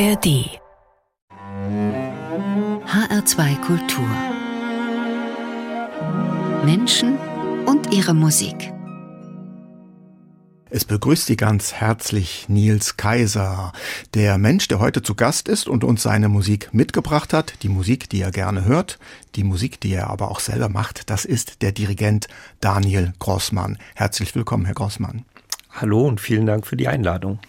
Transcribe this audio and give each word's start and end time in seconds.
ARD 0.00 0.60
HR2 2.86 3.60
Kultur 3.62 4.08
Menschen 6.64 7.18
und 7.66 7.92
ihre 7.92 8.14
Musik. 8.14 8.72
Es 10.70 10.84
begrüßt 10.84 11.26
Sie 11.26 11.34
ganz 11.34 11.72
herzlich 11.72 12.48
Nils 12.48 12.96
Kaiser, 12.96 13.72
der 14.14 14.38
Mensch, 14.38 14.68
der 14.68 14.78
heute 14.78 15.02
zu 15.02 15.16
Gast 15.16 15.48
ist 15.48 15.66
und 15.66 15.82
uns 15.82 16.04
seine 16.04 16.28
Musik 16.28 16.72
mitgebracht 16.72 17.32
hat, 17.32 17.54
die 17.64 17.68
Musik, 17.68 18.08
die 18.08 18.20
er 18.20 18.30
gerne 18.30 18.64
hört, 18.64 19.00
die 19.34 19.42
Musik, 19.42 19.80
die 19.80 19.94
er 19.94 20.10
aber 20.10 20.30
auch 20.30 20.38
selber 20.38 20.68
macht, 20.68 21.10
das 21.10 21.24
ist 21.24 21.60
der 21.60 21.72
Dirigent 21.72 22.28
Daniel 22.60 23.14
Grossmann. 23.18 23.78
Herzlich 23.96 24.32
willkommen, 24.36 24.64
Herr 24.64 24.74
Grossmann. 24.74 25.24
Hallo 25.72 26.06
und 26.06 26.20
vielen 26.20 26.46
Dank 26.46 26.68
für 26.68 26.76
die 26.76 26.86
Einladung. 26.86 27.40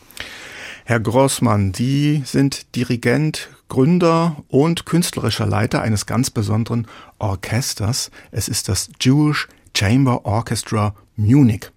Herr 0.89 0.99
Grossmann, 0.99 1.75
Sie 1.75 2.23
sind 2.25 2.75
Dirigent, 2.75 3.51
Gründer 3.67 4.37
und 4.47 4.87
künstlerischer 4.87 5.45
Leiter 5.45 5.83
eines 5.83 6.07
ganz 6.07 6.31
besonderen 6.31 6.87
Orchesters. 7.19 8.09
Es 8.31 8.47
ist 8.47 8.69
das 8.69 8.89
Jewish 8.99 9.47
Chamber 9.77 10.25
Orchestra 10.25 10.95
Munich. 11.15 11.69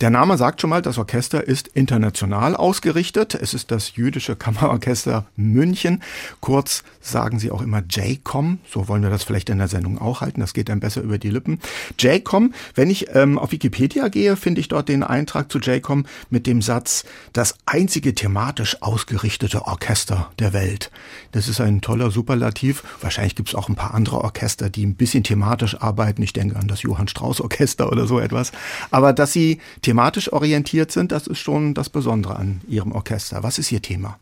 Der 0.00 0.10
Name 0.10 0.36
sagt 0.36 0.60
schon 0.60 0.70
mal, 0.70 0.82
das 0.82 0.98
Orchester 0.98 1.46
ist 1.46 1.68
international 1.68 2.56
ausgerichtet. 2.56 3.34
Es 3.34 3.54
ist 3.54 3.70
das 3.70 3.96
jüdische 3.96 4.36
Kammerorchester 4.36 5.26
München. 5.36 6.02
Kurz 6.40 6.84
sagen 7.00 7.38
sie 7.38 7.50
auch 7.50 7.62
immer 7.62 7.82
JCOM. 7.88 8.58
So 8.68 8.88
wollen 8.88 9.02
wir 9.02 9.10
das 9.10 9.24
vielleicht 9.24 9.50
in 9.50 9.58
der 9.58 9.68
Sendung 9.68 9.98
auch 9.98 10.20
halten. 10.20 10.40
Das 10.40 10.54
geht 10.54 10.68
dann 10.68 10.80
besser 10.80 11.02
über 11.02 11.18
die 11.18 11.30
Lippen. 11.30 11.60
JCOM, 11.98 12.54
wenn 12.74 12.90
ich 12.90 13.14
ähm, 13.14 13.38
auf 13.38 13.52
Wikipedia 13.52 14.08
gehe, 14.08 14.36
finde 14.36 14.60
ich 14.60 14.68
dort 14.68 14.88
den 14.88 15.02
Eintrag 15.02 15.50
zu 15.50 15.58
JCOM 15.58 16.06
mit 16.30 16.46
dem 16.46 16.62
Satz, 16.62 17.04
das 17.32 17.54
einzige 17.66 18.14
thematisch 18.14 18.82
ausgerichtete 18.82 19.66
Orchester 19.66 20.30
der 20.38 20.52
Welt. 20.52 20.90
Das 21.32 21.48
ist 21.48 21.60
ein 21.60 21.80
toller 21.80 22.10
Superlativ. 22.10 22.82
Wahrscheinlich 23.00 23.34
gibt 23.34 23.50
es 23.50 23.54
auch 23.54 23.68
ein 23.68 23.76
paar 23.76 23.94
andere 23.94 24.18
Orchester, 24.18 24.70
die 24.70 24.84
ein 24.84 24.94
bisschen 24.94 25.24
thematisch 25.24 25.80
arbeiten. 25.80 26.22
Ich 26.22 26.32
denke 26.32 26.56
an 26.56 26.68
das 26.68 26.82
Johann 26.82 27.08
Strauss 27.08 27.40
Orchester 27.40 27.90
oder 27.90 28.06
so 28.06 28.18
etwas. 28.18 28.52
Aber 28.90 29.12
dass 29.12 29.32
sie 29.32 29.60
thematisch 29.82 30.32
orientiert 30.32 30.92
sind, 30.92 31.12
das 31.12 31.26
ist 31.26 31.38
schon 31.38 31.74
das 31.74 31.90
Besondere 31.90 32.36
an 32.36 32.60
Ihrem 32.68 32.92
Orchester. 32.92 33.42
Was 33.42 33.58
ist 33.58 33.72
Ihr 33.72 33.82
Thema? 33.82 34.18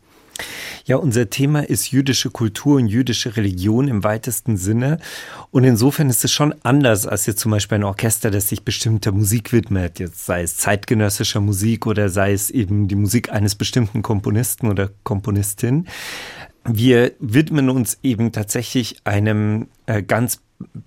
Ja, 0.85 0.97
unser 0.97 1.29
Thema 1.29 1.61
ist 1.61 1.91
jüdische 1.91 2.29
Kultur 2.29 2.77
und 2.77 2.87
jüdische 2.87 3.37
Religion 3.37 3.87
im 3.87 4.03
weitesten 4.03 4.57
Sinne. 4.57 4.99
Und 5.51 5.63
insofern 5.63 6.09
ist 6.09 6.25
es 6.25 6.31
schon 6.31 6.53
anders 6.63 7.07
als 7.07 7.25
jetzt 7.25 7.39
zum 7.39 7.51
Beispiel 7.51 7.77
ein 7.77 7.83
Orchester, 7.83 8.31
das 8.31 8.49
sich 8.49 8.63
bestimmter 8.63 9.11
Musik 9.11 9.53
widmet, 9.53 9.99
jetzt 9.99 10.25
sei 10.25 10.41
es 10.41 10.57
zeitgenössischer 10.57 11.39
Musik 11.39 11.85
oder 11.85 12.09
sei 12.09 12.33
es 12.33 12.49
eben 12.49 12.87
die 12.87 12.95
Musik 12.95 13.31
eines 13.31 13.55
bestimmten 13.55 14.01
Komponisten 14.01 14.67
oder 14.67 14.89
Komponistin. 15.03 15.87
Wir 16.65 17.11
widmen 17.19 17.69
uns 17.69 17.99
eben 18.03 18.31
tatsächlich 18.31 18.97
einem 19.03 19.67
äh, 19.85 20.01
ganz 20.01 20.39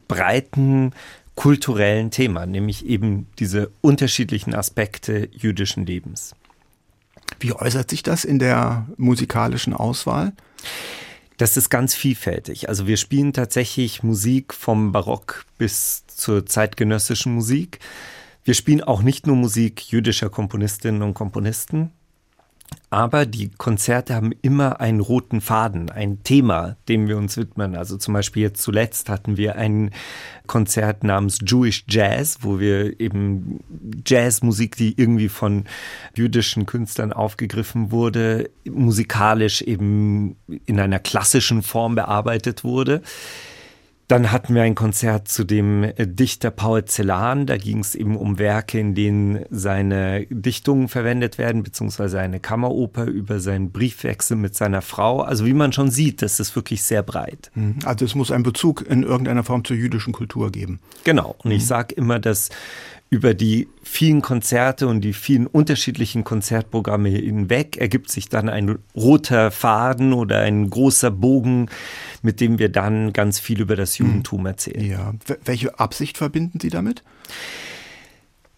breiten 0.09 0.93
kulturellen 1.37 2.11
Thema, 2.11 2.47
nämlich 2.47 2.85
eben 2.87 3.29
diese 3.39 3.71
unterschiedlichen 3.83 4.55
Aspekte 4.55 5.29
jüdischen 5.33 5.87
Lebens. 5.87 6.35
Wie 7.39 7.53
äußert 7.53 7.91
sich 7.91 8.03
das 8.03 8.25
in 8.25 8.39
der 8.39 8.87
musikalischen 8.97 9.75
Auswahl? 9.75 10.33
Das 11.37 11.59
ist 11.59 11.69
ganz 11.69 11.95
vielfältig. 11.95 12.69
Also 12.69 12.87
wir 12.87 12.97
spielen 12.97 13.35
tatsächlich 13.35 14.03
Musik 14.03 14.55
vom 14.55 14.93
Barock 14.93 15.45
bis 15.59 16.07
zur 16.07 16.47
zeitgenössischen 16.47 17.35
Musik. 17.35 17.79
Wir 18.45 18.55
spielen 18.55 18.83
auch 18.83 19.03
nicht 19.03 19.27
nur 19.27 19.37
Musik 19.37 19.93
jüdischer 19.93 20.31
Komponistinnen 20.31 21.03
und 21.03 21.15
Komponisten, 21.15 21.93
aber 22.89 23.27
die 23.27 23.51
Konzerte 23.51 24.15
haben 24.15 24.33
immer 24.43 24.81
einen 24.81 25.01
roten 25.01 25.41
Faden, 25.41 25.91
ein 25.91 26.23
Thema, 26.23 26.77
dem 26.89 27.09
wir 27.09 27.17
uns 27.17 27.37
widmen. 27.37 27.75
Also 27.75 27.97
zum 27.97 28.15
Beispiel 28.15 28.43
jetzt 28.43 28.63
zuletzt 28.63 29.09
hatten 29.09 29.37
wir 29.37 29.57
ein 29.57 29.91
Konzert 30.47 31.03
namens 31.03 31.41
Jewish 31.45 31.85
Jazz, 31.89 32.39
wo 32.43 32.61
wir 32.61 33.01
eben 33.01 33.61
Jazzmusik, 34.07 34.77
die 34.77 34.95
irgendwie 34.97 35.29
von 35.29 35.65
jüdischen 36.15 36.65
Künstlern 36.65 37.13
aufgegriffen 37.13 37.91
wurde, 37.91 38.51
musikalisch 38.65 39.63
eben 39.63 40.37
in 40.65 40.79
einer 40.79 41.01
klassischen 41.01 41.63
Form 41.63 41.97
bearbeitet 41.97 42.63
wurde. 42.63 43.03
Dann 44.09 44.31
hatten 44.31 44.55
wir 44.55 44.63
ein 44.63 44.77
Konzert 44.77 45.27
zu 45.27 45.43
dem 45.43 45.83
äh, 45.83 46.07
Dichter 46.07 46.51
Paul 46.51 46.85
Celan. 46.85 47.47
Da 47.47 47.57
ging 47.57 47.81
es 47.81 47.95
eben 47.95 48.17
um 48.17 48.39
Werke, 48.39 48.79
in 48.79 48.95
denen 48.95 49.45
seine 49.51 50.27
Dichtungen 50.31 50.89
verwendet 50.89 51.39
werden, 51.39 51.65
beziehungsweise 51.65 52.21
eine 52.21 52.39
Kammeroper 52.39 53.05
über 53.07 53.41
seinen 53.41 53.73
Briefwechsel 53.73 54.37
mit 54.37 54.55
seiner 54.55 54.83
Frau. 54.83 55.21
Also 55.21 55.45
wie 55.45 55.55
man 55.55 55.73
schon 55.73 55.91
sieht, 55.91 56.23
das 56.23 56.39
ist 56.39 56.55
wirklich 56.55 56.83
sehr 56.85 57.03
breit. 57.03 57.51
Mhm. 57.55 57.79
Also 57.85 58.05
es 58.05 58.15
muss 58.15 58.31
einen 58.31 58.45
Bezug 58.45 58.87
in 58.89 59.03
irgendeiner 59.03 59.43
Form 59.43 59.65
zur 59.65 59.77
jüdischen 59.77 60.13
Kultur 60.13 60.53
geben. 60.53 60.79
Genau. 61.03 61.35
Und 61.43 61.51
ich 61.51 61.63
mhm. 61.63 61.67
sage 61.67 61.95
immer, 61.97 62.21
dass 62.21 62.51
über 63.09 63.35
die 63.35 63.69
vielen 63.83 64.21
Konzerte 64.21 64.89
und 64.89 65.01
die 65.01 65.13
vielen 65.13 65.47
unterschiedlichen 65.47 66.25
Konzertprogramme 66.25 67.09
hinweg 67.09 67.77
ergibt 67.77 68.11
sich 68.11 68.29
dann 68.29 68.49
ein 68.49 68.79
roter 68.97 69.51
Faden 69.51 70.13
oder 70.13 70.41
ein 70.41 70.69
großer 70.69 71.13
Bogen, 71.13 71.69
mit 72.23 72.41
dem 72.41 72.59
wir 72.59 72.69
dann 72.69 73.13
ganz 73.13 73.39
viel 73.39 73.61
über 73.61 73.77
das 73.77 73.97
hm. 73.99 74.07
Judentum 74.07 74.47
erzählen. 74.47 74.85
Ja. 74.85 75.15
Welche 75.45 75.79
Absicht 75.79 76.19
verbinden 76.19 76.59
Sie 76.61 76.71
damit? 76.71 77.03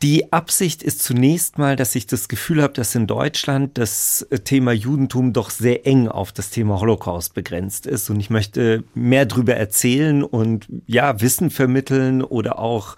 Die 0.00 0.32
Absicht 0.32 0.84
ist 0.84 1.02
zunächst 1.02 1.58
mal, 1.58 1.74
dass 1.74 1.96
ich 1.96 2.06
das 2.06 2.28
Gefühl 2.28 2.62
habe, 2.62 2.72
dass 2.72 2.94
in 2.94 3.08
Deutschland 3.08 3.78
das 3.78 4.28
Thema 4.44 4.70
Judentum 4.70 5.32
doch 5.32 5.50
sehr 5.50 5.88
eng 5.88 6.06
auf 6.06 6.30
das 6.30 6.50
Thema 6.50 6.78
Holocaust 6.78 7.34
begrenzt 7.34 7.84
ist. 7.84 8.08
Und 8.08 8.20
ich 8.20 8.30
möchte 8.30 8.84
mehr 8.94 9.26
darüber 9.26 9.56
erzählen 9.56 10.22
und 10.22 10.68
ja, 10.86 11.20
Wissen 11.20 11.50
vermitteln 11.50 12.22
oder 12.22 12.60
auch 12.60 12.94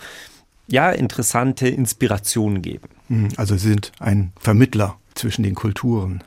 ja, 0.70 0.91
interessante 0.91 1.69
Inspirationen 1.69 2.62
geben. 2.62 2.88
Hm, 3.08 3.28
also 3.36 3.56
Sie 3.56 3.69
sind 3.69 3.92
ein 3.98 4.32
Vermittler 4.38 4.98
zwischen 5.14 5.42
den 5.42 5.54
Kulturen. 5.54 6.22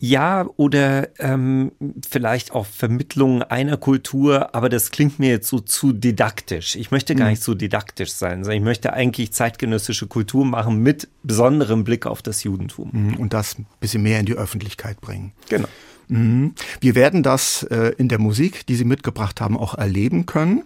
Ja, 0.00 0.46
oder 0.56 1.08
ähm, 1.18 1.72
vielleicht 2.08 2.52
auch 2.52 2.66
Vermittlung 2.66 3.42
einer 3.42 3.76
Kultur, 3.76 4.54
aber 4.54 4.68
das 4.68 4.92
klingt 4.92 5.18
mir 5.18 5.30
jetzt 5.30 5.48
so 5.48 5.58
zu 5.58 5.92
didaktisch. 5.92 6.76
Ich 6.76 6.92
möchte 6.92 7.16
gar 7.16 7.26
hm. 7.26 7.32
nicht 7.32 7.42
so 7.42 7.54
didaktisch 7.54 8.12
sein, 8.12 8.44
sondern 8.44 8.58
ich 8.58 8.64
möchte 8.64 8.92
eigentlich 8.92 9.32
zeitgenössische 9.32 10.06
Kultur 10.06 10.44
machen 10.44 10.80
mit 10.84 11.08
besonderem 11.24 11.82
Blick 11.82 12.06
auf 12.06 12.22
das 12.22 12.44
Judentum. 12.44 12.92
Hm, 12.92 13.16
und 13.16 13.32
das 13.32 13.58
ein 13.58 13.66
bisschen 13.80 14.04
mehr 14.04 14.20
in 14.20 14.26
die 14.26 14.34
Öffentlichkeit 14.34 15.00
bringen. 15.00 15.32
Genau. 15.48 15.68
Mhm. 16.08 16.54
Wir 16.80 16.94
werden 16.94 17.22
das 17.22 17.62
äh, 17.64 17.92
in 17.98 18.08
der 18.08 18.18
Musik, 18.18 18.66
die 18.66 18.74
Sie 18.74 18.84
mitgebracht 18.84 19.40
haben, 19.40 19.56
auch 19.56 19.74
erleben 19.74 20.26
können. 20.26 20.62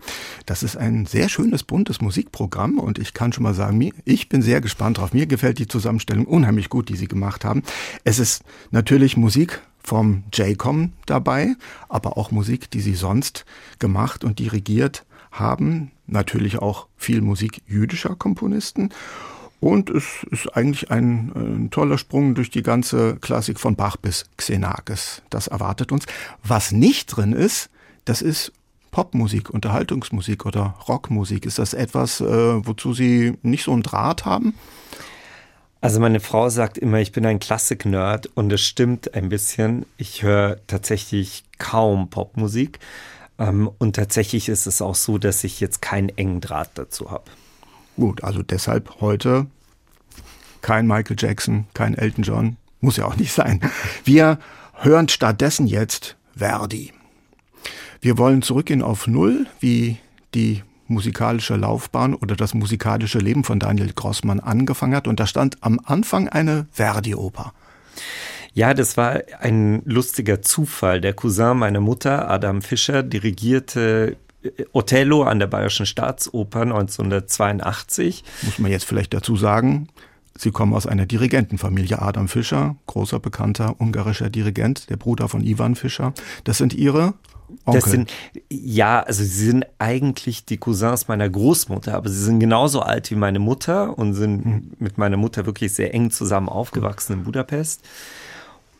Das 0.47 0.62
ist 0.62 0.76
ein 0.76 1.06
sehr 1.06 1.28
schönes, 1.28 1.62
buntes 1.62 2.00
Musikprogramm 2.00 2.78
und 2.78 2.98
ich 2.98 3.14
kann 3.14 3.32
schon 3.32 3.42
mal 3.42 3.54
sagen, 3.54 3.92
ich 4.04 4.28
bin 4.28 4.42
sehr 4.42 4.60
gespannt 4.60 4.98
drauf. 4.98 5.12
Mir 5.12 5.26
gefällt 5.26 5.58
die 5.58 5.69
Zusammenstellung 5.69 6.26
unheimlich 6.26 6.69
gut, 6.69 6.88
die 6.88 6.97
Sie 6.97 7.08
gemacht 7.08 7.44
haben. 7.44 7.62
Es 8.04 8.19
ist 8.19 8.42
natürlich 8.70 9.16
Musik 9.16 9.60
vom 9.82 10.25
JCOM 10.32 10.92
dabei, 11.06 11.56
aber 11.88 12.16
auch 12.16 12.31
Musik, 12.31 12.70
die 12.70 12.81
Sie 12.81 12.94
sonst 12.94 13.44
gemacht 13.78 14.25
und 14.25 14.38
dirigiert 14.38 15.04
haben. 15.32 15.91
Natürlich 16.06 16.58
auch 16.58 16.86
viel 16.97 17.20
Musik 17.20 17.62
jüdischer 17.66 18.14
Komponisten. 18.14 18.91
Und 19.62 19.90
es 19.90 20.26
ist 20.32 20.56
eigentlich 20.56 20.90
ein, 20.90 21.30
ein, 21.36 21.70
toller 21.70 21.96
Sprung 21.96 22.34
durch 22.34 22.50
die 22.50 22.64
ganze 22.64 23.14
Klassik 23.20 23.60
von 23.60 23.76
Bach 23.76 23.96
bis 23.96 24.24
Xenakis. 24.36 25.22
Das 25.30 25.46
erwartet 25.46 25.92
uns. 25.92 26.04
Was 26.42 26.72
nicht 26.72 27.06
drin 27.06 27.32
ist, 27.32 27.70
das 28.04 28.22
ist 28.22 28.50
Popmusik, 28.90 29.50
Unterhaltungsmusik 29.50 30.46
oder 30.46 30.74
Rockmusik. 30.88 31.46
Ist 31.46 31.60
das 31.60 31.74
etwas, 31.74 32.20
äh, 32.20 32.26
wozu 32.26 32.92
Sie 32.92 33.38
nicht 33.42 33.62
so 33.62 33.72
einen 33.72 33.84
Draht 33.84 34.24
haben? 34.24 34.54
Also 35.80 36.00
meine 36.00 36.18
Frau 36.18 36.48
sagt 36.48 36.76
immer, 36.76 36.98
ich 36.98 37.12
bin 37.12 37.24
ein 37.24 37.38
Klassik-Nerd 37.38 38.31
und 38.34 38.52
es 38.52 38.62
stimmt 38.62 39.14
ein 39.14 39.28
bisschen. 39.28 39.87
Ich 39.96 40.25
höre 40.25 40.56
tatsächlich 40.66 41.44
kaum 41.58 42.10
Popmusik. 42.10 42.81
Ähm, 43.38 43.70
und 43.78 43.94
tatsächlich 43.94 44.48
ist 44.48 44.66
es 44.66 44.82
auch 44.82 44.96
so, 44.96 45.19
dass 45.19 45.44
ich 45.44 45.60
jetzt 45.60 45.81
keinen 45.81 46.08
engen 46.08 46.40
Draht 46.40 46.70
dazu 46.75 47.12
habe. 47.12 47.31
Gut, 47.96 48.24
also 48.24 48.42
deshalb 48.42 49.00
heute 49.00 49.46
kein 50.60 50.86
Michael 50.86 51.16
Jackson, 51.18 51.66
kein 51.74 51.94
Elton 51.94 52.24
John, 52.24 52.56
muss 52.80 52.96
ja 52.96 53.04
auch 53.04 53.16
nicht 53.16 53.32
sein. 53.32 53.60
Wir 54.04 54.38
hören 54.74 55.08
stattdessen 55.08 55.66
jetzt 55.66 56.16
Verdi. 56.36 56.92
Wir 58.00 58.18
wollen 58.18 58.42
zurückgehen 58.42 58.82
auf 58.82 59.06
Null, 59.06 59.46
wie 59.60 59.98
die 60.34 60.62
musikalische 60.88 61.56
Laufbahn 61.56 62.14
oder 62.14 62.36
das 62.36 62.54
musikalische 62.54 63.18
Leben 63.18 63.44
von 63.44 63.58
Daniel 63.58 63.92
Grossmann 63.92 64.40
angefangen 64.40 64.94
hat. 64.94 65.06
Und 65.08 65.20
da 65.20 65.26
stand 65.26 65.58
am 65.60 65.80
Anfang 65.84 66.28
eine 66.28 66.66
Verdi-Oper. 66.72 67.52
Ja, 68.54 68.74
das 68.74 68.96
war 68.96 69.20
ein 69.40 69.82
lustiger 69.84 70.42
Zufall. 70.42 71.00
Der 71.00 71.14
Cousin 71.14 71.56
meiner 71.56 71.80
Mutter, 71.80 72.28
Adam 72.28 72.60
Fischer, 72.60 73.02
dirigierte 73.02 74.16
Othello 74.72 75.22
an 75.22 75.38
der 75.38 75.46
Bayerischen 75.46 75.86
Staatsoper 75.86 76.62
1982. 76.62 78.24
Muss 78.42 78.58
man 78.58 78.70
jetzt 78.70 78.84
vielleicht 78.84 79.14
dazu 79.14 79.36
sagen, 79.36 79.88
Sie 80.36 80.50
kommen 80.50 80.72
aus 80.72 80.86
einer 80.86 81.04
Dirigentenfamilie. 81.04 82.00
Adam 82.00 82.26
Fischer, 82.26 82.76
großer 82.86 83.20
bekannter 83.20 83.78
ungarischer 83.78 84.30
Dirigent, 84.30 84.88
der 84.88 84.96
Bruder 84.96 85.28
von 85.28 85.44
Ivan 85.44 85.74
Fischer. 85.74 86.14
Das 86.44 86.58
sind 86.58 86.72
Ihre 86.72 87.14
Onkel. 87.66 87.80
Das 87.80 87.90
sind, 87.90 88.12
ja, 88.48 89.00
also 89.00 89.22
sie 89.22 89.50
sind 89.50 89.66
eigentlich 89.78 90.46
die 90.46 90.56
Cousins 90.56 91.08
meiner 91.08 91.28
Großmutter, 91.28 91.94
aber 91.94 92.08
sie 92.08 92.22
sind 92.22 92.40
genauso 92.40 92.80
alt 92.80 93.10
wie 93.10 93.14
meine 93.14 93.38
Mutter 93.38 93.98
und 93.98 94.14
sind 94.14 94.46
mhm. 94.46 94.70
mit 94.78 94.96
meiner 94.96 95.16
Mutter 95.16 95.44
wirklich 95.44 95.74
sehr 95.74 95.92
eng 95.92 96.10
zusammen 96.10 96.48
aufgewachsen 96.48 97.12
in 97.12 97.24
Budapest. 97.24 97.82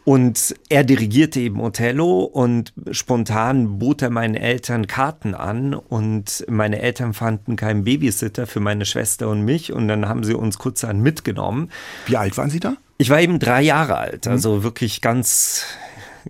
Und 0.04 0.56
er 0.69 0.82
dirigierte 0.82 1.38
eben 1.38 1.60
Othello 1.60 2.25
und 2.25 2.72
spontan 2.90 3.78
bot 3.78 4.02
er 4.02 4.10
meinen 4.10 4.34
Eltern 4.34 4.88
Karten 4.88 5.34
an 5.34 5.75
und 5.75 6.44
meine 6.49 6.81
Eltern 6.81 7.14
fanden 7.14 7.54
keinen 7.54 7.84
Babysitter 7.84 8.49
für 8.49 8.58
meine 8.58 8.84
Schwester 8.84 9.28
und 9.28 9.44
mich 9.44 9.72
und 9.72 9.87
dann 9.87 10.08
haben 10.08 10.25
sie 10.25 10.34
uns 10.34 10.58
kurzerhand 10.58 11.02
mitgenommen. 11.02 11.70
Wie 12.06 12.16
alt 12.16 12.37
waren 12.37 12.50
Sie 12.50 12.58
da? 12.58 12.76
Ich 12.99 13.10
war 13.10 13.20
eben 13.20 13.38
drei 13.38 13.62
Jahre 13.62 13.96
alt, 13.96 14.26
also 14.26 14.56
mhm. 14.56 14.62
wirklich 14.64 15.00
ganz 15.02 15.66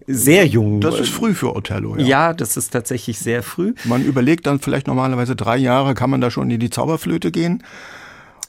sehr 0.07 0.47
jung. 0.47 0.81
Das 0.81 0.99
ist 0.99 1.11
früh 1.11 1.35
für 1.35 1.55
Othello, 1.55 1.97
ja. 1.97 2.07
Ja, 2.07 2.33
das 2.35 2.57
ist 2.57 2.71
tatsächlich 2.71 3.19
sehr 3.19 3.43
früh. 3.43 3.75
Man 3.85 4.05
überlegt 4.05 4.47
dann 4.47 4.59
vielleicht 4.59 4.87
normalerweise 4.87 5.35
drei 5.37 5.57
Jahre, 5.57 5.95
kann 5.95 6.11
man 6.11 6.21
da 6.21 6.31
schon 6.31 6.51
in 6.51 6.61
die 6.61 6.71
Zauberflöte 6.71 7.31
gehen? 7.31 7.63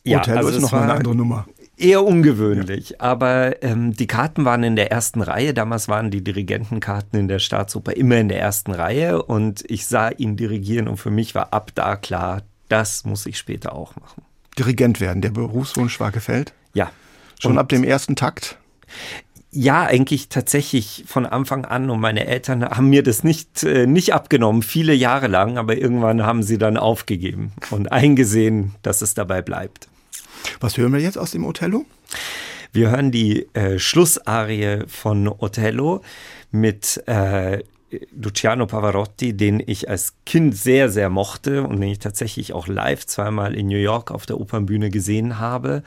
Ja, 0.03 0.19
Othello 0.19 0.37
also 0.37 0.49
ist 0.49 0.61
noch 0.61 0.71
mal 0.73 0.83
eine 0.83 0.93
andere 0.93 1.15
Nummer. 1.15 1.45
Eher 1.75 2.03
ungewöhnlich, 2.03 2.91
ja. 2.91 2.95
aber 2.99 3.63
ähm, 3.63 3.93
die 3.93 4.05
Karten 4.05 4.45
waren 4.45 4.63
in 4.63 4.75
der 4.75 4.91
ersten 4.91 5.21
Reihe. 5.21 5.55
Damals 5.55 5.87
waren 5.87 6.11
die 6.11 6.23
Dirigentenkarten 6.23 7.19
in 7.19 7.27
der 7.27 7.39
Staatsoper 7.39 7.97
immer 7.97 8.17
in 8.17 8.29
der 8.29 8.39
ersten 8.39 8.71
Reihe 8.71 9.23
und 9.23 9.63
ich 9.69 9.87
sah 9.87 10.09
ihn 10.09 10.37
dirigieren 10.37 10.87
und 10.87 10.97
für 10.97 11.09
mich 11.09 11.33
war 11.33 11.51
ab 11.51 11.71
da 11.73 11.95
klar, 11.95 12.43
das 12.69 13.05
muss 13.05 13.25
ich 13.25 13.39
später 13.39 13.73
auch 13.73 13.95
machen. 13.95 14.23
Dirigent 14.57 14.99
werden, 14.99 15.21
der 15.21 15.31
Berufswunsch 15.31 15.99
war 15.99 16.11
gefällt? 16.11 16.53
Ja. 16.73 16.91
Schon 17.39 17.53
und 17.53 17.57
ab 17.57 17.69
dem 17.69 17.83
ersten 17.83 18.15
Takt? 18.15 18.57
Ja, 19.49 19.83
eigentlich 19.83 20.29
tatsächlich 20.29 21.03
von 21.07 21.25
Anfang 21.25 21.65
an 21.65 21.89
und 21.89 21.99
meine 21.99 22.27
Eltern 22.27 22.63
haben 22.63 22.89
mir 22.89 23.03
das 23.03 23.23
nicht, 23.23 23.63
äh, 23.63 23.87
nicht 23.87 24.13
abgenommen, 24.13 24.61
viele 24.61 24.93
Jahre 24.93 25.27
lang, 25.27 25.57
aber 25.57 25.77
irgendwann 25.77 26.23
haben 26.23 26.43
sie 26.43 26.59
dann 26.59 26.77
aufgegeben 26.77 27.51
und 27.71 27.91
eingesehen, 27.91 28.75
dass 28.83 29.01
es 29.01 29.15
dabei 29.15 29.41
bleibt. 29.41 29.89
Was 30.59 30.77
hören 30.77 30.93
wir 30.93 30.99
jetzt 30.99 31.17
aus 31.17 31.31
dem 31.31 31.45
Othello? 31.45 31.85
Wir 32.71 32.89
hören 32.89 33.11
die 33.11 33.47
äh, 33.53 33.77
Schlussarie 33.77 34.79
von 34.87 35.27
Othello 35.27 36.01
mit 36.51 37.03
äh, 37.07 37.63
Luciano 38.19 38.65
Pavarotti, 38.65 39.33
den 39.33 39.61
ich 39.65 39.89
als 39.89 40.15
Kind 40.25 40.55
sehr, 40.57 40.89
sehr 40.89 41.09
mochte 41.09 41.63
und 41.63 41.79
den 41.79 41.89
ich 41.89 41.99
tatsächlich 41.99 42.53
auch 42.53 42.67
live 42.67 43.05
zweimal 43.05 43.55
in 43.55 43.67
New 43.67 43.77
York 43.77 44.11
auf 44.11 44.25
der 44.25 44.39
Opernbühne 44.39 44.89
gesehen 44.89 45.39
habe. 45.39 45.83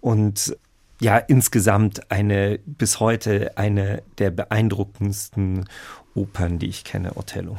Und 0.00 0.56
ja, 1.00 1.18
insgesamt 1.18 2.10
eine, 2.10 2.58
bis 2.64 3.00
heute 3.00 3.58
eine 3.58 4.02
der 4.18 4.30
beeindruckendsten 4.30 5.68
Opern, 6.14 6.58
die 6.58 6.68
ich 6.68 6.84
kenne, 6.84 7.16
Othello. 7.16 7.58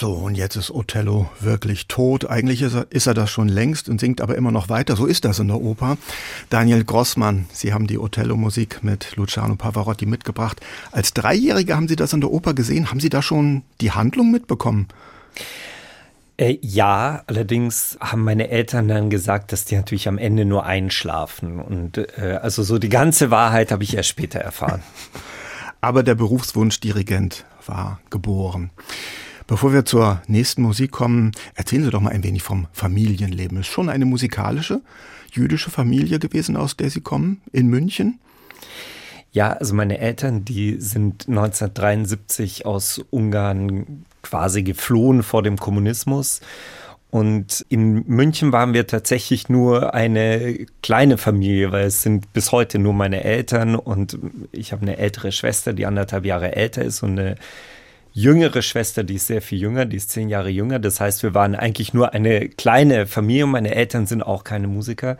So, 0.00 0.12
und 0.12 0.36
jetzt 0.36 0.54
ist 0.54 0.70
Othello 0.70 1.28
wirklich 1.40 1.88
tot. 1.88 2.24
Eigentlich 2.24 2.62
ist 2.62 2.74
er, 2.74 2.86
ist 2.90 3.08
er 3.08 3.14
das 3.14 3.30
schon 3.30 3.48
längst 3.48 3.88
und 3.88 3.98
singt 3.98 4.20
aber 4.20 4.36
immer 4.36 4.52
noch 4.52 4.68
weiter. 4.68 4.94
So 4.94 5.06
ist 5.06 5.24
das 5.24 5.40
in 5.40 5.48
der 5.48 5.60
Oper. 5.60 5.98
Daniel 6.50 6.84
Grossmann, 6.84 7.46
Sie 7.52 7.72
haben 7.72 7.88
die 7.88 7.98
Othello-Musik 7.98 8.84
mit 8.84 9.16
Luciano 9.16 9.56
Pavarotti 9.56 10.06
mitgebracht. 10.06 10.60
Als 10.92 11.14
Dreijährige 11.14 11.74
haben 11.74 11.88
Sie 11.88 11.96
das 11.96 12.12
in 12.12 12.20
der 12.20 12.30
Oper 12.30 12.54
gesehen. 12.54 12.90
Haben 12.90 13.00
Sie 13.00 13.08
da 13.08 13.22
schon 13.22 13.64
die 13.80 13.90
Handlung 13.90 14.30
mitbekommen? 14.30 14.86
Äh, 16.36 16.58
ja, 16.62 17.24
allerdings 17.26 17.98
haben 17.98 18.22
meine 18.22 18.50
Eltern 18.50 18.86
dann 18.86 19.10
gesagt, 19.10 19.50
dass 19.50 19.64
die 19.64 19.74
natürlich 19.74 20.06
am 20.06 20.16
Ende 20.18 20.44
nur 20.44 20.64
einschlafen. 20.64 21.60
Und 21.60 21.98
äh, 21.98 22.38
also 22.40 22.62
so 22.62 22.78
die 22.78 22.88
ganze 22.88 23.32
Wahrheit 23.32 23.72
habe 23.72 23.82
ich 23.82 23.96
erst 23.96 24.10
später 24.10 24.38
erfahren. 24.38 24.80
aber 25.80 26.04
der 26.04 26.14
Berufswunsch 26.14 26.78
Dirigent 26.78 27.44
war 27.66 27.98
geboren. 28.10 28.70
Bevor 29.48 29.72
wir 29.72 29.86
zur 29.86 30.20
nächsten 30.26 30.60
Musik 30.60 30.90
kommen, 30.90 31.32
erzählen 31.54 31.82
Sie 31.82 31.90
doch 31.90 32.02
mal 32.02 32.12
ein 32.12 32.22
wenig 32.22 32.42
vom 32.42 32.68
Familienleben. 32.72 33.58
Ist 33.58 33.68
schon 33.68 33.88
eine 33.88 34.04
musikalische 34.04 34.82
jüdische 35.32 35.70
Familie 35.70 36.18
gewesen, 36.18 36.54
aus 36.54 36.76
der 36.76 36.90
Sie 36.90 37.00
kommen, 37.00 37.40
in 37.50 37.66
München? 37.68 38.20
Ja, 39.32 39.54
also 39.54 39.74
meine 39.74 39.98
Eltern, 40.00 40.44
die 40.44 40.76
sind 40.78 41.28
1973 41.28 42.66
aus 42.66 43.02
Ungarn 43.08 44.04
quasi 44.20 44.62
geflohen 44.62 45.22
vor 45.22 45.42
dem 45.42 45.56
Kommunismus. 45.56 46.42
Und 47.10 47.64
in 47.70 48.06
München 48.06 48.52
waren 48.52 48.74
wir 48.74 48.86
tatsächlich 48.86 49.48
nur 49.48 49.94
eine 49.94 50.66
kleine 50.82 51.16
Familie, 51.16 51.72
weil 51.72 51.86
es 51.86 52.02
sind 52.02 52.34
bis 52.34 52.52
heute 52.52 52.78
nur 52.78 52.92
meine 52.92 53.24
Eltern 53.24 53.76
und 53.76 54.18
ich 54.52 54.72
habe 54.72 54.82
eine 54.82 54.98
ältere 54.98 55.32
Schwester, 55.32 55.72
die 55.72 55.86
anderthalb 55.86 56.26
Jahre 56.26 56.54
älter 56.54 56.82
ist 56.84 57.02
und 57.02 57.18
eine 57.18 57.36
jüngere 58.12 58.62
Schwester, 58.62 59.04
die 59.04 59.14
ist 59.14 59.26
sehr 59.26 59.42
viel 59.42 59.60
jünger, 59.60 59.84
die 59.84 59.96
ist 59.96 60.10
zehn 60.10 60.28
Jahre 60.28 60.50
jünger. 60.50 60.78
Das 60.78 61.00
heißt, 61.00 61.22
wir 61.22 61.34
waren 61.34 61.54
eigentlich 61.54 61.94
nur 61.94 62.12
eine 62.14 62.48
kleine 62.48 63.06
Familie. 63.06 63.46
Meine 63.46 63.74
Eltern 63.74 64.06
sind 64.06 64.22
auch 64.22 64.44
keine 64.44 64.68
Musiker. 64.68 65.16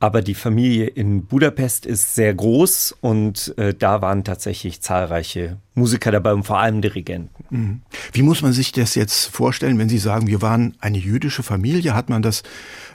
Aber 0.00 0.22
die 0.22 0.34
Familie 0.34 0.86
in 0.86 1.24
Budapest 1.24 1.84
ist 1.84 2.14
sehr 2.14 2.32
groß 2.32 2.96
und 3.00 3.52
äh, 3.58 3.74
da 3.74 4.00
waren 4.00 4.22
tatsächlich 4.22 4.80
zahlreiche 4.80 5.56
Musiker 5.74 6.12
dabei 6.12 6.34
und 6.34 6.44
vor 6.44 6.60
allem 6.60 6.80
Dirigenten. 6.82 7.44
Mhm. 7.50 7.82
Wie 8.12 8.22
muss 8.22 8.40
man 8.40 8.52
sich 8.52 8.70
das 8.70 8.94
jetzt 8.94 9.26
vorstellen, 9.26 9.76
wenn 9.78 9.88
Sie 9.88 9.98
sagen, 9.98 10.28
wir 10.28 10.40
waren 10.40 10.76
eine 10.78 10.98
jüdische 10.98 11.42
Familie? 11.42 11.94
Hat 11.94 12.10
man 12.10 12.22
das 12.22 12.44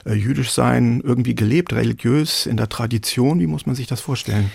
äh, 0.06 0.14
Jüdischsein 0.14 1.02
irgendwie 1.04 1.34
gelebt, 1.34 1.74
religiös, 1.74 2.46
in 2.46 2.56
der 2.56 2.70
Tradition? 2.70 3.38
Wie 3.38 3.46
muss 3.46 3.66
man 3.66 3.74
sich 3.74 3.86
das 3.86 4.00
vorstellen? 4.00 4.50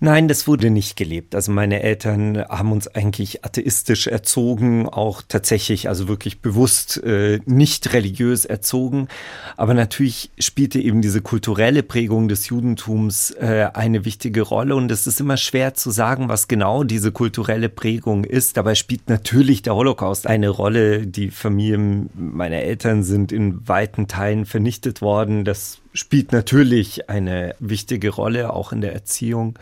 Nein, 0.00 0.28
das 0.28 0.46
wurde 0.46 0.70
nicht 0.70 0.94
gelebt. 0.94 1.34
Also 1.34 1.50
meine 1.50 1.82
Eltern 1.82 2.38
haben 2.48 2.70
uns 2.70 2.86
eigentlich 2.86 3.44
atheistisch 3.44 4.06
erzogen, 4.06 4.88
auch 4.88 5.22
tatsächlich, 5.26 5.88
also 5.88 6.06
wirklich 6.06 6.40
bewusst 6.40 7.02
äh, 7.02 7.40
nicht 7.46 7.92
religiös 7.92 8.44
erzogen. 8.44 9.08
Aber 9.56 9.74
natürlich 9.74 10.30
spielte 10.38 10.78
eben 10.78 11.02
diese 11.02 11.20
kulturelle 11.20 11.82
Prägung 11.82 12.28
des 12.28 12.48
Judentums 12.48 13.32
äh, 13.32 13.70
eine 13.74 14.04
wichtige 14.04 14.42
Rolle. 14.42 14.76
Und 14.76 14.88
es 14.92 15.08
ist 15.08 15.20
immer 15.20 15.36
schwer 15.36 15.74
zu 15.74 15.90
sagen, 15.90 16.28
was 16.28 16.46
genau 16.46 16.84
diese 16.84 17.10
kulturelle 17.10 17.68
Prägung 17.68 18.22
ist. 18.22 18.56
Dabei 18.56 18.76
spielt 18.76 19.08
natürlich 19.08 19.62
der 19.62 19.74
Holocaust 19.74 20.28
eine 20.28 20.48
Rolle. 20.48 21.08
Die 21.08 21.30
Familien 21.30 22.08
meiner 22.14 22.58
Eltern 22.58 23.02
sind 23.02 23.32
in 23.32 23.66
weiten 23.66 24.06
Teilen 24.06 24.46
vernichtet 24.46 25.02
worden. 25.02 25.44
Das 25.44 25.80
spielt 25.98 26.32
natürlich 26.32 27.10
eine 27.10 27.54
wichtige 27.58 28.10
Rolle, 28.10 28.52
auch 28.52 28.72
in 28.72 28.80
der 28.80 28.92
Erziehung. 28.92 29.58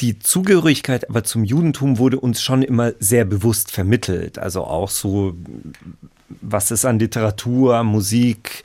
Die 0.00 0.18
Zugehörigkeit 0.18 1.08
aber 1.08 1.24
zum 1.24 1.44
Judentum 1.44 1.98
wurde 1.98 2.18
uns 2.18 2.42
schon 2.42 2.62
immer 2.62 2.92
sehr 2.98 3.24
bewusst 3.24 3.70
vermittelt. 3.70 4.38
Also 4.38 4.64
auch 4.64 4.90
so, 4.90 5.34
was 6.28 6.70
es 6.70 6.84
an 6.84 6.98
Literatur, 6.98 7.84
Musik 7.84 8.64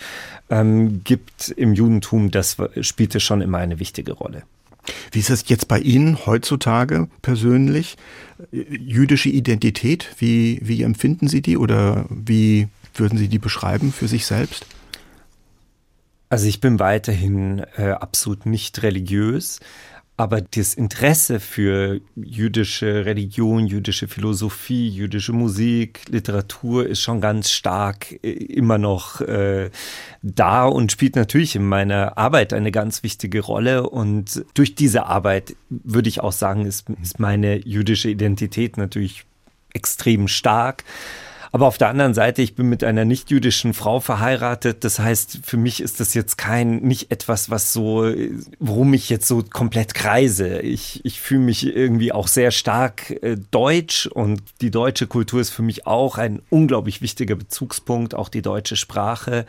ähm, 0.50 1.04
gibt 1.04 1.50
im 1.50 1.74
Judentum, 1.74 2.32
das 2.32 2.58
spielte 2.82 3.20
schon 3.20 3.42
immer 3.42 3.60
eine 3.60 3.80
wichtige 3.80 4.14
Rolle. 4.14 4.44
Wie 5.12 5.20
ist 5.20 5.30
es 5.30 5.48
jetzt 5.48 5.68
bei 5.68 5.80
Ihnen 5.80 6.26
heutzutage 6.26 7.08
persönlich? 7.22 7.96
Jüdische 8.52 9.30
Identität, 9.30 10.10
wie, 10.18 10.60
wie 10.64 10.82
empfinden 10.82 11.28
Sie 11.28 11.42
die 11.42 11.58
oder 11.58 12.06
wie 12.10 12.68
würden 12.96 13.20
Sie 13.20 13.28
die 13.28 13.40
beschreiben 13.40 13.94
für 13.94 14.08
sich 14.08 14.26
selbst? 14.26 14.66
Also 16.30 16.48
ich 16.48 16.62
bin 16.62 16.80
weiterhin 16.80 17.66
äh, 17.76 17.90
absolut 17.90 18.46
nicht 18.46 18.84
religiös, 18.84 19.60
aber 20.16 20.42
das 20.42 20.74
Interesse 20.76 21.40
für 21.40 22.02
jüdische 22.16 23.06
Religion, 23.06 23.66
jüdische 23.66 24.08
Philosophie, 24.08 24.90
jüdische 24.90 25.32
Musik, 25.34 26.02
Literatur 26.10 26.86
ist 26.86 27.00
schon 27.00 27.20
ganz 27.20 27.50
stark 27.50 28.12
äh, 28.22 28.32
immer 28.32 28.78
noch 28.78 29.22
äh, 29.22 29.72
da 30.22 30.66
und 30.66 30.92
spielt 30.92 31.16
natürlich 31.16 31.56
in 31.56 31.66
meiner 31.66 32.18
Arbeit 32.18 32.54
eine 32.54 32.72
ganz 32.72 33.02
wichtige 33.02 33.40
Rolle. 33.40 33.90
Und 33.90 34.46
durch 34.54 34.76
diese 34.76 35.08
Arbeit 35.08 35.56
würde 35.70 36.10
ich 36.10 36.20
auch 36.20 36.34
sagen, 36.34 36.66
ist, 36.66 36.90
ist 37.02 37.20
meine 37.20 37.58
jüdische 37.66 38.10
Identität 38.10 38.78
natürlich 38.78 39.24
extrem 39.74 40.28
stark. 40.28 40.84
Aber 41.52 41.68
auf 41.68 41.78
der 41.78 41.90
anderen 41.90 42.14
Seite, 42.14 42.42
ich 42.42 42.56
bin 42.56 42.70
mit 42.70 42.84
einer 42.84 43.06
nicht-jüdischen 43.06 43.74
Frau 43.74 44.00
verheiratet. 44.00 44.84
Das 44.84 45.00
heißt, 45.00 45.40
für 45.44 45.58
mich 45.58 45.82
ist 45.82 46.00
das 46.00 46.14
jetzt 46.14 46.38
kein, 46.38 46.78
nicht 46.78 47.12
etwas, 47.12 47.50
was 47.50 47.74
so, 47.74 48.12
worum 48.60 48.94
ich 48.94 49.10
jetzt 49.10 49.28
so 49.28 49.44
komplett 49.44 49.94
kreise. 49.94 50.60
Ich, 50.60 51.04
ich 51.04 51.20
fühle 51.20 51.42
mich 51.42 51.66
irgendwie 51.66 52.12
auch 52.12 52.28
sehr 52.28 52.52
stark 52.52 53.10
äh, 53.24 53.38
deutsch 53.52 54.06
und 54.06 54.42
die 54.62 54.72
deutsche 54.72 55.08
Kultur 55.08 55.42
ist 55.42 55.50
für 55.50 55.64
mich 55.64 55.88
auch 55.88 56.18
ein 56.18 56.42
unglaublich 56.50 57.02
wichtiger 57.02 57.36
Bezugspunkt, 57.36 58.14
auch 58.14 58.30
die 58.30 58.42
deutsche 58.42 58.76
Sprache. 58.76 59.46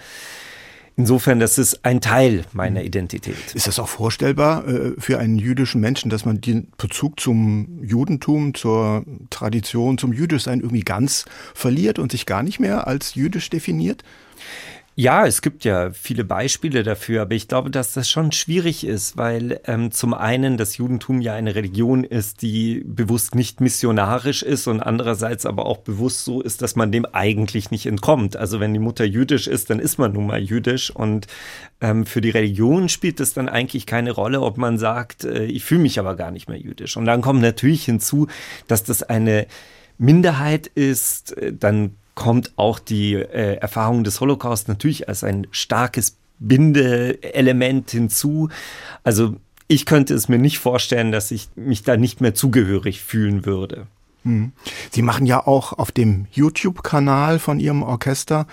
Insofern, 0.97 1.41
das 1.41 1.57
ist 1.57 1.85
ein 1.85 2.01
Teil 2.01 2.45
meiner 2.53 2.83
Identität. 2.83 3.55
Ist 3.55 3.67
das 3.67 3.79
auch 3.79 3.89
vorstellbar 3.89 4.67
äh, 4.69 4.93
für 4.99 5.19
einen 5.19 5.39
jüdischen 5.39 5.81
Menschen, 5.81 6.11
dass 6.11 6.25
man 6.25 6.41
den 6.41 6.69
Bezug 6.77 7.19
zum 7.21 7.83
Judentum, 7.83 8.55
zur 8.55 9.05
Tradition, 9.31 9.97
zum 9.97 10.13
Jüdischsein 10.13 10.61
irgendwie 10.61 10.83
ganz 10.83 11.25
verliert 11.55 11.99
und 11.99 12.13
sich 12.13 12.27
gar 12.27 12.43
nicht 12.43 12.61
mehr 12.61 12.87
als 12.87 13.15
jüdisch 13.15 13.49
definiert? 13.49 14.05
Ja, 15.01 15.25
es 15.25 15.41
gibt 15.41 15.65
ja 15.65 15.93
viele 15.93 16.25
Beispiele 16.25 16.83
dafür, 16.83 17.23
aber 17.23 17.33
ich 17.33 17.49
glaube, 17.49 17.71
dass 17.71 17.95
das 17.95 18.11
schon 18.11 18.33
schwierig 18.33 18.87
ist, 18.87 19.17
weil 19.17 19.59
ähm, 19.65 19.93
zum 19.93 20.13
einen 20.13 20.59
das 20.59 20.77
Judentum 20.77 21.23
ja 21.23 21.33
eine 21.33 21.55
Religion 21.55 22.05
ist, 22.05 22.43
die 22.43 22.85
bewusst 22.85 23.35
nicht 23.35 23.63
missionarisch 23.63 24.43
ist 24.43 24.67
und 24.67 24.83
andererseits 24.83 25.47
aber 25.47 25.65
auch 25.65 25.79
bewusst 25.79 26.27
so 26.27 26.43
ist, 26.43 26.61
dass 26.61 26.77
man 26.77 26.93
dem 26.93 27.07
eigentlich 27.07 27.71
nicht 27.71 27.87
entkommt. 27.87 28.37
Also 28.37 28.61
wenn 28.61 28.75
die 28.75 28.79
Mutter 28.79 29.07
jüdisch 29.07 29.47
ist, 29.47 29.71
dann 29.71 29.79
ist 29.79 29.97
man 29.97 30.13
nun 30.13 30.27
mal 30.27 30.43
jüdisch 30.43 30.95
und 30.95 31.29
ähm, 31.81 32.05
für 32.05 32.21
die 32.21 32.29
Religion 32.29 32.91
spielt 32.91 33.21
es 33.21 33.33
dann 33.33 33.49
eigentlich 33.49 33.87
keine 33.87 34.11
Rolle, 34.11 34.43
ob 34.43 34.59
man 34.59 34.77
sagt, 34.77 35.25
äh, 35.25 35.47
ich 35.47 35.65
fühle 35.65 35.81
mich 35.81 35.99
aber 35.99 36.15
gar 36.15 36.31
nicht 36.31 36.47
mehr 36.47 36.59
jüdisch. 36.59 36.99
Und 36.99 37.07
dann 37.07 37.23
kommt 37.23 37.41
natürlich 37.41 37.87
hinzu, 37.87 38.27
dass 38.69 38.85
das 38.85 39.03
eine 39.03 39.47
Minderheit 39.97 40.67
ist, 40.67 41.39
äh, 41.39 41.55
dann 41.55 41.97
kommt 42.21 42.53
auch 42.57 42.79
die 42.79 43.15
äh, 43.15 43.57
Erfahrung 43.57 44.05
des 44.05 44.21
Holocaust 44.21 44.69
natürlich 44.69 45.09
als 45.09 45.25
ein 45.25 45.47
starkes 45.53 46.19
Bindeelement 46.39 47.91
hinzu. 47.91 48.51
Also 49.03 49.37
ich 49.69 49.87
könnte 49.87 50.13
es 50.13 50.29
mir 50.29 50.37
nicht 50.37 50.59
vorstellen, 50.59 51.13
dass 51.13 51.31
ich 51.31 51.49
mich 51.57 51.83
da 51.83 51.97
nicht 51.97 52.21
mehr 52.21 52.35
zugehörig 52.35 53.01
fühlen 53.01 53.47
würde. 53.47 53.87
Hm. 54.25 54.53
Sie 54.91 55.01
machen 55.01 55.25
ja 55.25 55.47
auch 55.47 55.73
auf 55.73 55.93
dem 55.93 56.27
YouTube-Kanal 56.31 57.39
von 57.39 57.59
Ihrem 57.59 57.83
Orchester 57.83 58.47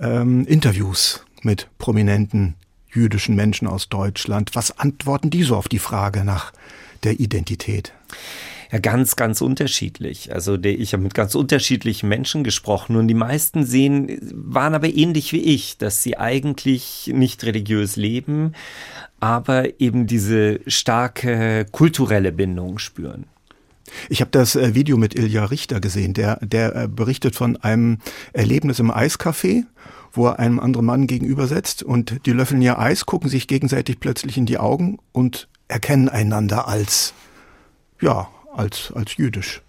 ähm, 0.00 0.46
Interviews 0.46 1.26
mit 1.42 1.68
prominenten 1.76 2.54
jüdischen 2.90 3.36
Menschen 3.36 3.68
aus 3.68 3.90
Deutschland. 3.90 4.52
Was 4.54 4.78
antworten 4.78 5.28
die 5.28 5.42
so 5.42 5.56
auf 5.56 5.68
die 5.68 5.78
Frage 5.78 6.24
nach 6.24 6.54
der 7.02 7.20
Identität? 7.20 7.92
Ja, 8.74 8.80
ganz, 8.80 9.14
ganz 9.14 9.40
unterschiedlich. 9.40 10.34
Also 10.34 10.56
der, 10.56 10.76
ich 10.80 10.94
habe 10.94 11.04
mit 11.04 11.14
ganz 11.14 11.36
unterschiedlichen 11.36 12.08
Menschen 12.08 12.42
gesprochen 12.42 12.96
und 12.96 13.06
die 13.06 13.14
meisten 13.14 13.64
sehen, 13.64 14.18
waren 14.32 14.74
aber 14.74 14.88
ähnlich 14.88 15.32
wie 15.32 15.42
ich, 15.42 15.78
dass 15.78 16.02
sie 16.02 16.18
eigentlich 16.18 17.08
nicht 17.14 17.44
religiös 17.44 17.94
leben, 17.94 18.54
aber 19.20 19.80
eben 19.80 20.08
diese 20.08 20.58
starke 20.66 21.66
kulturelle 21.70 22.32
Bindung 22.32 22.80
spüren. 22.80 23.26
Ich 24.08 24.20
habe 24.20 24.32
das 24.32 24.56
äh, 24.56 24.74
Video 24.74 24.96
mit 24.96 25.14
Ilja 25.14 25.44
Richter 25.44 25.78
gesehen, 25.78 26.12
der, 26.12 26.40
der 26.42 26.74
äh, 26.74 26.88
berichtet 26.88 27.36
von 27.36 27.56
einem 27.58 27.98
Erlebnis 28.32 28.80
im 28.80 28.90
Eiscafé, 28.90 29.66
wo 30.10 30.26
er 30.26 30.40
einem 30.40 30.58
anderen 30.58 30.86
Mann 30.86 31.06
gegenübersetzt 31.06 31.84
und 31.84 32.26
die 32.26 32.32
löffeln 32.32 32.60
ihr 32.60 32.80
Eis, 32.80 33.06
gucken 33.06 33.30
sich 33.30 33.46
gegenseitig 33.46 34.00
plötzlich 34.00 34.36
in 34.36 34.46
die 34.46 34.58
Augen 34.58 34.98
und 35.12 35.46
erkennen 35.68 36.08
einander 36.08 36.66
als, 36.66 37.14
ja, 38.00 38.26
als, 38.56 38.92
als 38.94 39.16
jüdisch. 39.16 39.62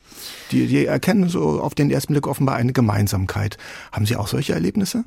Die, 0.52 0.68
die 0.68 0.86
erkennen 0.86 1.30
so 1.30 1.62
auf 1.62 1.76
den 1.76 1.92
ersten 1.92 2.14
Blick 2.14 2.28
offenbar 2.28 2.56
eine 2.56 2.74
Gemeinsamkeit. 2.74 3.58
Haben 3.92 4.06
Sie 4.06 4.16
auch 4.16 4.28
solche 4.28 4.54
Erlebnisse? 4.54 5.04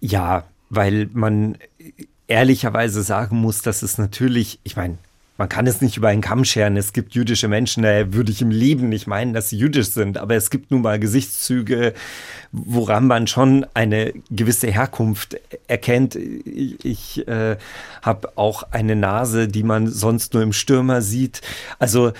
Ja, 0.00 0.44
weil 0.70 1.08
man 1.12 1.56
ehrlicherweise 2.28 3.02
sagen 3.02 3.36
muss, 3.36 3.62
dass 3.62 3.82
es 3.82 3.98
natürlich, 3.98 4.58
ich 4.62 4.76
meine, 4.76 4.98
man 5.38 5.48
kann 5.48 5.66
es 5.66 5.80
nicht 5.80 5.96
über 5.96 6.08
einen 6.08 6.20
Kamm 6.20 6.44
scheren. 6.44 6.76
Es 6.76 6.92
gibt 6.92 7.14
jüdische 7.14 7.48
Menschen, 7.48 7.82
da 7.82 8.12
würde 8.12 8.30
ich 8.30 8.42
im 8.42 8.50
Leben 8.50 8.88
nicht 8.88 9.06
meinen, 9.06 9.32
dass 9.32 9.48
sie 9.48 9.56
jüdisch 9.56 9.88
sind. 9.88 10.18
Aber 10.18 10.34
es 10.36 10.50
gibt 10.50 10.70
nun 10.70 10.82
mal 10.82 11.00
Gesichtszüge, 11.00 11.94
woran 12.52 13.06
man 13.06 13.26
schon 13.26 13.66
eine 13.74 14.12
gewisse 14.30 14.70
Herkunft 14.70 15.38
erkennt. 15.66 16.16
Ich, 16.16 16.84
ich 16.84 17.28
äh, 17.28 17.56
habe 18.02 18.36
auch 18.36 18.64
eine 18.70 18.94
Nase, 18.94 19.48
die 19.48 19.62
man 19.62 19.88
sonst 19.88 20.34
nur 20.34 20.42
im 20.42 20.52
Stürmer 20.52 21.02
sieht. 21.02 21.40
Also 21.78 22.12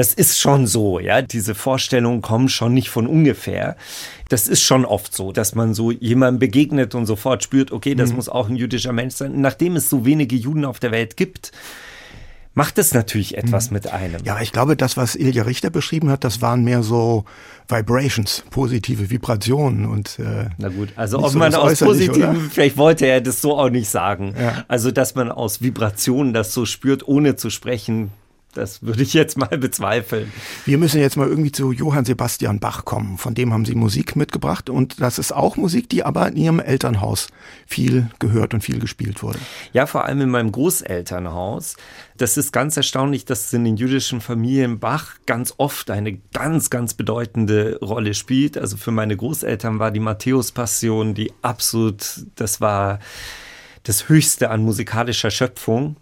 das 0.00 0.14
ist 0.14 0.40
schon 0.40 0.66
so, 0.66 0.98
ja. 0.98 1.20
Diese 1.20 1.54
Vorstellungen 1.54 2.22
kommen 2.22 2.48
schon 2.48 2.72
nicht 2.72 2.88
von 2.88 3.06
ungefähr. 3.06 3.76
Das 4.30 4.46
ist 4.46 4.62
schon 4.62 4.86
oft 4.86 5.14
so, 5.14 5.30
dass 5.30 5.54
man 5.54 5.74
so 5.74 5.90
jemandem 5.90 6.38
begegnet 6.38 6.94
und 6.94 7.04
sofort 7.04 7.42
spürt, 7.44 7.70
okay, 7.70 7.94
das 7.94 8.08
mhm. 8.08 8.16
muss 8.16 8.30
auch 8.30 8.48
ein 8.48 8.56
jüdischer 8.56 8.94
Mensch 8.94 9.16
sein. 9.16 9.42
Nachdem 9.42 9.76
es 9.76 9.90
so 9.90 10.06
wenige 10.06 10.36
Juden 10.36 10.64
auf 10.64 10.80
der 10.80 10.90
Welt 10.90 11.18
gibt, 11.18 11.52
macht 12.54 12.78
es 12.78 12.94
natürlich 12.94 13.36
etwas 13.36 13.68
mhm. 13.68 13.74
mit 13.74 13.92
einem. 13.92 14.24
Ja, 14.24 14.40
ich 14.40 14.52
glaube, 14.52 14.74
das, 14.74 14.96
was 14.96 15.16
Ilja 15.16 15.42
Richter 15.42 15.68
beschrieben 15.68 16.08
hat, 16.08 16.24
das 16.24 16.40
waren 16.40 16.64
mehr 16.64 16.82
so 16.82 17.26
Vibrations, 17.68 18.42
positive 18.48 19.10
Vibrationen 19.10 19.84
und 19.84 20.18
äh, 20.18 20.46
Na 20.56 20.70
gut, 20.70 20.94
also 20.96 21.18
ob 21.18 21.28
so 21.28 21.38
man 21.38 21.54
aus 21.54 21.80
positiven, 21.80 22.50
vielleicht 22.50 22.78
wollte 22.78 23.04
er 23.04 23.20
das 23.20 23.42
so 23.42 23.58
auch 23.58 23.68
nicht 23.68 23.90
sagen. 23.90 24.34
Ja. 24.40 24.64
Also, 24.66 24.92
dass 24.92 25.14
man 25.14 25.30
aus 25.30 25.60
Vibrationen 25.60 26.32
das 26.32 26.54
so 26.54 26.64
spürt, 26.64 27.06
ohne 27.06 27.36
zu 27.36 27.50
sprechen, 27.50 28.12
das 28.52 28.82
würde 28.82 29.02
ich 29.02 29.14
jetzt 29.14 29.38
mal 29.38 29.58
bezweifeln. 29.58 30.32
Wir 30.64 30.78
müssen 30.78 31.00
jetzt 31.00 31.16
mal 31.16 31.28
irgendwie 31.28 31.52
zu 31.52 31.72
Johann 31.72 32.04
Sebastian 32.04 32.58
Bach 32.58 32.84
kommen. 32.84 33.18
Von 33.18 33.34
dem 33.34 33.52
haben 33.52 33.64
Sie 33.64 33.74
Musik 33.74 34.16
mitgebracht 34.16 34.70
und 34.70 35.00
das 35.00 35.18
ist 35.18 35.32
auch 35.32 35.56
Musik, 35.56 35.88
die 35.88 36.02
aber 36.04 36.28
in 36.28 36.36
Ihrem 36.36 36.60
Elternhaus 36.60 37.28
viel 37.66 38.10
gehört 38.18 38.54
und 38.54 38.62
viel 38.62 38.78
gespielt 38.78 39.22
wurde. 39.22 39.38
Ja, 39.72 39.86
vor 39.86 40.04
allem 40.04 40.20
in 40.20 40.30
meinem 40.30 40.52
Großelternhaus. 40.52 41.76
Das 42.16 42.36
ist 42.36 42.52
ganz 42.52 42.76
erstaunlich, 42.76 43.24
dass 43.24 43.52
in 43.52 43.64
den 43.64 43.76
jüdischen 43.76 44.20
Familien 44.20 44.78
Bach 44.78 45.14
ganz 45.26 45.54
oft 45.56 45.90
eine 45.90 46.18
ganz, 46.32 46.70
ganz 46.70 46.94
bedeutende 46.94 47.78
Rolle 47.80 48.14
spielt. 48.14 48.58
Also 48.58 48.76
für 48.76 48.90
meine 48.90 49.16
Großeltern 49.16 49.78
war 49.78 49.90
die 49.90 50.00
Matthäus-Passion 50.00 51.14
die 51.14 51.32
absolut, 51.42 52.26
das 52.36 52.60
war 52.60 52.98
das 53.84 54.08
Höchste 54.08 54.50
an 54.50 54.62
musikalischer 54.62 55.30
Schöpfung. 55.30 55.96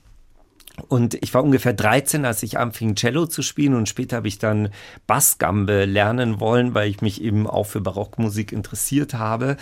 Und 0.86 1.14
ich 1.14 1.34
war 1.34 1.42
ungefähr 1.42 1.72
13, 1.72 2.24
als 2.24 2.42
ich 2.42 2.58
anfing, 2.58 2.94
Cello 2.94 3.26
zu 3.26 3.42
spielen 3.42 3.74
und 3.74 3.88
später 3.88 4.16
habe 4.16 4.28
ich 4.28 4.38
dann 4.38 4.70
Bassgambe 5.06 5.84
lernen 5.84 6.40
wollen, 6.40 6.74
weil 6.74 6.88
ich 6.88 7.02
mich 7.02 7.22
eben 7.22 7.46
auch 7.46 7.64
für 7.64 7.80
Barockmusik 7.80 8.52
interessiert 8.52 9.14
habe. 9.14 9.56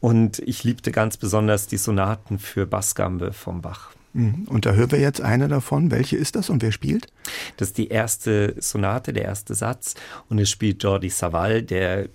Und 0.00 0.40
ich 0.40 0.64
liebte 0.64 0.90
ganz 0.90 1.16
besonders 1.16 1.68
die 1.68 1.76
Sonaten 1.76 2.38
für 2.38 2.66
Bassgambe 2.66 3.32
vom 3.32 3.62
Bach. 3.62 3.90
Mhm. 4.12 4.46
Und 4.48 4.66
da 4.66 4.72
hören 4.72 4.90
wir 4.90 5.00
jetzt 5.00 5.20
eine 5.20 5.48
davon. 5.48 5.90
Welche 5.90 6.16
ist 6.16 6.36
das 6.36 6.50
und 6.50 6.62
wer 6.62 6.72
spielt? 6.72 7.06
Das 7.56 7.68
ist 7.68 7.78
die 7.78 7.88
erste 7.88 8.54
Sonate, 8.58 9.12
der 9.12 9.24
erste 9.24 9.54
Satz. 9.54 9.94
Und 10.28 10.38
es 10.38 10.50
spielt 10.50 10.82
Jordi 10.82 11.08
Savall, 11.08 11.62
der 11.62 12.08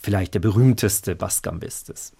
vielleicht 0.00 0.34
der 0.34 0.40
berühmteste 0.40 1.14
Bassgambist 1.14 1.90
ist. 1.90 2.14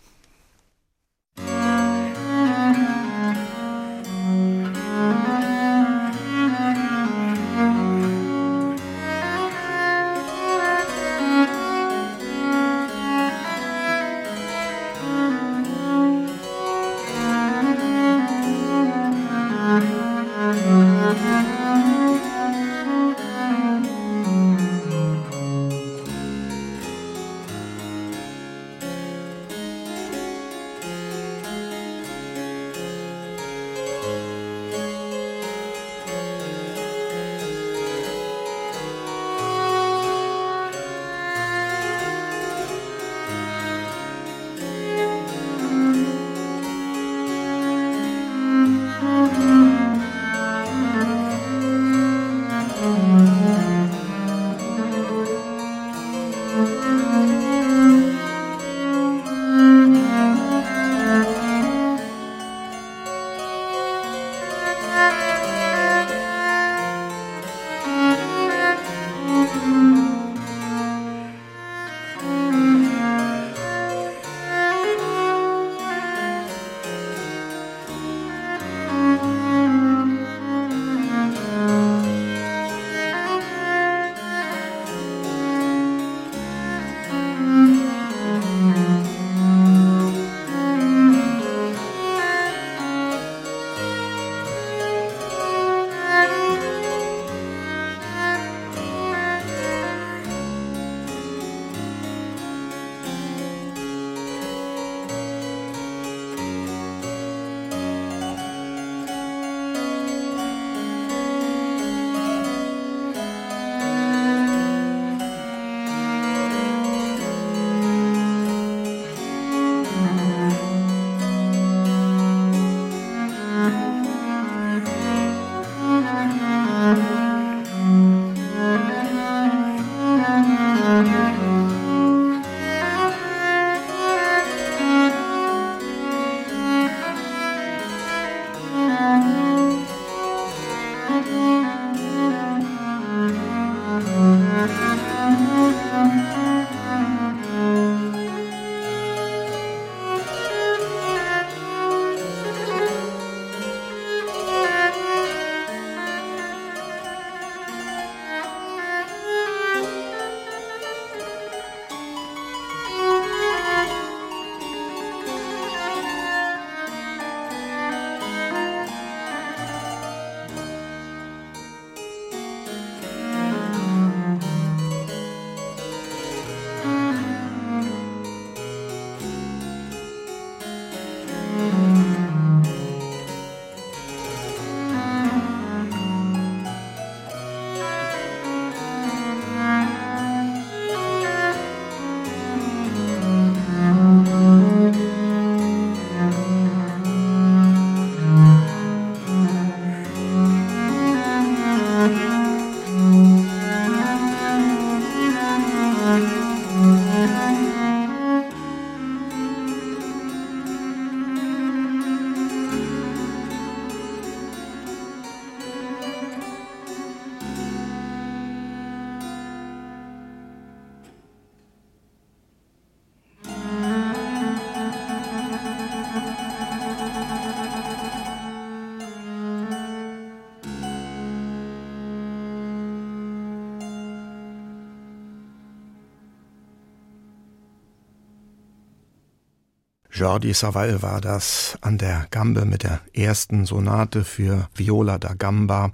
Jordi 240.22 240.54
Savall 240.54 241.02
war 241.02 241.20
das 241.20 241.76
an 241.80 241.98
der 241.98 242.28
Gambe 242.30 242.64
mit 242.64 242.84
der 242.84 243.00
ersten 243.12 243.66
Sonate 243.66 244.22
für 244.22 244.68
Viola 244.72 245.18
da 245.18 245.34
Gamba. 245.34 245.90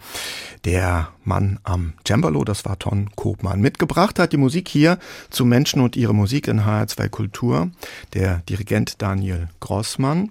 Der 0.67 1.09
Mann 1.25 1.59
am 1.63 1.95
Cembalo, 2.07 2.45
das 2.45 2.67
war 2.67 2.79
Ton 2.79 3.09
Kopmann. 3.17 3.63
Mitgebracht 3.63 4.19
hat 4.19 4.35
die 4.35 4.37
Musik 4.37 4.69
hier 4.69 4.99
zu 5.31 5.47
Menschen 5.47 5.81
und 5.81 5.97
ihre 5.97 6.15
Musik 6.15 6.47
in 6.47 6.61
HR2 6.61 7.09
Kultur, 7.09 7.71
der 8.13 8.43
Dirigent 8.51 9.01
Daniel 9.01 9.49
Grossmann. 9.61 10.31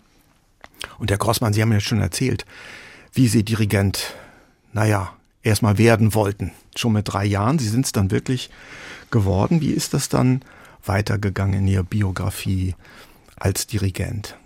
Und 1.00 1.10
Herr 1.10 1.18
Grossmann, 1.18 1.54
Sie 1.54 1.64
haben 1.64 1.72
ja 1.72 1.80
schon 1.80 2.00
erzählt, 2.00 2.46
wie 3.14 3.28
Sie 3.28 3.44
Dirigent, 3.44 4.14
naja, 4.74 5.12
erstmal 5.42 5.80
werden 5.80 6.14
wollten. 6.14 6.52
Schon 6.76 6.94
mit 6.94 7.12
drei 7.12 7.26
Jahren. 7.26 7.58
Sie 7.58 7.68
sind 7.68 7.88
es 7.88 7.94
dann 7.94 8.12
wirklich 8.12 8.52
geworden. 9.10 9.60
Wie 9.60 9.72
ist 9.72 9.96
das 9.96 10.08
dann 10.08 10.44
weitergegangen 10.86 11.62
in 11.62 11.68
Ihrer 11.68 11.84
Biografie? 11.84 12.76
Als 13.40 13.68
Dirigent? 13.68 14.38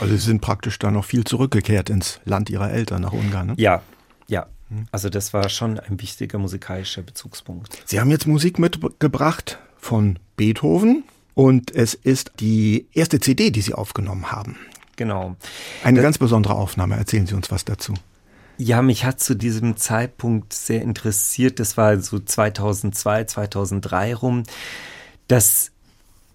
Also 0.00 0.16
Sie 0.16 0.26
sind 0.26 0.40
praktisch 0.40 0.80
da 0.80 0.90
noch 0.90 1.04
viel 1.04 1.22
zurückgekehrt 1.22 1.90
ins 1.90 2.18
Land 2.24 2.50
Ihrer 2.50 2.72
Eltern 2.72 3.02
nach 3.02 3.12
Ungarn, 3.12 3.46
ne? 3.46 3.54
Ja, 3.56 3.82
ja. 4.26 4.48
Also 4.90 5.08
das 5.08 5.32
war 5.32 5.48
schon 5.48 5.78
ein 5.78 6.00
wichtiger 6.00 6.38
musikalischer 6.38 7.02
Bezugspunkt. 7.02 7.80
Sie 7.84 8.00
haben 8.00 8.10
jetzt 8.10 8.26
Musik 8.26 8.58
mitgebracht 8.58 9.60
von 9.78 10.18
Beethoven 10.36 11.04
und 11.34 11.72
es 11.72 11.94
ist 11.94 12.32
die 12.40 12.88
erste 12.94 13.20
CD, 13.20 13.52
die 13.52 13.60
Sie 13.60 13.74
aufgenommen 13.74 14.32
haben. 14.32 14.56
Genau. 14.96 15.36
Eine 15.82 15.96
das, 15.96 16.02
ganz 16.02 16.18
besondere 16.18 16.54
Aufnahme. 16.54 16.96
Erzählen 16.96 17.26
Sie 17.26 17.34
uns 17.34 17.50
was 17.50 17.64
dazu. 17.64 17.94
Ja, 18.56 18.82
mich 18.82 19.04
hat 19.04 19.20
zu 19.20 19.34
diesem 19.34 19.76
Zeitpunkt 19.76 20.52
sehr 20.52 20.82
interessiert, 20.82 21.58
das 21.58 21.76
war 21.76 21.98
so 21.98 22.20
2002, 22.20 23.24
2003 23.24 24.14
rum, 24.14 24.44
dass 25.26 25.72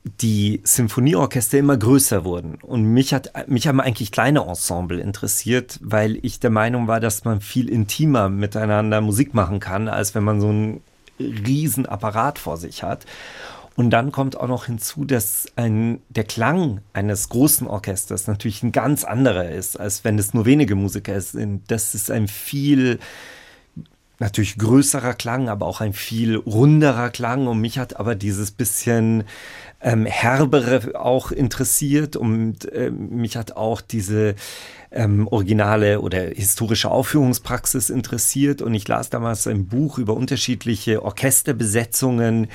die 0.04 0.62
Symphonieorchester 0.64 1.58
immer 1.58 1.78
größer 1.78 2.24
wurden. 2.24 2.56
Und 2.56 2.84
mich 2.84 3.14
hat, 3.14 3.48
mich 3.48 3.68
haben 3.68 3.80
eigentlich 3.80 4.12
kleine 4.12 4.42
Ensemble 4.42 5.00
interessiert, 5.00 5.80
weil 5.82 6.18
ich 6.22 6.40
der 6.40 6.50
Meinung 6.50 6.88
war, 6.88 7.00
dass 7.00 7.26
man 7.26 7.42
viel 7.42 7.70
intimer 7.70 8.30
miteinander 8.30 9.02
Musik 9.02 9.34
machen 9.34 9.60
kann, 9.60 9.88
als 9.88 10.16
wenn 10.16 10.24
man 10.24 10.42
so 10.42 10.50
einen 10.50 10.82
riesen 11.20 11.86
Apparat 11.86 12.40
vor 12.40 12.58
sich 12.58 12.84
hat. 12.84 13.06
Und 13.80 13.92
dann 13.92 14.12
kommt 14.12 14.36
auch 14.36 14.50
noch 14.50 14.66
hinzu, 14.66 15.06
dass 15.06 15.48
ein, 15.56 16.02
der 16.10 16.26
Klang 16.26 16.82
eines 16.92 17.30
großen 17.30 17.66
Orchesters 17.66 18.28
natürlich 18.28 18.62
ein 18.62 18.74
ganz 18.74 19.06
anderer 19.06 19.48
ist, 19.52 19.80
als 19.80 20.04
wenn 20.04 20.20
es 20.20 20.34
nur 20.34 20.46
wenige 20.46 20.76
Musiker 20.76 21.22
sind. 21.22 21.72
Das 21.72 21.96
ist 21.96 22.12
ein 22.12 22.28
viel 22.28 23.00
natürlich 24.20 24.58
größerer 24.58 25.14
Klang, 25.14 25.48
aber 25.48 25.66
auch 25.66 25.80
ein 25.80 25.94
viel 25.94 26.36
runderer 26.36 27.10
Klang. 27.10 27.48
Und 27.48 27.62
mich 27.62 27.80
hat 27.80 27.96
aber 27.96 28.16
dieses 28.16 28.52
bisschen 28.52 29.24
ähm, 29.80 30.06
herbere 30.06 31.00
auch 31.00 31.32
interessiert 31.32 32.18
und 32.18 32.70
äh, 32.74 32.92
mich 32.92 33.38
hat 33.38 33.54
auch 33.54 33.80
diese 33.80 34.36
ähm, 34.92 35.26
originale 35.30 36.02
oder 36.02 36.20
historische 36.20 36.92
Aufführungspraxis 36.92 37.90
interessiert 37.90 38.62
und 38.62 38.74
ich 38.74 38.86
las 38.90 39.10
damals 39.10 39.48
ein 39.48 39.68
Buch 39.68 40.00
über 40.00 40.16
unterschiedliche 40.16 41.02
Orchesterbesetzungen 41.02 42.50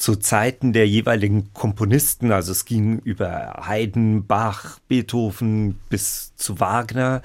zu 0.00 0.16
Zeiten 0.16 0.72
der 0.72 0.88
jeweiligen 0.88 1.52
Komponisten. 1.52 2.32
Also 2.32 2.52
es 2.52 2.64
ging 2.64 3.00
über 3.00 3.64
Haydn, 3.66 4.26
Bach, 4.26 4.78
Beethoven 4.88 5.78
bis 5.90 6.34
zu 6.36 6.58
Wagner 6.58 7.20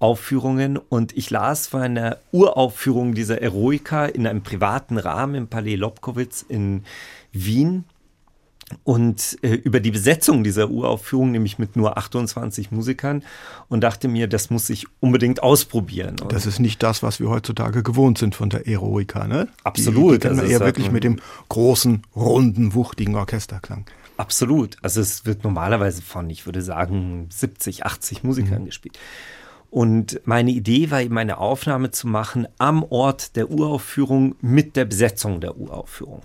Aufführungen 0.00 0.76
und 0.76 1.16
ich 1.16 1.30
las 1.30 1.68
von 1.68 1.82
einer 1.82 2.18
Uraufführung 2.32 3.14
dieser 3.14 3.40
Eroika 3.40 4.06
in 4.06 4.26
einem 4.26 4.42
privaten 4.42 4.98
Rahmen 4.98 5.36
im 5.36 5.48
Palais 5.48 5.76
Lobkowitz 5.76 6.44
in 6.46 6.82
Wien 7.32 7.84
und 8.82 9.38
äh, 9.42 9.54
über 9.54 9.80
die 9.80 9.90
Besetzung 9.90 10.42
dieser 10.42 10.70
Uraufführung, 10.70 11.30
nämlich 11.30 11.58
mit 11.58 11.76
nur 11.76 11.96
28 11.96 12.72
Musikern, 12.72 13.22
und 13.68 13.82
dachte 13.82 14.08
mir, 14.08 14.26
das 14.26 14.50
muss 14.50 14.68
ich 14.70 14.86
unbedingt 15.00 15.42
ausprobieren. 15.42 16.16
Und 16.20 16.32
das 16.32 16.46
ist 16.46 16.58
nicht 16.58 16.82
das, 16.82 17.02
was 17.02 17.20
wir 17.20 17.28
heutzutage 17.28 17.82
gewohnt 17.82 18.18
sind 18.18 18.34
von 18.34 18.50
der 18.50 18.66
Eroica, 18.66 19.26
ne? 19.26 19.48
Absolut. 19.62 20.14
Die, 20.14 20.14
die 20.14 20.18
kennen 20.20 20.40
also 20.40 20.52
eher 20.52 20.60
wirklich 20.60 20.90
mit 20.90 21.04
dem 21.04 21.20
großen, 21.48 22.02
runden, 22.16 22.74
wuchtigen 22.74 23.14
Orchesterklang. 23.14 23.86
Absolut. 24.16 24.76
Also 24.82 25.00
es 25.00 25.26
wird 25.26 25.44
normalerweise 25.44 26.02
von, 26.02 26.28
ich 26.30 26.46
würde 26.46 26.62
sagen, 26.62 27.28
70, 27.30 27.84
80 27.84 28.24
Musikern 28.24 28.62
mhm. 28.62 28.66
gespielt. 28.66 28.98
Und 29.70 30.20
meine 30.24 30.52
Idee 30.52 30.90
war 30.90 31.02
eben 31.02 31.18
eine 31.18 31.38
Aufnahme 31.38 31.90
zu 31.90 32.06
machen 32.06 32.48
am 32.58 32.82
Ort 32.82 33.36
der 33.36 33.50
Uraufführung 33.50 34.36
mit 34.40 34.74
der 34.74 34.86
Besetzung 34.86 35.40
der 35.40 35.58
Uraufführung. 35.58 36.22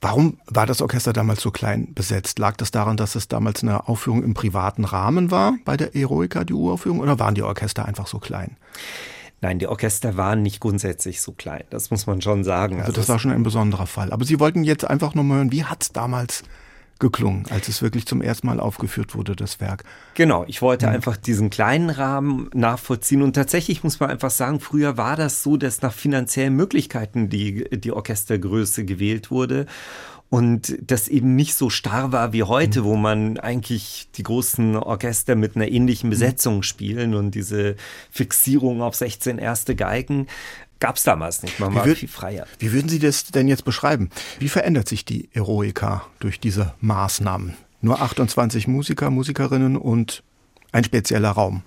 Warum 0.00 0.38
war 0.46 0.66
das 0.66 0.80
Orchester 0.80 1.12
damals 1.12 1.42
so 1.42 1.50
klein 1.50 1.92
besetzt? 1.94 2.38
Lag 2.38 2.56
das 2.56 2.70
daran, 2.70 2.96
dass 2.96 3.16
es 3.16 3.28
damals 3.28 3.62
eine 3.62 3.86
Aufführung 3.86 4.22
im 4.22 4.32
privaten 4.32 4.84
Rahmen 4.84 5.30
war 5.30 5.54
bei 5.66 5.76
der 5.76 5.94
Eroica, 5.94 6.44
die 6.44 6.54
Uraufführung, 6.54 7.00
oder 7.00 7.18
waren 7.18 7.34
die 7.34 7.42
Orchester 7.42 7.84
einfach 7.84 8.06
so 8.06 8.18
klein? 8.18 8.56
Nein, 9.42 9.58
die 9.58 9.66
Orchester 9.66 10.16
waren 10.16 10.42
nicht 10.42 10.60
grundsätzlich 10.60 11.20
so 11.20 11.32
klein. 11.32 11.64
Das 11.70 11.90
muss 11.90 12.06
man 12.06 12.20
schon 12.20 12.44
sagen. 12.44 12.76
Also, 12.76 12.88
also 12.88 13.00
das 13.00 13.08
war 13.08 13.18
schon 13.18 13.30
ein 13.30 13.42
besonderer 13.42 13.86
Fall. 13.86 14.12
Aber 14.12 14.24
Sie 14.24 14.40
wollten 14.40 14.64
jetzt 14.64 14.84
einfach 14.84 15.14
nur 15.14 15.24
mal 15.24 15.36
hören, 15.36 15.52
wie 15.52 15.64
hat 15.64 15.82
es 15.82 15.92
damals 15.92 16.44
geklungen, 17.00 17.46
als 17.50 17.68
es 17.68 17.82
wirklich 17.82 18.06
zum 18.06 18.22
ersten 18.22 18.46
Mal 18.46 18.60
aufgeführt 18.60 19.14
wurde, 19.14 19.34
das 19.34 19.60
Werk. 19.60 19.84
Genau, 20.14 20.44
ich 20.46 20.62
wollte 20.62 20.86
mhm. 20.86 20.92
einfach 20.92 21.16
diesen 21.16 21.50
kleinen 21.50 21.90
Rahmen 21.90 22.48
nachvollziehen 22.54 23.22
und 23.22 23.32
tatsächlich 23.32 23.82
muss 23.82 23.98
man 23.98 24.10
einfach 24.10 24.30
sagen, 24.30 24.60
früher 24.60 24.96
war 24.96 25.16
das 25.16 25.42
so, 25.42 25.56
dass 25.56 25.82
nach 25.82 25.92
finanziellen 25.92 26.54
Möglichkeiten 26.54 27.28
die, 27.28 27.68
die 27.70 27.92
Orchestergröße 27.92 28.84
gewählt 28.84 29.30
wurde 29.30 29.66
und 30.30 30.78
das 30.80 31.08
eben 31.08 31.34
nicht 31.34 31.54
so 31.54 31.70
starr 31.70 32.12
war 32.12 32.32
wie 32.32 32.44
heute, 32.44 32.82
mhm. 32.82 32.84
wo 32.84 32.96
man 32.96 33.38
eigentlich 33.38 34.08
die 34.14 34.22
großen 34.22 34.76
Orchester 34.76 35.34
mit 35.34 35.56
einer 35.56 35.68
ähnlichen 35.68 36.08
mhm. 36.08 36.12
Besetzung 36.12 36.62
spielen 36.62 37.14
und 37.14 37.34
diese 37.34 37.74
Fixierung 38.10 38.80
auf 38.80 38.94
16 38.94 39.38
erste 39.38 39.74
Geigen 39.74 40.28
gab 40.80 40.96
es 40.96 41.04
damals 41.04 41.42
nicht. 41.42 41.60
Man 41.60 41.74
war 41.74 41.84
würd, 41.84 41.98
viel 41.98 42.08
freier. 42.08 42.46
Wie 42.58 42.72
würden 42.72 42.88
Sie 42.88 42.98
das 42.98 43.26
denn 43.26 43.46
jetzt 43.46 43.64
beschreiben? 43.64 44.10
Wie 44.38 44.48
verändert 44.48 44.88
sich 44.88 45.04
die 45.04 45.28
Eroica 45.32 46.06
durch 46.18 46.40
diese 46.40 46.74
Maßnahmen? 46.80 47.54
Nur 47.82 48.00
28 48.00 48.66
Musiker, 48.66 49.10
Musikerinnen 49.10 49.76
und 49.76 50.22
ein 50.72 50.84
spezieller 50.84 51.30
Raum. 51.30 51.62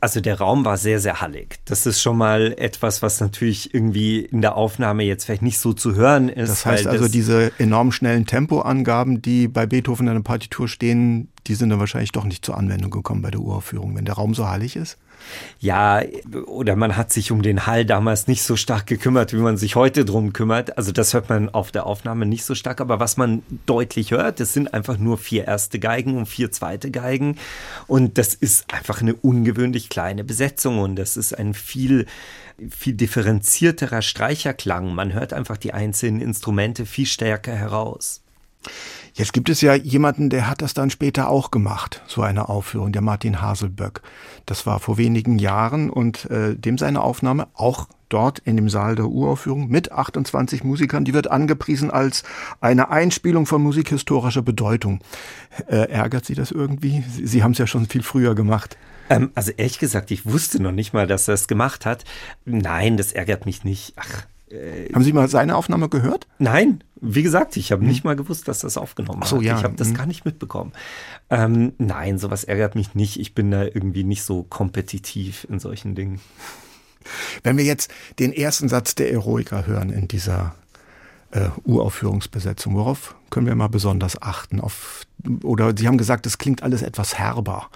Also 0.00 0.20
der 0.20 0.38
Raum 0.38 0.64
war 0.64 0.76
sehr, 0.76 0.98
sehr 1.00 1.20
hallig. 1.20 1.58
Das 1.64 1.86
ist 1.86 2.00
schon 2.00 2.16
mal 2.16 2.54
etwas, 2.58 3.02
was 3.02 3.20
natürlich 3.20 3.74
irgendwie 3.74 4.20
in 4.20 4.40
der 4.40 4.56
Aufnahme 4.56 5.04
jetzt 5.04 5.24
vielleicht 5.24 5.42
nicht 5.42 5.58
so 5.58 5.72
zu 5.72 5.94
hören 5.94 6.28
ist. 6.28 6.48
Das 6.48 6.66
heißt 6.66 6.86
also, 6.86 7.04
das 7.04 7.12
diese 7.12 7.52
enorm 7.58 7.92
schnellen 7.92 8.26
Tempoangaben, 8.26 9.20
die 9.20 9.48
bei 9.48 9.66
Beethoven 9.66 10.08
in 10.08 10.14
der 10.14 10.22
Partitur 10.22 10.68
stehen, 10.68 11.28
die 11.46 11.54
sind 11.54 11.70
dann 11.70 11.80
wahrscheinlich 11.80 12.12
doch 12.12 12.24
nicht 12.24 12.44
zur 12.44 12.56
Anwendung 12.56 12.90
gekommen 12.90 13.22
bei 13.22 13.30
der 13.30 13.40
Uraufführung, 13.40 13.94
wenn 13.96 14.04
der 14.04 14.14
Raum 14.14 14.34
so 14.34 14.48
hallig 14.48 14.76
ist? 14.76 14.98
Ja, 15.58 16.02
oder 16.46 16.76
man 16.76 16.96
hat 16.96 17.12
sich 17.12 17.32
um 17.32 17.42
den 17.42 17.66
Hall 17.66 17.84
damals 17.84 18.26
nicht 18.26 18.42
so 18.42 18.56
stark 18.56 18.86
gekümmert, 18.86 19.32
wie 19.32 19.38
man 19.38 19.56
sich 19.56 19.76
heute 19.76 20.04
drum 20.04 20.32
kümmert. 20.32 20.76
Also 20.78 20.92
das 20.92 21.14
hört 21.14 21.28
man 21.28 21.48
auf 21.48 21.70
der 21.70 21.86
Aufnahme 21.86 22.26
nicht 22.26 22.44
so 22.44 22.54
stark, 22.54 22.80
aber 22.80 23.00
was 23.00 23.16
man 23.16 23.42
deutlich 23.66 24.10
hört, 24.10 24.40
das 24.40 24.52
sind 24.52 24.72
einfach 24.72 24.98
nur 24.98 25.18
vier 25.18 25.46
erste 25.46 25.78
Geigen 25.78 26.16
und 26.16 26.26
vier 26.26 26.50
zweite 26.50 26.90
Geigen 26.90 27.36
und 27.86 28.18
das 28.18 28.34
ist 28.34 28.72
einfach 28.72 29.00
eine 29.00 29.14
ungewöhnlich 29.14 29.88
kleine 29.88 30.24
Besetzung 30.24 30.78
und 30.78 30.96
das 30.96 31.16
ist 31.16 31.36
ein 31.38 31.54
viel 31.54 32.06
viel 32.68 32.92
differenzierterer 32.92 34.02
Streicherklang. 34.02 34.94
Man 34.94 35.14
hört 35.14 35.32
einfach 35.32 35.56
die 35.56 35.72
einzelnen 35.72 36.20
Instrumente 36.20 36.84
viel 36.84 37.06
stärker 37.06 37.54
heraus. 37.54 38.22
Jetzt 39.20 39.34
gibt 39.34 39.50
es 39.50 39.60
ja 39.60 39.74
jemanden, 39.74 40.30
der 40.30 40.48
hat 40.48 40.62
das 40.62 40.72
dann 40.72 40.88
später 40.88 41.28
auch 41.28 41.50
gemacht, 41.50 42.00
so 42.06 42.22
eine 42.22 42.48
Aufführung, 42.48 42.90
der 42.90 43.02
Martin 43.02 43.42
Haselböck. 43.42 44.00
Das 44.46 44.64
war 44.64 44.80
vor 44.80 44.96
wenigen 44.96 45.38
Jahren 45.38 45.90
und 45.90 46.24
äh, 46.30 46.56
dem 46.56 46.78
seine 46.78 47.02
Aufnahme 47.02 47.48
auch 47.52 47.86
dort 48.08 48.38
in 48.38 48.56
dem 48.56 48.70
Saal 48.70 48.96
der 48.96 49.08
Uraufführung 49.08 49.68
mit 49.68 49.92
28 49.92 50.64
Musikern. 50.64 51.04
Die 51.04 51.12
wird 51.12 51.30
angepriesen 51.30 51.90
als 51.90 52.22
eine 52.62 52.88
Einspielung 52.88 53.44
von 53.44 53.62
musikhistorischer 53.62 54.40
Bedeutung. 54.40 55.00
Äh, 55.66 55.90
ärgert 55.90 56.24
Sie 56.24 56.34
das 56.34 56.50
irgendwie? 56.50 57.04
Sie, 57.06 57.26
Sie 57.26 57.42
haben 57.42 57.52
es 57.52 57.58
ja 57.58 57.66
schon 57.66 57.84
viel 57.84 58.02
früher 58.02 58.34
gemacht. 58.34 58.78
Ähm, 59.10 59.32
also 59.34 59.52
ehrlich 59.54 59.78
gesagt, 59.78 60.10
ich 60.12 60.24
wusste 60.24 60.62
noch 60.62 60.72
nicht 60.72 60.94
mal, 60.94 61.06
dass 61.06 61.28
er 61.28 61.34
es 61.34 61.46
gemacht 61.46 61.84
hat. 61.84 62.04
Nein, 62.46 62.96
das 62.96 63.12
ärgert 63.12 63.44
mich 63.44 63.64
nicht. 63.64 63.92
Ach, 63.96 64.24
äh, 64.50 64.92
haben 64.92 65.04
Sie 65.04 65.12
mal 65.12 65.28
seine 65.28 65.56
Aufnahme 65.56 65.88
gehört? 65.88 66.26
Nein, 66.38 66.82
wie 67.00 67.22
gesagt, 67.22 67.56
ich 67.56 67.72
habe 67.72 67.82
hm. 67.82 67.88
nicht 67.88 68.04
mal 68.04 68.16
gewusst, 68.16 68.48
dass 68.48 68.60
das 68.60 68.76
aufgenommen 68.76 69.22
so, 69.24 69.36
hat. 69.36 69.42
Ja. 69.42 69.58
Ich 69.58 69.64
habe 69.64 69.76
das 69.76 69.88
hm. 69.88 69.94
gar 69.94 70.06
nicht 70.06 70.24
mitbekommen. 70.24 70.72
Ähm, 71.30 71.72
nein, 71.78 72.18
sowas 72.18 72.44
ärgert 72.44 72.74
mich 72.74 72.94
nicht. 72.94 73.18
Ich 73.18 73.34
bin 73.34 73.50
da 73.50 73.64
irgendwie 73.64 74.04
nicht 74.04 74.22
so 74.22 74.42
kompetitiv 74.42 75.46
in 75.48 75.58
solchen 75.58 75.94
Dingen. 75.94 76.20
Wenn 77.42 77.56
wir 77.56 77.64
jetzt 77.64 77.90
den 78.18 78.32
ersten 78.32 78.68
Satz 78.68 78.94
der 78.94 79.12
Eroica 79.12 79.64
hören 79.64 79.90
in 79.90 80.08
dieser 80.08 80.54
äh, 81.30 81.48
Uraufführungsbesetzung, 81.64 82.74
worauf 82.74 83.14
können 83.30 83.46
wir 83.46 83.54
mal 83.54 83.68
besonders 83.68 84.20
achten? 84.20 84.60
Auf, 84.60 85.06
oder 85.42 85.72
Sie 85.76 85.86
haben 85.86 85.98
gesagt, 85.98 86.26
es 86.26 86.38
klingt 86.38 86.62
alles 86.62 86.82
etwas 86.82 87.18
herber. 87.18 87.70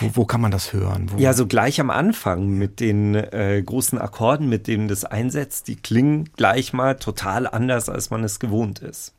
Wo, 0.00 0.10
wo 0.14 0.24
kann 0.24 0.40
man 0.40 0.50
das 0.50 0.72
hören? 0.72 1.10
Wo? 1.12 1.18
Ja, 1.18 1.32
so 1.32 1.46
gleich 1.46 1.80
am 1.80 1.90
Anfang 1.90 2.50
mit 2.50 2.80
den 2.80 3.14
äh, 3.14 3.62
großen 3.64 3.98
Akkorden, 3.98 4.48
mit 4.48 4.66
denen 4.66 4.88
das 4.88 5.04
einsetzt, 5.04 5.68
die 5.68 5.76
klingen 5.76 6.30
gleich 6.36 6.72
mal 6.72 6.96
total 6.96 7.46
anders, 7.46 7.88
als 7.88 8.10
man 8.10 8.24
es 8.24 8.38
gewohnt 8.38 8.78
ist. 8.80 9.12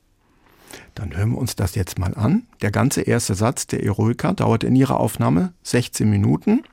Dann 0.95 1.15
hören 1.15 1.31
wir 1.31 1.37
uns 1.37 1.55
das 1.55 1.75
jetzt 1.75 1.97
mal 1.97 2.13
an. 2.15 2.43
Der 2.61 2.71
ganze 2.71 3.01
erste 3.01 3.35
Satz 3.35 3.67
der 3.67 3.83
Eroica 3.83 4.33
dauert 4.33 4.63
in 4.63 4.75
ihrer 4.75 4.99
Aufnahme 4.99 5.53
16 5.63 6.09
Minuten. 6.09 6.63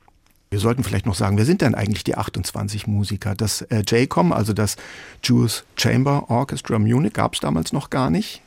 Wir 0.49 0.59
sollten 0.59 0.83
vielleicht 0.83 1.05
noch 1.05 1.15
sagen, 1.15 1.37
wer 1.37 1.45
sind 1.45 1.61
denn 1.61 1.75
eigentlich 1.75 2.03
die 2.03 2.15
28 2.15 2.87
Musiker? 2.87 3.35
Das 3.35 3.63
äh, 3.63 3.83
JCOM, 3.85 4.31
also 4.31 4.53
das 4.53 4.77
Jewish 5.23 5.63
Chamber 5.75 6.29
Orchestra 6.29 6.79
Munich, 6.79 7.13
gab 7.13 7.33
es 7.33 7.41
damals 7.41 7.73
noch 7.73 7.89
gar 7.89 8.09
nicht. 8.09 8.41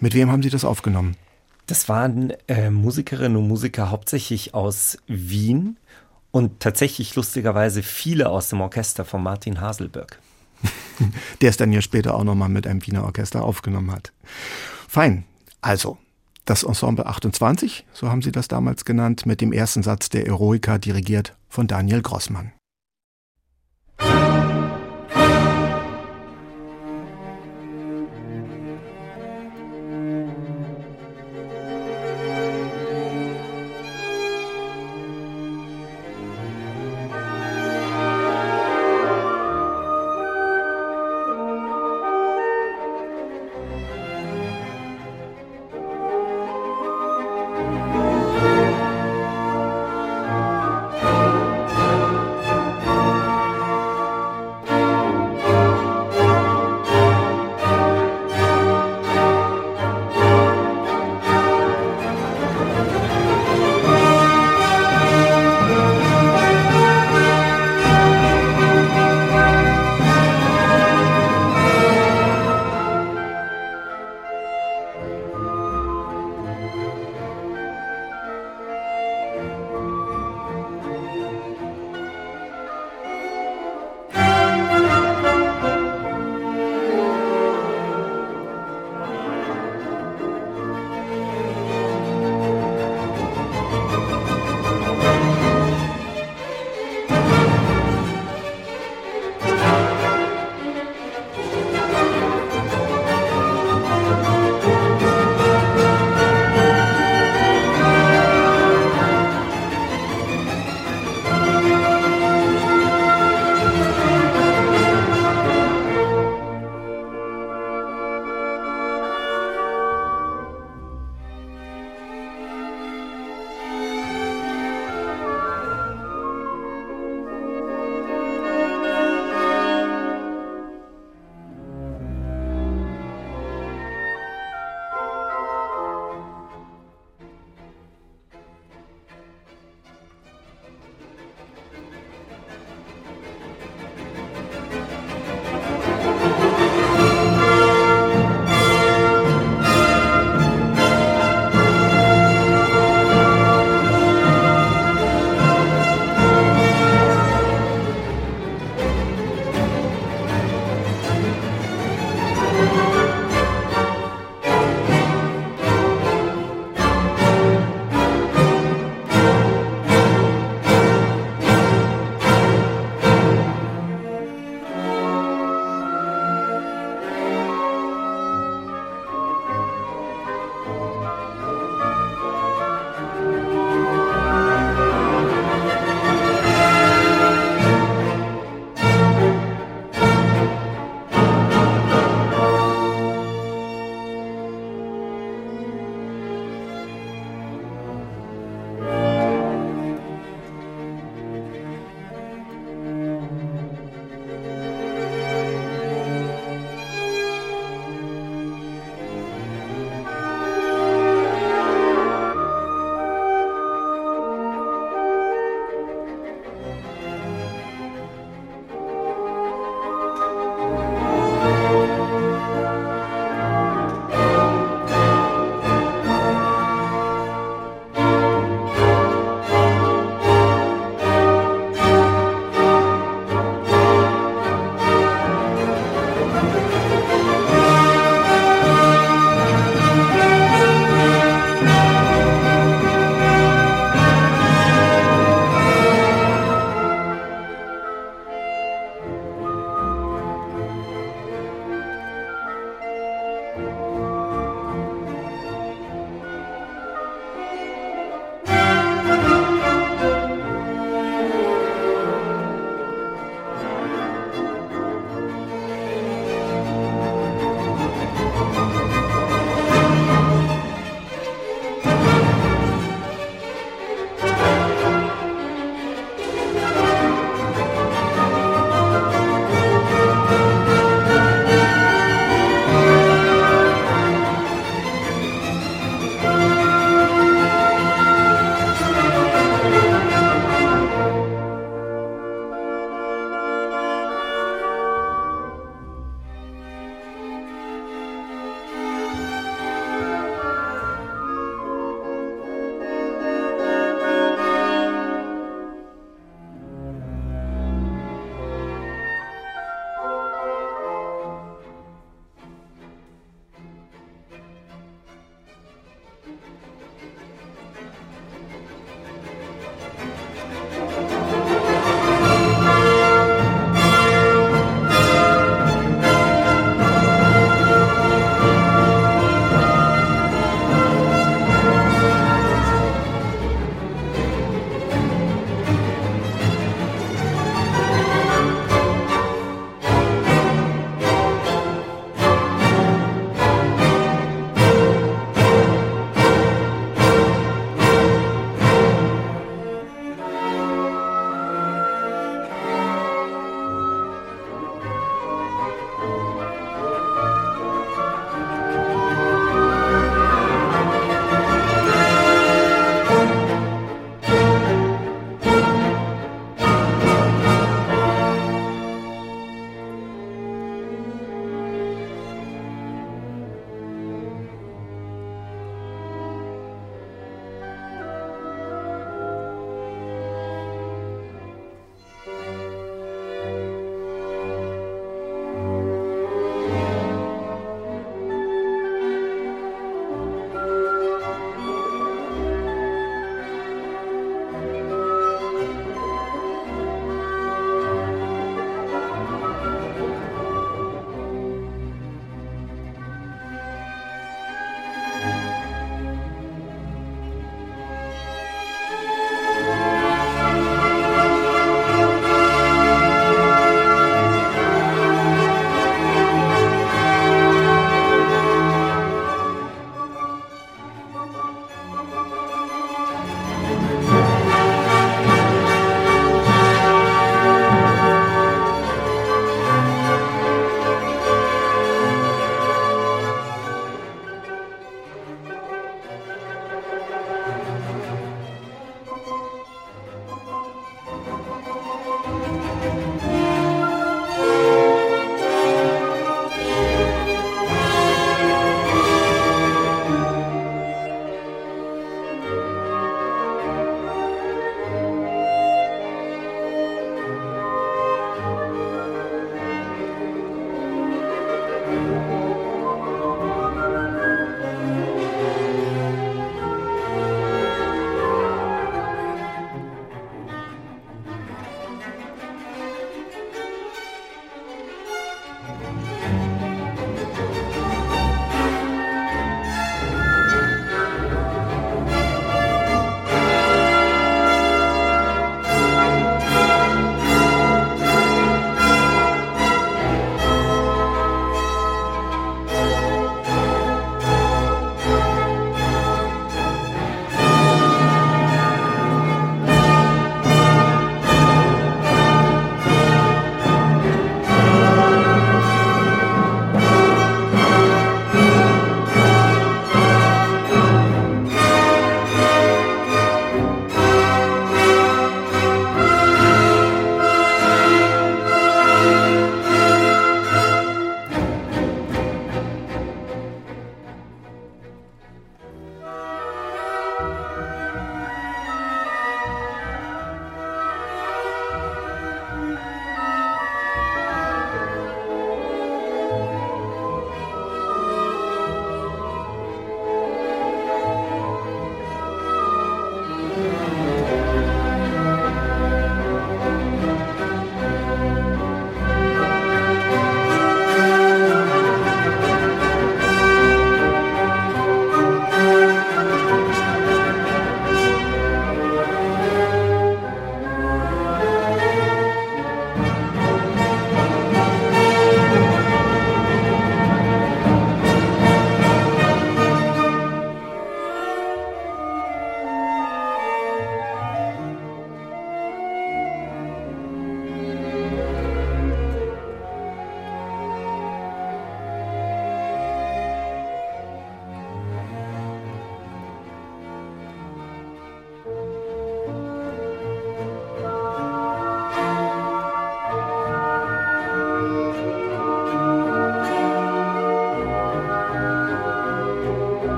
Mit 0.00 0.14
wem 0.14 0.30
haben 0.30 0.42
Sie 0.42 0.50
das 0.50 0.64
aufgenommen? 0.64 1.16
Das 1.70 1.88
waren 1.88 2.32
äh, 2.48 2.68
Musikerinnen 2.68 3.36
und 3.36 3.46
Musiker 3.46 3.92
hauptsächlich 3.92 4.54
aus 4.54 4.98
Wien 5.06 5.78
und 6.32 6.58
tatsächlich 6.58 7.14
lustigerweise 7.14 7.84
viele 7.84 8.28
aus 8.28 8.48
dem 8.48 8.60
Orchester 8.60 9.04
von 9.04 9.22
Martin 9.22 9.60
Haselberg. 9.60 10.18
Der 11.40 11.48
es 11.48 11.58
dann 11.58 11.72
ja 11.72 11.80
später 11.80 12.16
auch 12.16 12.24
nochmal 12.24 12.48
mit 12.48 12.66
einem 12.66 12.84
Wiener 12.84 13.04
Orchester 13.04 13.44
aufgenommen 13.44 13.92
hat. 13.92 14.12
Fein. 14.88 15.22
Also, 15.60 15.96
das 16.44 16.64
Ensemble 16.64 17.06
28, 17.06 17.86
so 17.92 18.08
haben 18.08 18.22
sie 18.22 18.32
das 18.32 18.48
damals 18.48 18.84
genannt, 18.84 19.24
mit 19.24 19.40
dem 19.40 19.52
ersten 19.52 19.84
Satz 19.84 20.08
der 20.08 20.26
Eroica 20.26 20.76
dirigiert 20.78 21.36
von 21.48 21.68
Daniel 21.68 22.02
Grossmann. 22.02 22.50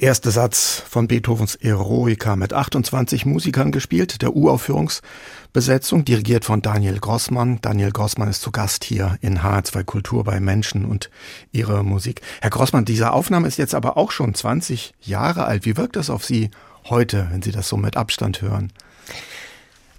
Der 0.00 0.08
erste 0.08 0.30
Satz 0.30 0.82
von 0.88 1.08
Beethovens 1.08 1.56
Eroica 1.56 2.34
mit 2.34 2.54
28 2.54 3.26
Musikern 3.26 3.70
gespielt, 3.70 4.22
der 4.22 4.34
Uraufführungsbesetzung, 4.34 6.06
dirigiert 6.06 6.46
von 6.46 6.62
Daniel 6.62 6.98
Grossmann. 6.98 7.58
Daniel 7.60 7.90
Grossmann 7.92 8.30
ist 8.30 8.40
zu 8.40 8.50
Gast 8.50 8.82
hier 8.82 9.18
in 9.20 9.40
H2 9.40 9.84
Kultur 9.84 10.24
bei 10.24 10.40
Menschen 10.40 10.86
und 10.86 11.10
ihre 11.52 11.84
Musik. 11.84 12.22
Herr 12.40 12.48
Grossmann, 12.48 12.86
diese 12.86 13.12
Aufnahme 13.12 13.46
ist 13.46 13.58
jetzt 13.58 13.74
aber 13.74 13.98
auch 13.98 14.10
schon 14.10 14.34
20 14.34 14.94
Jahre 15.02 15.44
alt. 15.44 15.66
Wie 15.66 15.76
wirkt 15.76 15.96
das 15.96 16.08
auf 16.08 16.24
Sie 16.24 16.50
heute, 16.88 17.28
wenn 17.30 17.42
Sie 17.42 17.52
das 17.52 17.68
so 17.68 17.76
mit 17.76 17.98
Abstand 17.98 18.40
hören? 18.40 18.72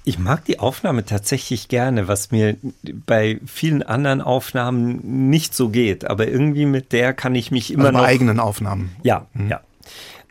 Ich 0.04 0.18
mag 0.18 0.44
die 0.46 0.58
Aufnahme 0.58 1.06
tatsächlich 1.06 1.68
gerne, 1.68 2.08
was 2.08 2.32
mir 2.32 2.58
bei 3.06 3.40
vielen 3.46 3.84
anderen 3.84 4.22
Aufnahmen 4.22 5.30
nicht 5.30 5.54
so 5.54 5.70
geht. 5.70 6.10
Aber 6.10 6.28
irgendwie 6.28 6.66
mit 6.66 6.92
der 6.92 7.14
kann 7.14 7.36
ich 7.36 7.52
mich 7.52 7.72
immer 7.72 7.84
also 7.84 7.94
bei 7.94 8.00
noch. 8.00 8.08
eigenen 8.08 8.40
Aufnahmen. 8.40 8.96
Ja, 9.04 9.28
hm. 9.34 9.48
ja. 9.48 9.62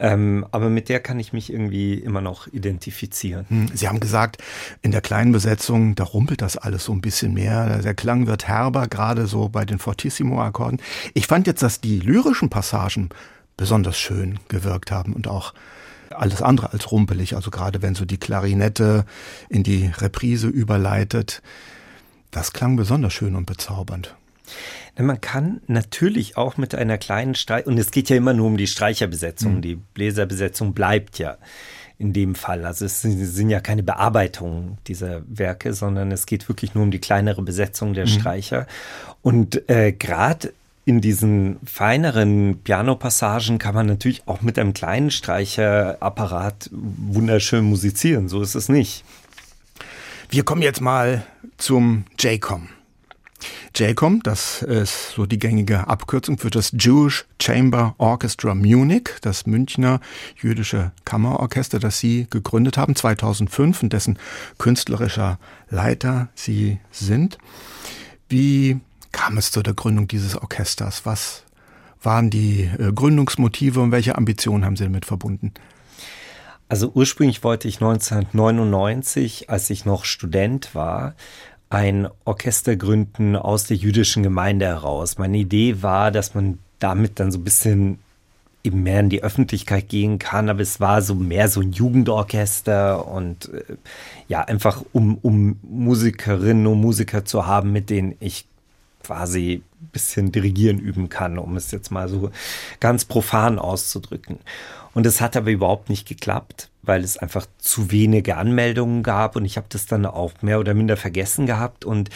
Ähm, 0.01 0.46
aber 0.51 0.70
mit 0.70 0.88
der 0.88 0.98
kann 1.01 1.20
ich 1.20 1.34
mich 1.34 1.53
irgendwie 1.53 1.94
immer 1.94 2.22
noch 2.22 2.46
identifizieren. 2.46 3.44
Hm, 3.48 3.68
Sie 3.74 3.86
haben 3.86 4.01
gesagt, 4.01 4.38
in 4.80 4.92
der 4.92 5.03
kleinen 5.03 5.30
Besetzung, 5.30 5.94
da 5.94 6.05
rumpelt 6.05 6.40
das 6.40 6.57
alles 6.57 6.84
so 6.84 6.92
ein 6.92 7.03
bisschen 7.03 7.34
mehr. 7.34 7.78
Der 7.82 7.94
Klang 7.94 8.26
wird 8.26 8.48
herber, 8.48 8.88
gerade 8.88 9.26
so 9.26 9.51
bei 9.51 9.66
den 9.66 9.78
Fortissimo-Akkorden. 9.78 10.80
Ich 11.12 11.26
fand 11.26 11.46
jetzt, 11.46 11.62
dass 11.62 11.82
die 11.82 12.01
lyrischen 12.01 12.48
Passagen 12.48 13.11
besonders 13.59 13.98
schön 13.98 14.40
gewirkt 14.48 14.90
haben 14.90 15.12
und 15.12 15.28
auch 15.28 15.53
alles 16.11 16.40
andere 16.40 16.72
als 16.72 16.90
rumpelig. 16.90 17.36
Also 17.36 17.51
gerade 17.51 17.82
wenn 17.82 17.94
so 17.94 18.07
die 18.07 18.18
Klarinette 18.18 19.05
in 19.51 19.62
die 19.62 19.86
Reprise 19.98 20.48
überleitet. 20.48 21.42
Das 22.30 22.53
klang 22.53 22.76
besonders 22.76 23.12
schön 23.12 23.34
und 23.34 23.44
bezaubernd. 23.46 24.14
Man 25.03 25.20
kann 25.20 25.61
natürlich 25.66 26.36
auch 26.36 26.57
mit 26.57 26.74
einer 26.74 26.98
kleinen 26.98 27.34
Streich, 27.34 27.66
und 27.66 27.78
es 27.78 27.90
geht 27.90 28.11
ja 28.11 28.16
immer 28.16 28.34
nur 28.34 28.46
um 28.46 28.57
die 28.57 28.66
Streicherbesetzung, 28.66 29.57
mhm. 29.57 29.62
die 29.62 29.74
Bläserbesetzung 29.76 30.74
bleibt 30.74 31.18
ja 31.18 31.36
in 31.98 32.14
dem 32.14 32.34
Fall. 32.34 32.64
Also 32.64 32.86
es 32.86 33.03
sind 33.03 33.51
ja 33.51 33.61
keine 33.61 33.82
Bearbeitungen 33.82 34.78
dieser 34.86 35.22
Werke, 35.28 35.74
sondern 35.74 36.11
es 36.11 36.24
geht 36.24 36.48
wirklich 36.48 36.74
nur 36.74 36.84
um 36.84 36.90
die 36.90 36.98
kleinere 36.98 37.42
Besetzung 37.42 37.92
der 37.92 38.07
mhm. 38.07 38.11
Streicher. 38.11 38.66
Und 39.20 39.68
äh, 39.68 39.92
gerade 39.92 40.55
in 40.86 41.03
diesen 41.03 41.59
feineren 41.64 42.61
Piano-Passagen 42.64 43.59
kann 43.59 43.74
man 43.74 43.86
natürlich 43.86 44.22
auch 44.26 44.40
mit 44.40 44.59
einem 44.59 44.72
kleinen 44.72 45.11
Streicherapparat 45.11 46.70
wunderschön 46.72 47.64
musizieren. 47.64 48.28
So 48.28 48.40
ist 48.40 48.55
es 48.55 48.70
nicht. 48.70 49.05
Wir 50.30 50.42
kommen 50.42 50.62
jetzt 50.62 50.80
mal 50.80 51.22
zum 51.59 52.07
JCOM. 52.18 52.68
JCOM, 53.74 54.22
das 54.22 54.62
ist 54.62 55.12
so 55.14 55.26
die 55.26 55.38
gängige 55.38 55.88
Abkürzung 55.88 56.38
für 56.38 56.51
das 56.51 56.72
Jewish 56.72 57.24
Chamber 57.41 57.95
Orchestra 57.99 58.55
Munich, 58.55 59.11
das 59.22 59.47
Münchner 59.47 60.01
jüdische 60.36 60.93
Kammerorchester, 61.05 61.78
das 61.78 61.99
Sie 61.99 62.26
gegründet 62.30 62.76
haben 62.76 62.97
2005 62.97 63.82
und 63.82 63.93
dessen 63.93 64.18
künstlerischer 64.59 65.38
Leiter 65.68 66.28
Sie 66.34 66.80
sind. 66.91 67.38
Wie 68.28 68.80
kam 69.12 69.38
es 69.38 69.51
zu 69.51 69.62
der 69.62 69.74
Gründung 69.74 70.09
dieses 70.09 70.36
Orchesters? 70.36 71.07
Was 71.07 71.45
waren 72.03 72.30
die 72.30 72.70
äh, 72.78 72.93
Gründungsmotive 72.93 73.80
und 73.80 73.93
welche 73.93 74.16
Ambitionen 74.16 74.64
haben 74.64 74.76
Sie 74.76 74.84
damit 74.84 75.07
verbunden? 75.07 75.53
Also 76.70 76.93
ursprünglich 76.95 77.43
wollte 77.43 77.66
ich 77.66 77.80
1999, 77.80 79.51
als 79.51 79.68
ich 79.70 79.84
noch 79.84 80.05
Student 80.05 80.72
war, 80.72 81.16
ein 81.70 82.08
Orchester 82.24 82.76
gründen 82.76 83.36
aus 83.36 83.64
der 83.64 83.76
jüdischen 83.76 84.22
Gemeinde 84.22 84.66
heraus. 84.66 85.18
Meine 85.18 85.38
Idee 85.38 85.82
war, 85.82 86.10
dass 86.10 86.34
man 86.34 86.58
damit 86.80 87.20
dann 87.20 87.30
so 87.30 87.38
ein 87.38 87.44
bisschen 87.44 87.98
eben 88.62 88.82
mehr 88.82 89.00
in 89.00 89.08
die 89.08 89.22
Öffentlichkeit 89.22 89.88
gehen 89.88 90.18
kann, 90.18 90.50
aber 90.50 90.60
es 90.60 90.80
war 90.80 91.00
so 91.00 91.14
mehr 91.14 91.48
so 91.48 91.60
ein 91.60 91.72
Jugendorchester 91.72 93.06
und 93.08 93.48
äh, 93.54 93.76
ja, 94.28 94.40
einfach 94.42 94.82
um, 94.92 95.16
um 95.22 95.58
Musikerinnen 95.62 96.66
und 96.66 96.80
Musiker 96.80 97.24
zu 97.24 97.46
haben, 97.46 97.72
mit 97.72 97.88
denen 97.88 98.16
ich 98.20 98.46
quasi 99.02 99.62
ein 99.80 99.88
bisschen 99.92 100.30
dirigieren 100.30 100.78
üben 100.78 101.08
kann, 101.08 101.38
um 101.38 101.56
es 101.56 101.70
jetzt 101.70 101.90
mal 101.90 102.08
so 102.08 102.30
ganz 102.80 103.06
profan 103.06 103.58
auszudrücken. 103.58 104.38
Und 104.95 105.07
es 105.07 105.20
hat 105.20 105.36
aber 105.36 105.51
überhaupt 105.51 105.88
nicht 105.88 106.09
geklappt 106.09 106.70
weil 106.82 107.05
es 107.05 107.18
einfach 107.18 107.47
zu 107.59 107.91
wenige 107.91 108.36
Anmeldungen 108.36 109.03
gab 109.03 109.36
und 109.36 109.45
ich 109.45 109.57
habe 109.57 109.66
das 109.68 109.86
dann 109.86 110.07
auch 110.07 110.32
mehr 110.41 110.59
oder 110.59 110.74
minder 110.74 110.97
vergessen 110.97 111.47
gehabt 111.47 111.84
und 111.84 112.09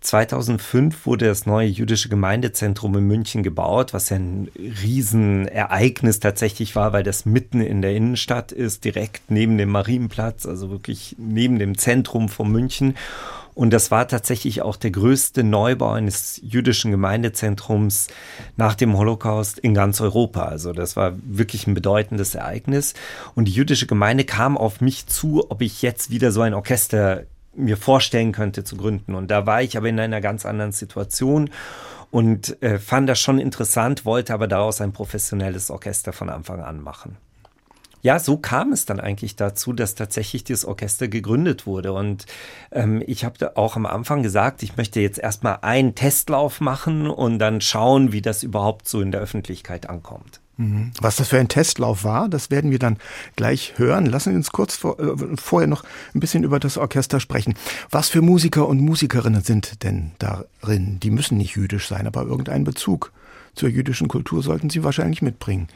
2005 0.00 1.06
wurde 1.06 1.26
das 1.26 1.46
neue 1.46 1.66
jüdische 1.66 2.08
Gemeindezentrum 2.08 2.96
in 2.96 3.04
München 3.04 3.42
gebaut, 3.42 3.92
was 3.94 4.10
ja 4.10 4.16
ein 4.16 4.48
Riesenereignis 4.56 6.20
tatsächlich 6.20 6.76
war, 6.76 6.92
weil 6.92 7.02
das 7.02 7.26
mitten 7.26 7.60
in 7.60 7.82
der 7.82 7.94
Innenstadt 7.94 8.52
ist, 8.52 8.84
direkt 8.84 9.30
neben 9.30 9.58
dem 9.58 9.70
Marienplatz, 9.70 10.46
also 10.46 10.70
wirklich 10.70 11.16
neben 11.18 11.58
dem 11.58 11.76
Zentrum 11.76 12.28
von 12.28 12.50
München. 12.50 12.96
Und 13.58 13.70
das 13.70 13.90
war 13.90 14.06
tatsächlich 14.06 14.62
auch 14.62 14.76
der 14.76 14.92
größte 14.92 15.42
Neubau 15.42 15.90
eines 15.90 16.40
jüdischen 16.44 16.92
Gemeindezentrums 16.92 18.06
nach 18.56 18.76
dem 18.76 18.96
Holocaust 18.96 19.58
in 19.58 19.74
ganz 19.74 20.00
Europa. 20.00 20.44
Also 20.44 20.72
das 20.72 20.94
war 20.94 21.14
wirklich 21.24 21.66
ein 21.66 21.74
bedeutendes 21.74 22.36
Ereignis. 22.36 22.94
Und 23.34 23.46
die 23.46 23.52
jüdische 23.52 23.88
Gemeinde 23.88 24.22
kam 24.22 24.56
auf 24.56 24.80
mich 24.80 25.08
zu, 25.08 25.50
ob 25.50 25.60
ich 25.60 25.82
jetzt 25.82 26.10
wieder 26.10 26.30
so 26.30 26.42
ein 26.42 26.54
Orchester 26.54 27.24
mir 27.52 27.76
vorstellen 27.76 28.30
könnte 28.30 28.62
zu 28.62 28.76
gründen. 28.76 29.16
Und 29.16 29.28
da 29.28 29.44
war 29.44 29.60
ich 29.60 29.76
aber 29.76 29.88
in 29.88 29.98
einer 29.98 30.20
ganz 30.20 30.46
anderen 30.46 30.70
Situation 30.70 31.50
und 32.12 32.62
äh, 32.62 32.78
fand 32.78 33.08
das 33.08 33.18
schon 33.18 33.40
interessant, 33.40 34.04
wollte 34.04 34.34
aber 34.34 34.46
daraus 34.46 34.80
ein 34.80 34.92
professionelles 34.92 35.72
Orchester 35.72 36.12
von 36.12 36.30
Anfang 36.30 36.60
an 36.60 36.80
machen. 36.80 37.16
Ja, 38.02 38.18
so 38.18 38.36
kam 38.36 38.72
es 38.72 38.84
dann 38.84 39.00
eigentlich 39.00 39.36
dazu, 39.36 39.72
dass 39.72 39.94
tatsächlich 39.94 40.44
dieses 40.44 40.64
Orchester 40.64 41.08
gegründet 41.08 41.66
wurde. 41.66 41.92
Und 41.92 42.26
ähm, 42.70 43.02
ich 43.06 43.24
habe 43.24 43.56
auch 43.56 43.76
am 43.76 43.86
Anfang 43.86 44.22
gesagt, 44.22 44.62
ich 44.62 44.76
möchte 44.76 45.00
jetzt 45.00 45.18
erstmal 45.18 45.58
einen 45.62 45.94
Testlauf 45.94 46.60
machen 46.60 47.08
und 47.08 47.38
dann 47.38 47.60
schauen, 47.60 48.12
wie 48.12 48.22
das 48.22 48.42
überhaupt 48.42 48.88
so 48.88 49.00
in 49.00 49.12
der 49.12 49.20
Öffentlichkeit 49.20 49.88
ankommt. 49.88 50.40
Mhm. 50.58 50.90
Was 51.00 51.16
das 51.16 51.28
für 51.28 51.38
ein 51.38 51.48
Testlauf 51.48 52.02
war, 52.04 52.28
das 52.28 52.50
werden 52.50 52.70
wir 52.70 52.80
dann 52.80 52.98
gleich 53.36 53.74
hören. 53.76 54.06
Lassen 54.06 54.30
Sie 54.30 54.36
uns 54.36 54.50
kurz 54.50 54.76
vor, 54.76 54.98
äh, 54.98 55.36
vorher 55.36 55.68
noch 55.68 55.84
ein 56.14 56.20
bisschen 56.20 56.42
über 56.42 56.58
das 56.58 56.76
Orchester 56.76 57.20
sprechen. 57.20 57.54
Was 57.90 58.08
für 58.08 58.22
Musiker 58.22 58.68
und 58.68 58.80
Musikerinnen 58.80 59.42
sind 59.42 59.84
denn 59.84 60.12
darin? 60.18 60.98
Die 61.00 61.10
müssen 61.10 61.38
nicht 61.38 61.54
jüdisch 61.54 61.88
sein, 61.88 62.06
aber 62.08 62.22
irgendeinen 62.22 62.64
Bezug 62.64 63.12
zur 63.54 63.68
jüdischen 63.68 64.08
Kultur 64.08 64.42
sollten 64.42 64.68
sie 64.68 64.82
wahrscheinlich 64.82 65.22
mitbringen. 65.22 65.68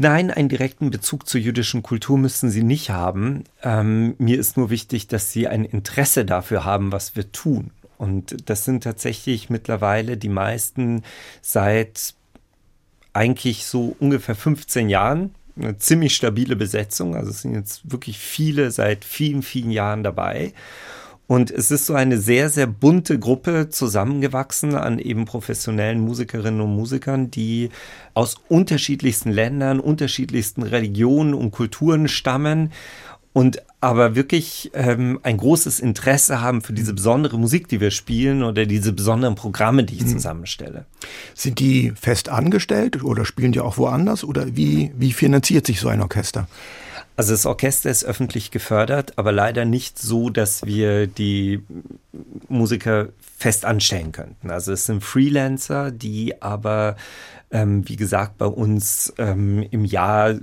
Nein, 0.00 0.30
einen 0.30 0.48
direkten 0.48 0.90
Bezug 0.90 1.28
zur 1.28 1.40
jüdischen 1.40 1.82
Kultur 1.82 2.18
müssen 2.18 2.50
sie 2.50 2.62
nicht 2.62 2.90
haben. 2.90 3.42
Ähm, 3.64 4.14
mir 4.18 4.38
ist 4.38 4.56
nur 4.56 4.70
wichtig, 4.70 5.08
dass 5.08 5.32
sie 5.32 5.48
ein 5.48 5.64
Interesse 5.64 6.24
dafür 6.24 6.64
haben, 6.64 6.92
was 6.92 7.16
wir 7.16 7.32
tun. 7.32 7.72
Und 7.96 8.48
das 8.48 8.64
sind 8.64 8.84
tatsächlich 8.84 9.50
mittlerweile 9.50 10.16
die 10.16 10.28
meisten 10.28 11.02
seit 11.42 12.14
eigentlich 13.12 13.66
so 13.66 13.96
ungefähr 13.98 14.36
15 14.36 14.88
Jahren. 14.88 15.34
Eine 15.56 15.78
ziemlich 15.78 16.14
stabile 16.14 16.54
Besetzung. 16.54 17.16
Also 17.16 17.30
es 17.30 17.42
sind 17.42 17.56
jetzt 17.56 17.90
wirklich 17.90 18.18
viele 18.18 18.70
seit 18.70 19.04
vielen, 19.04 19.42
vielen 19.42 19.72
Jahren 19.72 20.04
dabei. 20.04 20.52
Und 21.28 21.50
es 21.50 21.70
ist 21.70 21.84
so 21.84 21.92
eine 21.92 22.16
sehr, 22.16 22.48
sehr 22.48 22.66
bunte 22.66 23.18
Gruppe 23.18 23.68
zusammengewachsen 23.68 24.74
an 24.74 24.98
eben 24.98 25.26
professionellen 25.26 26.00
Musikerinnen 26.00 26.62
und 26.62 26.74
Musikern, 26.74 27.30
die 27.30 27.68
aus 28.14 28.36
unterschiedlichsten 28.48 29.30
Ländern, 29.30 29.78
unterschiedlichsten 29.78 30.62
Religionen 30.62 31.34
und 31.34 31.50
Kulturen 31.50 32.08
stammen 32.08 32.72
und 33.34 33.62
aber 33.82 34.16
wirklich 34.16 34.70
ähm, 34.72 35.20
ein 35.22 35.36
großes 35.36 35.80
Interesse 35.80 36.40
haben 36.40 36.62
für 36.62 36.72
diese 36.72 36.94
besondere 36.94 37.38
Musik, 37.38 37.68
die 37.68 37.80
wir 37.80 37.90
spielen 37.90 38.42
oder 38.42 38.64
diese 38.64 38.94
besonderen 38.94 39.34
Programme, 39.34 39.84
die 39.84 39.96
ich 39.96 40.04
mhm. 40.04 40.08
zusammenstelle. 40.08 40.86
Sind 41.34 41.58
die 41.60 41.92
fest 41.94 42.30
angestellt 42.30 43.04
oder 43.04 43.26
spielen 43.26 43.52
die 43.52 43.60
auch 43.60 43.76
woanders 43.76 44.24
oder 44.24 44.56
wie, 44.56 44.92
wie 44.96 45.12
finanziert 45.12 45.66
sich 45.66 45.78
so 45.78 45.88
ein 45.88 46.00
Orchester? 46.00 46.48
Also 47.18 47.32
das 47.32 47.46
Orchester 47.46 47.90
ist 47.90 48.04
öffentlich 48.04 48.52
gefördert, 48.52 49.14
aber 49.18 49.32
leider 49.32 49.64
nicht 49.64 49.98
so, 49.98 50.30
dass 50.30 50.64
wir 50.64 51.08
die 51.08 51.64
Musiker 52.48 53.08
fest 53.36 53.64
anstellen 53.64 54.12
könnten. 54.12 54.52
Also 54.52 54.70
es 54.70 54.86
sind 54.86 55.02
Freelancer, 55.02 55.90
die 55.90 56.40
aber, 56.40 56.94
ähm, 57.50 57.88
wie 57.88 57.96
gesagt, 57.96 58.38
bei 58.38 58.46
uns 58.46 59.12
ähm, 59.18 59.66
im 59.72 59.84
Jahr 59.84 60.36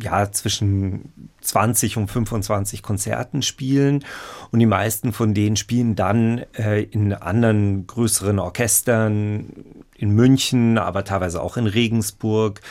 ja, 0.00 0.32
zwischen 0.32 1.12
20 1.42 1.98
und 1.98 2.08
25 2.08 2.82
Konzerten 2.82 3.42
spielen 3.42 4.06
und 4.50 4.60
die 4.60 4.66
meisten 4.66 5.12
von 5.12 5.34
denen 5.34 5.56
spielen 5.56 5.96
dann 5.96 6.46
äh, 6.54 6.82
in 6.82 7.12
anderen 7.12 7.86
größeren 7.86 8.38
Orchestern 8.38 9.52
in 9.96 10.12
München, 10.12 10.78
aber 10.78 11.04
teilweise 11.04 11.42
auch 11.42 11.58
in 11.58 11.66
Regensburg. 11.66 12.62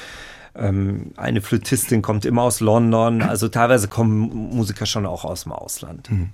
Ähm, 0.58 1.12
eine 1.18 1.42
Flötistin 1.42 2.02
kommt 2.02 2.26
immer 2.26 2.44
aus 2.44 2.60
London. 2.60 3.22
Also 3.22 3.48
teilweise 3.48 3.88
kommen 3.88 4.56
Musiker 4.56 4.86
schon 4.86 5.06
auch 5.06 5.24
aus 5.24 5.44
dem 5.44 5.52
Ausland. 5.52 6.10
Mhm. 6.10 6.30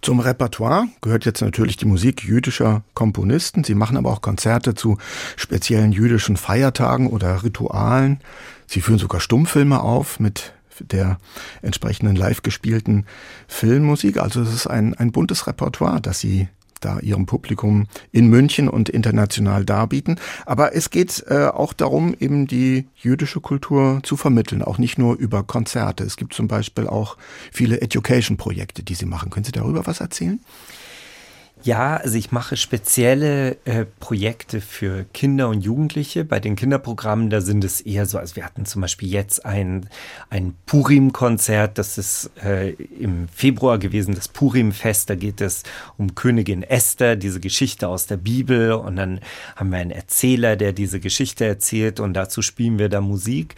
Zum 0.00 0.20
Repertoire 0.20 0.88
gehört 1.02 1.26
jetzt 1.26 1.42
natürlich 1.42 1.76
die 1.76 1.84
Musik 1.84 2.24
jüdischer 2.24 2.82
Komponisten. 2.94 3.64
Sie 3.64 3.74
machen 3.74 3.96
aber 3.96 4.10
auch 4.10 4.22
Konzerte 4.22 4.74
zu 4.74 4.96
speziellen 5.36 5.92
jüdischen 5.92 6.36
Feiertagen 6.36 7.08
oder 7.08 7.42
Ritualen. 7.42 8.20
Sie 8.66 8.80
führen 8.80 8.98
sogar 8.98 9.20
Stummfilme 9.20 9.80
auf 9.80 10.18
mit 10.18 10.54
der 10.80 11.18
entsprechenden 11.62 12.16
live 12.16 12.42
gespielten 12.42 13.06
Filmmusik. 13.48 14.18
Also 14.18 14.42
es 14.42 14.52
ist 14.52 14.66
ein, 14.66 14.94
ein 14.94 15.12
buntes 15.12 15.46
Repertoire, 15.46 16.00
das 16.00 16.20
Sie 16.20 16.48
da 16.80 16.98
ihrem 17.00 17.26
Publikum 17.26 17.86
in 18.12 18.28
München 18.28 18.68
und 18.68 18.88
international 18.88 19.64
darbieten. 19.64 20.18
Aber 20.44 20.74
es 20.74 20.90
geht 20.90 21.24
äh, 21.28 21.46
auch 21.46 21.72
darum, 21.72 22.14
eben 22.18 22.46
die 22.46 22.86
jüdische 22.94 23.40
Kultur 23.40 24.00
zu 24.02 24.16
vermitteln, 24.16 24.62
auch 24.62 24.78
nicht 24.78 24.98
nur 24.98 25.16
über 25.16 25.42
Konzerte. 25.42 26.04
Es 26.04 26.16
gibt 26.16 26.34
zum 26.34 26.48
Beispiel 26.48 26.86
auch 26.86 27.16
viele 27.52 27.80
Education-Projekte, 27.80 28.82
die 28.82 28.94
Sie 28.94 29.06
machen. 29.06 29.30
Können 29.30 29.44
Sie 29.44 29.52
darüber 29.52 29.86
was 29.86 30.00
erzählen? 30.00 30.40
Ja, 31.62 31.96
also 31.96 32.16
ich 32.16 32.32
mache 32.32 32.56
spezielle 32.56 33.56
äh, 33.64 33.86
Projekte 33.98 34.60
für 34.60 35.04
Kinder 35.12 35.48
und 35.48 35.62
Jugendliche. 35.62 36.24
Bei 36.24 36.38
den 36.38 36.54
Kinderprogrammen, 36.54 37.30
da 37.30 37.40
sind 37.40 37.64
es 37.64 37.80
eher 37.80 38.06
so, 38.06 38.18
also 38.18 38.36
wir 38.36 38.44
hatten 38.44 38.66
zum 38.66 38.82
Beispiel 38.82 39.10
jetzt 39.10 39.44
ein, 39.44 39.88
ein 40.28 40.54
Purim-Konzert, 40.66 41.78
das 41.78 41.98
ist 41.98 42.30
äh, 42.44 42.70
im 42.70 43.26
Februar 43.28 43.78
gewesen, 43.78 44.14
das 44.14 44.28
Purim-Fest. 44.28 45.10
Da 45.10 45.14
geht 45.14 45.40
es 45.40 45.62
um 45.96 46.14
Königin 46.14 46.62
Esther, 46.62 47.16
diese 47.16 47.40
Geschichte 47.40 47.88
aus 47.88 48.06
der 48.06 48.18
Bibel. 48.18 48.72
Und 48.72 48.96
dann 48.96 49.20
haben 49.56 49.70
wir 49.70 49.78
einen 49.78 49.90
Erzähler, 49.90 50.56
der 50.56 50.72
diese 50.72 51.00
Geschichte 51.00 51.46
erzählt 51.46 52.00
und 52.00 52.14
dazu 52.14 52.42
spielen 52.42 52.78
wir 52.78 52.90
da 52.90 53.00
Musik. 53.00 53.56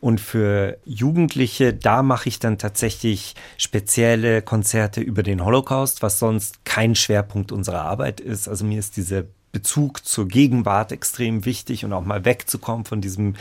Und 0.00 0.20
für 0.20 0.78
Jugendliche, 0.84 1.74
da 1.74 2.02
mache 2.02 2.28
ich 2.28 2.38
dann 2.38 2.58
tatsächlich 2.58 3.34
spezielle 3.56 4.42
Konzerte 4.42 5.00
über 5.00 5.22
den 5.22 5.44
Holocaust, 5.44 6.02
was 6.02 6.18
sonst 6.18 6.64
kein 6.64 6.94
Schwerpunkt 6.94 7.50
unserer 7.50 7.82
Arbeit 7.82 8.20
ist. 8.20 8.48
Also 8.48 8.64
mir 8.64 8.78
ist 8.78 8.96
dieser 8.96 9.24
Bezug 9.50 10.04
zur 10.04 10.28
Gegenwart 10.28 10.92
extrem 10.92 11.44
wichtig 11.44 11.84
und 11.84 11.92
auch 11.92 12.04
mal 12.04 12.24
wegzukommen 12.24 12.84
von 12.84 13.00
diesem 13.00 13.34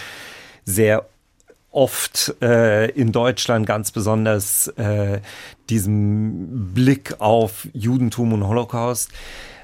sehr 0.66 1.06
oft 1.72 2.36
äh, 2.42 2.90
in 2.92 3.12
Deutschland 3.12 3.68
ganz 3.68 3.92
besonders 3.92 4.68
äh, 4.78 5.20
diesem 5.70 6.74
Blick 6.74 7.20
auf 7.20 7.68
Judentum 7.74 8.34
und 8.34 8.48
Holocaust. 8.48 9.12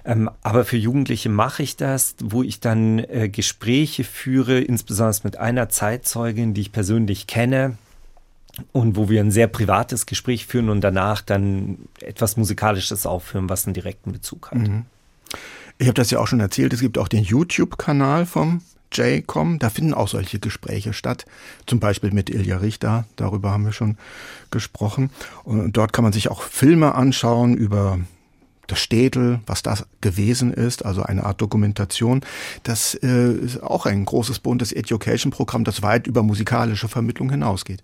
Ähm, 0.06 0.30
aber 0.42 0.66
für 0.66 0.78
Jugendliche 0.78 1.30
mache 1.30 1.64
ich 1.64 1.78
das, 1.78 2.16
wo 2.22 2.44
ich 2.44 2.60
dann 2.60 3.00
äh, 3.00 3.30
Gespräche 3.30 4.04
führe, 4.04 4.60
insbesondere 4.60 5.22
mit 5.24 5.38
einer 5.38 5.70
Zeitzeugin, 5.70 6.54
die 6.54 6.62
ich 6.62 6.72
persönlich 6.72 7.28
kenne, 7.28 7.78
und 8.72 8.96
wo 8.96 9.10
wir 9.10 9.22
ein 9.22 9.32
sehr 9.32 9.48
privates 9.48 10.06
Gespräch 10.06 10.46
führen 10.46 10.70
und 10.70 10.82
danach 10.82 11.22
dann 11.22 11.80
etwas 12.00 12.38
Musikalisches 12.38 13.06
aufführen, 13.06 13.50
was 13.50 13.66
einen 13.66 13.74
direkten 13.74 14.12
Bezug 14.12 14.52
hat. 14.52 14.60
Mhm. 14.60 14.86
Ich 15.80 15.88
habe 15.88 15.96
das 15.96 16.12
ja 16.12 16.20
auch 16.20 16.28
schon 16.28 16.40
erzählt, 16.40 16.72
es 16.74 16.80
gibt 16.80 16.98
auch 16.98 17.08
den 17.08 17.24
YouTube-Kanal 17.24 18.26
vom 18.26 18.62
JCOM, 18.92 19.58
da 19.58 19.72
finden 19.72 19.96
auch 19.96 20.08
solche 20.08 20.38
Gespräche 20.38 20.94
statt, 20.94 21.26
zum 21.66 21.80
Beispiel 21.80 22.12
mit 22.12 22.30
Ilja 22.30 22.58
Richter, 22.58 23.06
darüber 23.16 23.50
haben 23.50 23.66
wir 23.66 23.72
schon 23.72 23.98
gesprochen. 24.52 25.10
Und 25.44 25.76
dort 25.76 25.94
kann 25.94 26.04
man 26.04 26.14
sich 26.14 26.30
auch 26.30 26.44
Filme 26.44 26.94
anschauen 26.94 27.56
über 27.56 28.00
das 28.68 28.80
Städel, 28.80 29.42
was 29.46 29.64
das 29.64 29.86
gewesen 30.02 30.54
ist, 30.54 30.86
also 30.86 31.04
eine 31.04 31.24
Art 31.24 31.42
Dokumentation. 31.42 32.22
Das 32.64 32.96
äh, 32.96 33.34
ist 33.34 33.62
auch 33.62 33.86
ein 33.86 34.06
großes 34.06 34.40
buntes 34.40 34.72
Education-Programm, 34.72 35.64
das 35.64 35.82
weit 35.82 36.08
über 36.08 36.24
musikalische 36.24 36.88
Vermittlung 36.88 37.30
hinausgeht. 37.30 37.82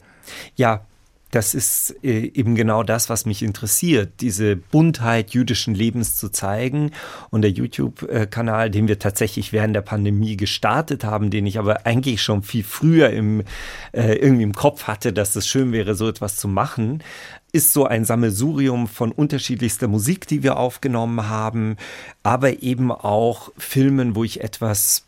Ja, 0.56 0.86
das 1.32 1.54
ist 1.54 1.96
äh, 2.04 2.32
eben 2.34 2.56
genau 2.56 2.82
das, 2.82 3.10
was 3.10 3.26
mich 3.26 3.44
interessiert, 3.44 4.14
diese 4.22 4.56
Buntheit 4.56 5.32
jüdischen 5.32 5.76
Lebens 5.76 6.16
zu 6.16 6.30
zeigen. 6.30 6.92
Und 7.30 7.44
der 7.44 7.52
YouTube-Kanal, 7.52 8.72
den 8.72 8.88
wir 8.88 8.98
tatsächlich 8.98 9.54
während 9.54 9.76
der 9.76 9.82
Pandemie 9.82 10.38
gestartet 10.38 11.04
haben, 11.04 11.30
den 11.30 11.46
ich 11.46 11.60
aber 11.60 11.86
eigentlich 11.86 12.24
schon 12.24 12.42
viel 12.42 12.64
früher 12.64 13.12
im, 13.12 13.44
äh, 13.92 14.14
irgendwie 14.16 14.44
im 14.44 14.54
Kopf 14.54 14.84
hatte, 14.84 15.14
dass 15.14 15.36
es 15.36 15.48
schön 15.48 15.72
wäre, 15.72 15.94
so 15.94 16.10
etwas 16.10 16.36
zu 16.38 16.48
machen, 16.48 17.04
ist 17.52 17.74
so 17.74 17.86
ein 17.86 18.06
Sammelsurium 18.06 18.88
von 18.88 19.12
unterschiedlichster 19.12 19.88
Musik, 19.88 20.28
die 20.28 20.44
wir 20.44 20.58
aufgenommen 20.58 21.30
haben, 21.30 21.78
aber 22.24 22.62
eben 22.62 22.92
auch 22.92 23.52
Filmen, 23.58 24.16
wo 24.16 24.24
ich 24.24 24.42
etwas 24.42 25.06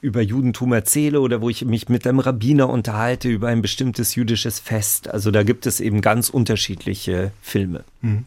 über 0.00 0.20
Judentum 0.20 0.72
erzähle 0.72 1.20
oder 1.20 1.40
wo 1.40 1.48
ich 1.48 1.64
mich 1.64 1.88
mit 1.88 2.06
einem 2.06 2.18
Rabbiner 2.18 2.68
unterhalte 2.68 3.28
über 3.28 3.48
ein 3.48 3.62
bestimmtes 3.62 4.14
jüdisches 4.14 4.58
Fest. 4.58 5.08
Also 5.08 5.30
da 5.30 5.42
gibt 5.42 5.66
es 5.66 5.80
eben 5.80 6.00
ganz 6.00 6.28
unterschiedliche 6.28 7.32
Filme. 7.40 7.84
Mhm. 8.02 8.24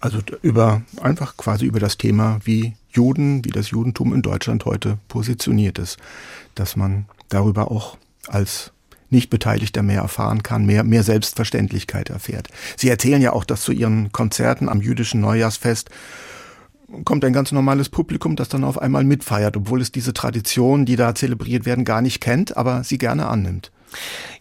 Also 0.00 0.18
über 0.42 0.82
einfach 1.02 1.36
quasi 1.36 1.66
über 1.66 1.80
das 1.80 1.98
Thema, 1.98 2.40
wie 2.44 2.74
Juden, 2.90 3.44
wie 3.44 3.50
das 3.50 3.70
Judentum 3.70 4.14
in 4.14 4.22
Deutschland 4.22 4.64
heute 4.64 4.98
positioniert 5.08 5.78
ist, 5.78 5.98
dass 6.54 6.76
man 6.76 7.04
darüber 7.28 7.70
auch 7.70 7.98
als 8.26 8.72
Nichtbeteiligter 9.10 9.82
mehr 9.82 10.02
erfahren 10.02 10.42
kann, 10.42 10.66
mehr, 10.66 10.84
mehr 10.84 11.02
Selbstverständlichkeit 11.02 12.10
erfährt. 12.10 12.48
Sie 12.76 12.88
erzählen 12.88 13.22
ja 13.22 13.32
auch, 13.32 13.44
dass 13.44 13.62
zu 13.62 13.72
Ihren 13.72 14.12
Konzerten 14.12 14.68
am 14.68 14.80
jüdischen 14.80 15.20
Neujahrsfest 15.20 15.90
kommt 17.04 17.24
ein 17.24 17.32
ganz 17.32 17.52
normales 17.52 17.88
Publikum, 17.88 18.36
das 18.36 18.48
dann 18.48 18.64
auf 18.64 18.80
einmal 18.80 19.04
mitfeiert, 19.04 19.56
obwohl 19.56 19.80
es 19.80 19.92
diese 19.92 20.12
Traditionen, 20.12 20.86
die 20.86 20.96
da 20.96 21.14
zelebriert 21.14 21.64
werden, 21.64 21.84
gar 21.84 22.02
nicht 22.02 22.20
kennt, 22.20 22.56
aber 22.56 22.84
sie 22.84 22.98
gerne 22.98 23.28
annimmt. 23.28 23.70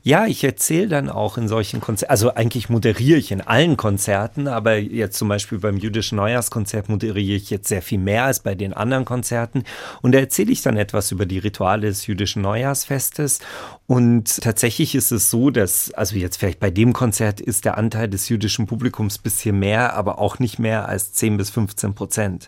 Ja, 0.02 0.28
ich 0.28 0.44
erzähle 0.44 0.88
dann 0.88 1.10
auch 1.10 1.38
in 1.38 1.50
solchen 1.50 1.82
Konzerten, 1.82 2.12
also 2.12 2.34
eigentlich 2.34 2.70
moderiere 2.70 3.20
ich 3.20 3.32
in 3.32 3.42
allen 3.42 3.76
Konzerten, 3.76 4.48
aber 4.48 4.78
jetzt 4.78 5.18
zum 5.18 5.28
Beispiel 5.28 5.60
beim 5.60 5.78
jüdischen 5.78 6.16
Neujahrskonzert 6.16 6.88
moderiere 6.88 7.36
ich 7.36 7.50
jetzt 7.50 7.68
sehr 7.68 7.82
viel 7.82 8.00
mehr 8.00 8.24
als 8.24 8.40
bei 8.40 8.56
den 8.56 8.74
anderen 8.74 9.04
Konzerten. 9.04 9.64
Und 10.02 10.14
da 10.14 10.20
erzähle 10.20 10.54
ich 10.54 10.62
dann 10.62 10.78
etwas 10.78 11.12
über 11.12 11.26
die 11.26 11.40
Rituale 11.40 11.88
des 11.88 12.08
jüdischen 12.08 12.42
Neujahrsfestes. 12.42 13.40
Und 13.88 14.42
tatsächlich 14.42 14.96
ist 14.96 15.12
es 15.12 15.30
so, 15.30 15.50
dass, 15.50 15.92
also 15.92 16.16
jetzt 16.16 16.38
vielleicht 16.38 16.62
bei 16.62 16.72
dem 16.72 16.94
Konzert 16.94 17.42
ist 17.42 17.66
der 17.66 17.78
Anteil 17.78 18.08
des 18.08 18.30
jüdischen 18.30 18.68
Publikums 18.68 19.18
bisschen 19.18 19.60
mehr, 19.60 19.96
aber 19.96 20.20
auch 20.20 20.40
nicht 20.40 20.60
mehr 20.60 20.88
als 20.88 21.12
10 21.14 21.36
bis 21.36 21.50
15 21.50 21.94
Prozent. 21.94 22.48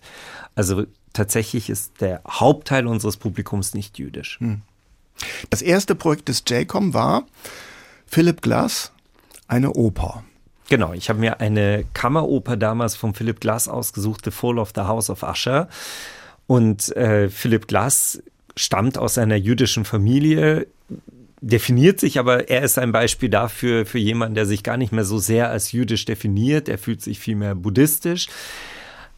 Also 0.55 0.85
tatsächlich 1.11 1.69
ist 1.69 1.99
der 1.99 2.21
Hauptteil 2.29 2.87
unseres 2.87 3.17
Publikums 3.17 3.73
nicht 3.73 3.99
jüdisch. 3.99 4.39
Hm. 4.39 4.61
Das 5.49 5.61
erste 5.61 5.95
Projekt 5.95 6.29
des 6.29 6.43
JCOM 6.47 6.93
war 6.93 7.25
Philip 8.07 8.41
Glass, 8.41 8.91
eine 9.47 9.71
Oper. 9.73 10.23
Genau, 10.69 10.93
ich 10.93 11.09
habe 11.09 11.19
mir 11.19 11.41
eine 11.41 11.83
Kammeroper 11.93 12.55
damals 12.55 12.95
von 12.95 13.13
Philip 13.13 13.41
Glass 13.41 13.67
ausgesucht, 13.67 14.21
The 14.23 14.31
Fall 14.31 14.57
of 14.57 14.71
the 14.73 14.81
House 14.81 15.09
of 15.09 15.23
Usher. 15.23 15.67
Und 16.47 16.95
äh, 16.95 17.29
Philip 17.29 17.67
Glass 17.67 18.23
stammt 18.55 18.97
aus 18.97 19.17
einer 19.17 19.35
jüdischen 19.35 19.85
Familie, 19.85 20.67
definiert 21.41 21.99
sich, 21.99 22.19
aber 22.19 22.49
er 22.49 22.61
ist 22.61 22.77
ein 22.77 22.91
Beispiel 22.91 23.29
dafür, 23.29 23.85
für 23.85 23.97
jemanden, 23.97 24.35
der 24.35 24.45
sich 24.45 24.63
gar 24.63 24.77
nicht 24.77 24.91
mehr 24.91 25.03
so 25.03 25.17
sehr 25.17 25.49
als 25.49 25.71
jüdisch 25.71 26.05
definiert. 26.05 26.69
Er 26.69 26.77
fühlt 26.77 27.01
sich 27.01 27.19
vielmehr 27.19 27.55
buddhistisch. 27.55 28.27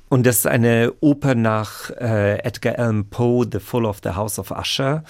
Und 0.09 0.25
das 0.25 0.37
ist 0.37 0.47
eine 0.47 0.93
Oper 1.01 1.35
nach 1.35 1.89
äh, 1.89 2.37
Edgar 2.43 2.77
Allan 2.77 3.09
Poe, 3.09 3.45
The 3.51 3.59
Fall 3.59 3.85
of 3.85 3.99
the 4.03 4.11
House 4.11 4.39
of 4.39 4.51
Usher. 4.51 5.03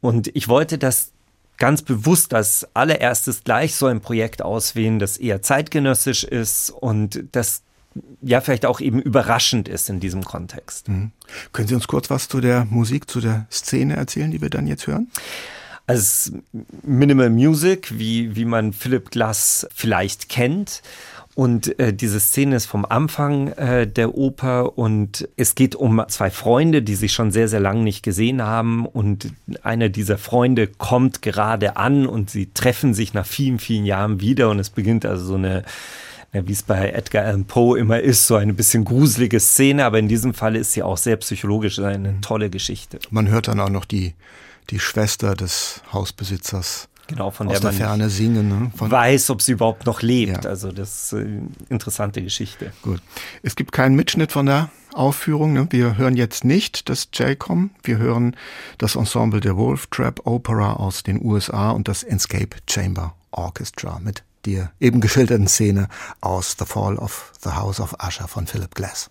Und 0.00 0.30
ich 0.34 0.48
wollte 0.48 0.78
das 0.78 1.12
ganz 1.56 1.82
bewusst 1.82 2.34
als 2.34 2.66
allererstes 2.74 3.44
gleich 3.44 3.74
so 3.74 3.86
ein 3.86 4.00
Projekt 4.00 4.42
auswählen, 4.42 4.98
das 4.98 5.16
eher 5.16 5.42
zeitgenössisch 5.42 6.24
ist 6.24 6.70
und 6.70 7.24
das 7.32 7.62
ja 8.22 8.40
vielleicht 8.40 8.64
auch 8.64 8.80
eben 8.80 9.02
überraschend 9.02 9.68
ist 9.68 9.88
in 9.90 9.98
diesem 9.98 10.24
Kontext. 10.24 10.88
Mhm. 10.88 11.10
Können 11.52 11.68
Sie 11.68 11.74
uns 11.74 11.88
kurz 11.88 12.10
was 12.10 12.28
zu 12.28 12.40
der 12.40 12.64
Musik, 12.64 13.10
zu 13.10 13.20
der 13.20 13.46
Szene 13.50 13.96
erzählen, 13.96 14.30
die 14.30 14.40
wir 14.40 14.50
dann 14.50 14.66
jetzt 14.66 14.86
hören? 14.86 15.10
Also 15.88 16.32
Minimal 16.82 17.30
Music, 17.30 17.98
wie, 17.98 18.36
wie 18.36 18.44
man 18.44 18.72
Philip 18.72 19.10
Glass 19.10 19.66
vielleicht 19.74 20.28
kennt. 20.28 20.82
Und 21.38 21.78
äh, 21.78 21.94
diese 21.94 22.18
Szene 22.18 22.56
ist 22.56 22.66
vom 22.66 22.84
Anfang 22.84 23.52
äh, 23.52 23.86
der 23.86 24.16
Oper 24.16 24.76
und 24.76 25.28
es 25.36 25.54
geht 25.54 25.76
um 25.76 26.02
zwei 26.08 26.32
Freunde, 26.32 26.82
die 26.82 26.96
sich 26.96 27.12
schon 27.12 27.30
sehr, 27.30 27.46
sehr 27.46 27.60
lange 27.60 27.84
nicht 27.84 28.02
gesehen 28.02 28.42
haben. 28.42 28.84
Und 28.86 29.32
einer 29.62 29.88
dieser 29.88 30.18
Freunde 30.18 30.66
kommt 30.66 31.22
gerade 31.22 31.76
an 31.76 32.08
und 32.08 32.28
sie 32.28 32.50
treffen 32.52 32.92
sich 32.92 33.14
nach 33.14 33.24
vielen, 33.24 33.60
vielen 33.60 33.86
Jahren 33.86 34.20
wieder. 34.20 34.50
Und 34.50 34.58
es 34.58 34.70
beginnt 34.70 35.06
also 35.06 35.26
so 35.26 35.34
eine 35.36 35.62
wie 36.32 36.52
es 36.52 36.64
bei 36.64 36.90
Edgar 36.90 37.24
Allan 37.24 37.44
Poe 37.44 37.78
immer 37.78 38.00
ist, 38.00 38.26
so 38.26 38.34
eine 38.34 38.52
bisschen 38.52 38.84
gruselige 38.84 39.38
Szene, 39.38 39.84
aber 39.84 40.00
in 40.00 40.08
diesem 40.08 40.34
Fall 40.34 40.56
ist 40.56 40.72
sie 40.72 40.82
auch 40.82 40.98
sehr 40.98 41.16
psychologisch, 41.18 41.78
eine 41.78 42.20
tolle 42.20 42.50
Geschichte. 42.50 42.98
Man 43.10 43.28
hört 43.28 43.46
dann 43.46 43.60
auch 43.60 43.70
noch 43.70 43.84
die, 43.84 44.14
die 44.70 44.80
Schwester 44.80 45.36
des 45.36 45.82
Hausbesitzers 45.92 46.88
genau, 47.08 47.32
von 47.32 47.48
aus 47.48 47.54
der, 47.54 47.60
der 47.60 47.70
man 47.72 47.78
Ferne 47.78 48.10
singen. 48.10 48.48
Ne? 48.48 48.70
Von 48.76 48.90
weiß, 48.90 49.30
ob 49.30 49.42
sie 49.42 49.52
überhaupt 49.52 49.86
noch 49.86 50.02
lebt. 50.02 50.44
Ja. 50.44 50.50
Also 50.50 50.70
das 50.70 51.12
ist 51.12 51.14
eine 51.14 51.48
interessante 51.68 52.22
Geschichte. 52.22 52.72
Gut. 52.82 53.02
Es 53.42 53.56
gibt 53.56 53.72
keinen 53.72 53.96
Mitschnitt 53.96 54.30
von 54.30 54.46
der 54.46 54.70
Aufführung. 54.92 55.52
Ne? 55.52 55.66
Wir 55.70 55.98
hören 55.98 56.16
jetzt 56.16 56.44
nicht 56.44 56.88
das 56.88 57.08
JCOM, 57.12 57.70
wir 57.82 57.98
hören 57.98 58.36
das 58.78 58.94
Ensemble 58.94 59.40
der 59.40 59.56
Wolf 59.56 59.88
Trap 59.88 60.20
Opera 60.24 60.74
aus 60.74 61.02
den 61.02 61.24
USA 61.24 61.70
und 61.70 61.88
das 61.88 62.04
Escape 62.04 62.56
Chamber 62.68 63.14
Orchestra 63.32 63.98
mit 63.98 64.22
der 64.44 64.70
eben 64.80 65.00
geschilderten 65.00 65.48
Szene 65.48 65.88
aus 66.20 66.56
The 66.58 66.64
Fall 66.64 66.96
of 66.96 67.32
the 67.42 67.50
House 67.50 67.80
of 67.80 67.94
Usher 68.04 68.28
von 68.28 68.46
Philip 68.46 68.74
Glass. 68.74 69.10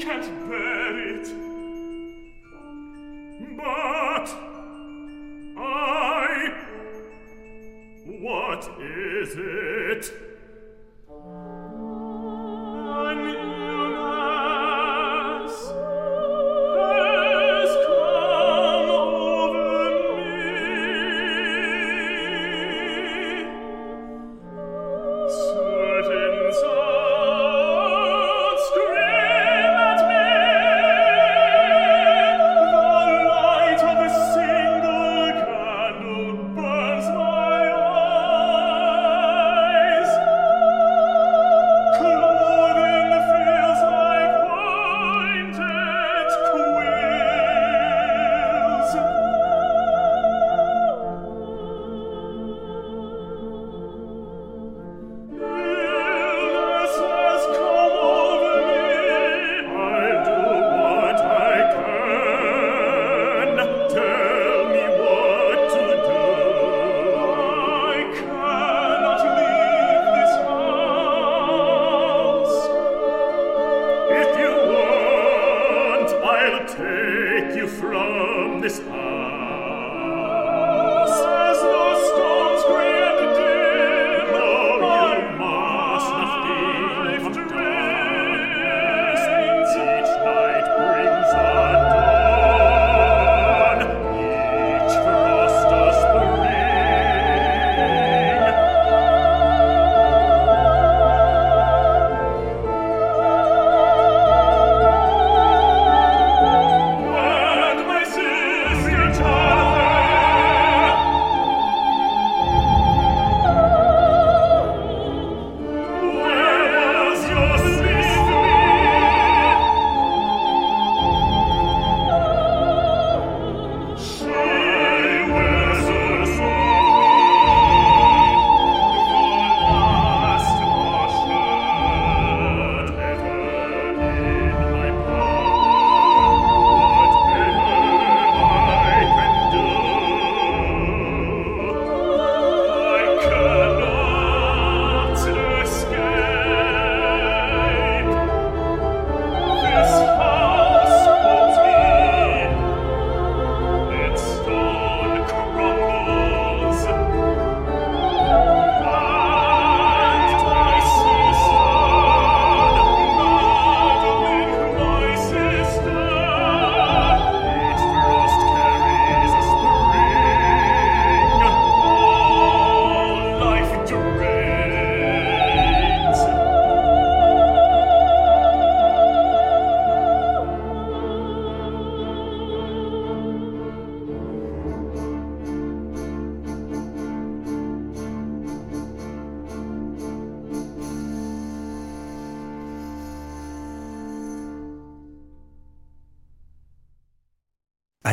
can't 0.00 0.48
bear 0.48 0.98
it. 1.14 1.28
But 3.56 4.28
I... 5.58 6.54
What 8.06 8.64
is 8.80 9.34
it? 9.36 10.29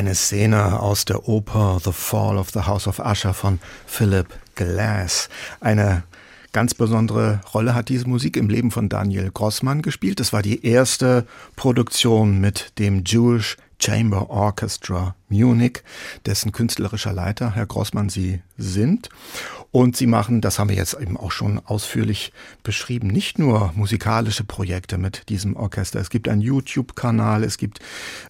Eine 0.07 0.15
Szene 0.15 0.79
aus 0.79 1.03
der 1.03 1.27
Oper 1.27 1.81
The 1.83 1.91
Fall 1.91 2.37
of 2.37 2.51
the 2.53 2.61
House 2.61 2.87
of 2.87 2.99
Usher 2.99 3.33
von 3.33 3.59
Philip 3.85 4.27
Glass. 4.55 5.27
Eine 5.59 6.03
ganz 6.53 6.73
besondere 6.73 7.41
Rolle 7.53 7.75
hat 7.75 7.89
diese 7.89 8.07
Musik 8.07 8.37
im 8.37 8.47
Leben 8.47 8.71
von 8.71 8.87
Daniel 8.87 9.31
Grossmann 9.33 9.81
gespielt. 9.81 10.21
Es 10.21 10.31
war 10.31 10.41
die 10.41 10.65
erste 10.65 11.27
Produktion 11.57 12.39
mit 12.39 12.79
dem 12.79 13.03
Jewish 13.05 13.57
Chamber 13.79 14.29
Orchestra 14.29 15.15
Munich, 15.29 15.83
dessen 16.25 16.51
künstlerischer 16.51 17.13
Leiter 17.13 17.53
Herr 17.53 17.65
Grossmann 17.65 18.09
Sie 18.09 18.41
sind. 18.57 19.09
Und 19.71 19.95
Sie 19.95 20.07
machen, 20.07 20.41
das 20.41 20.57
haben 20.57 20.69
wir 20.69 20.75
jetzt 20.75 20.99
eben 20.99 21.17
auch 21.17 21.31
schon 21.31 21.59
ausführlich 21.59 22.31
beschrieben, 22.63 23.07
nicht 23.07 23.37
nur 23.37 23.71
musikalische 23.75 24.43
Projekte 24.43 24.97
mit 24.97 25.29
diesem 25.29 25.55
Orchester. 25.55 25.99
Es 25.99 26.09
gibt 26.09 26.27
einen 26.29 26.41
YouTube-Kanal, 26.41 27.43
es 27.43 27.57
gibt 27.57 27.79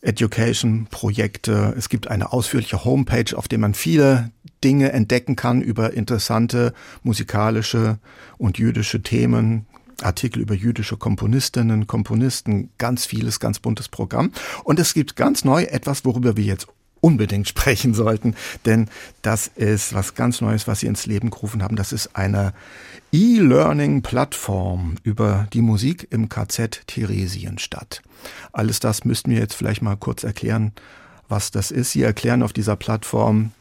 Education-Projekte, 0.02 1.76
es 1.78 1.90
gibt 1.90 2.08
eine 2.08 2.34
ausführliche 2.34 2.84
Homepage, 2.84 3.38
auf 3.38 3.48
der 3.48 3.60
man 3.60 3.76
viele 3.76 4.32
Dinge 4.64 4.92
entdecken 4.92 5.36
kann 5.36 5.62
über 5.62 5.94
interessante 5.94 6.74
musikalische 7.04 8.00
und 8.38 8.58
jüdische 8.58 9.02
Themen, 9.02 9.68
Artikel 10.02 10.42
über 10.42 10.54
jüdische 10.54 10.98
Komponistinnen, 10.98 11.88
Komponisten, 11.88 12.70
ganz 12.78 13.06
vieles, 13.06 13.40
ganz 13.40 13.60
buntes 13.60 13.90
Programm. 13.90 14.32
Und 14.64 14.80
es 14.80 14.94
gibt 14.94 15.16
ganz 15.16 15.44
neu 15.44 15.64
etwas, 15.64 16.06
worüber 16.06 16.38
wir 16.38 16.46
jetzt 16.46 16.68
unbedingt 17.02 17.48
sprechen 17.50 17.94
sollten, 17.94 18.36
denn 18.66 18.90
das 19.22 19.48
ist 19.48 19.94
was 19.94 20.16
ganz 20.16 20.42
Neues, 20.42 20.68
was 20.68 20.82
Sie 20.82 20.88
ins 20.88 21.06
Leben 21.06 21.30
gerufen 21.30 21.64
haben. 21.64 21.76
Das 21.76 21.92
ist 21.92 22.16
eine 22.16 22.54
E-Learning-Plattform 23.12 24.96
über 25.04 25.48
die 25.54 25.62
Musik 25.62 26.08
im 26.12 26.30
KZ 26.30 26.88
Theresienstadt. 26.88 28.02
Alles 28.52 28.80
das 28.80 29.06
müssten 29.06 29.32
wir 29.32 29.40
jetzt 29.40 29.54
vielleicht 29.54 29.82
mal 29.82 29.96
kurz 29.96 30.24
erklären, 30.24 30.74
was 31.30 31.52
das 31.52 31.72
ist. 31.72 31.92
Sie 31.92 32.02
erklären 32.02 32.44
auf 32.44 32.54
dieser 32.54 32.76
Plattform 32.76 33.52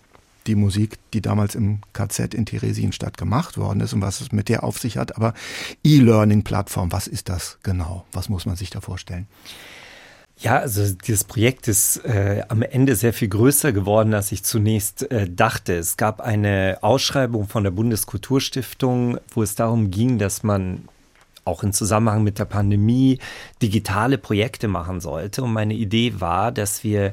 die 0.46 0.54
Musik, 0.54 0.98
die 1.12 1.20
damals 1.20 1.54
im 1.54 1.80
KZ 1.92 2.34
in 2.34 2.46
Theresienstadt 2.46 3.18
gemacht 3.18 3.58
worden 3.58 3.80
ist 3.80 3.92
und 3.92 4.02
was 4.02 4.20
es 4.20 4.32
mit 4.32 4.48
der 4.48 4.64
auf 4.64 4.78
sich 4.78 4.96
hat. 4.96 5.16
Aber 5.16 5.34
E-Learning-Plattform, 5.84 6.92
was 6.92 7.06
ist 7.06 7.28
das 7.28 7.58
genau? 7.62 8.04
Was 8.12 8.28
muss 8.28 8.46
man 8.46 8.56
sich 8.56 8.70
da 8.70 8.80
vorstellen? 8.80 9.26
Ja, 10.38 10.58
also 10.58 10.94
dieses 10.94 11.24
Projekt 11.24 11.66
ist 11.66 12.04
äh, 12.04 12.42
am 12.48 12.60
Ende 12.60 12.94
sehr 12.94 13.14
viel 13.14 13.28
größer 13.28 13.72
geworden, 13.72 14.12
als 14.12 14.32
ich 14.32 14.44
zunächst 14.44 15.10
äh, 15.10 15.30
dachte. 15.30 15.74
Es 15.74 15.96
gab 15.96 16.20
eine 16.20 16.78
Ausschreibung 16.82 17.48
von 17.48 17.64
der 17.64 17.70
Bundeskulturstiftung, 17.70 19.18
wo 19.30 19.42
es 19.42 19.54
darum 19.54 19.90
ging, 19.90 20.18
dass 20.18 20.42
man 20.42 20.88
auch 21.46 21.62
im 21.62 21.72
Zusammenhang 21.72 22.22
mit 22.22 22.38
der 22.38 22.44
Pandemie 22.44 23.18
digitale 23.62 24.18
Projekte 24.18 24.68
machen 24.68 25.00
sollte. 25.00 25.42
Und 25.42 25.52
meine 25.52 25.74
Idee 25.74 26.20
war, 26.20 26.52
dass 26.52 26.84
wir 26.84 27.12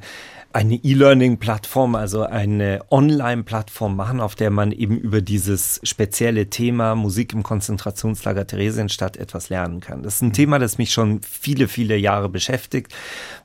eine 0.54 0.76
E-Learning-Plattform, 0.76 1.96
also 1.96 2.24
eine 2.24 2.82
Online-Plattform 2.92 3.96
machen, 3.96 4.20
auf 4.22 4.36
der 4.36 4.52
man 4.52 4.72
eben 4.72 4.98
über 4.98 5.20
dieses 5.22 5.82
spezielle 5.84 6.52
Thema 6.52 6.94
Musik 6.94 7.34
im 7.34 7.42
Konzentrationslager 7.42 8.46
Theresienstadt 8.46 9.18
etwas 9.18 9.50
lernen 9.50 9.80
kann. 9.80 10.04
Das 10.04 10.16
ist 10.16 10.22
ein 10.22 10.28
mhm. 10.28 10.34
Thema, 10.34 10.60
das 10.60 10.78
mich 10.78 10.94
schon 10.94 11.22
viele, 11.24 11.68
viele 11.68 11.98
Jahre 11.98 12.30
beschäftigt, 12.30 12.94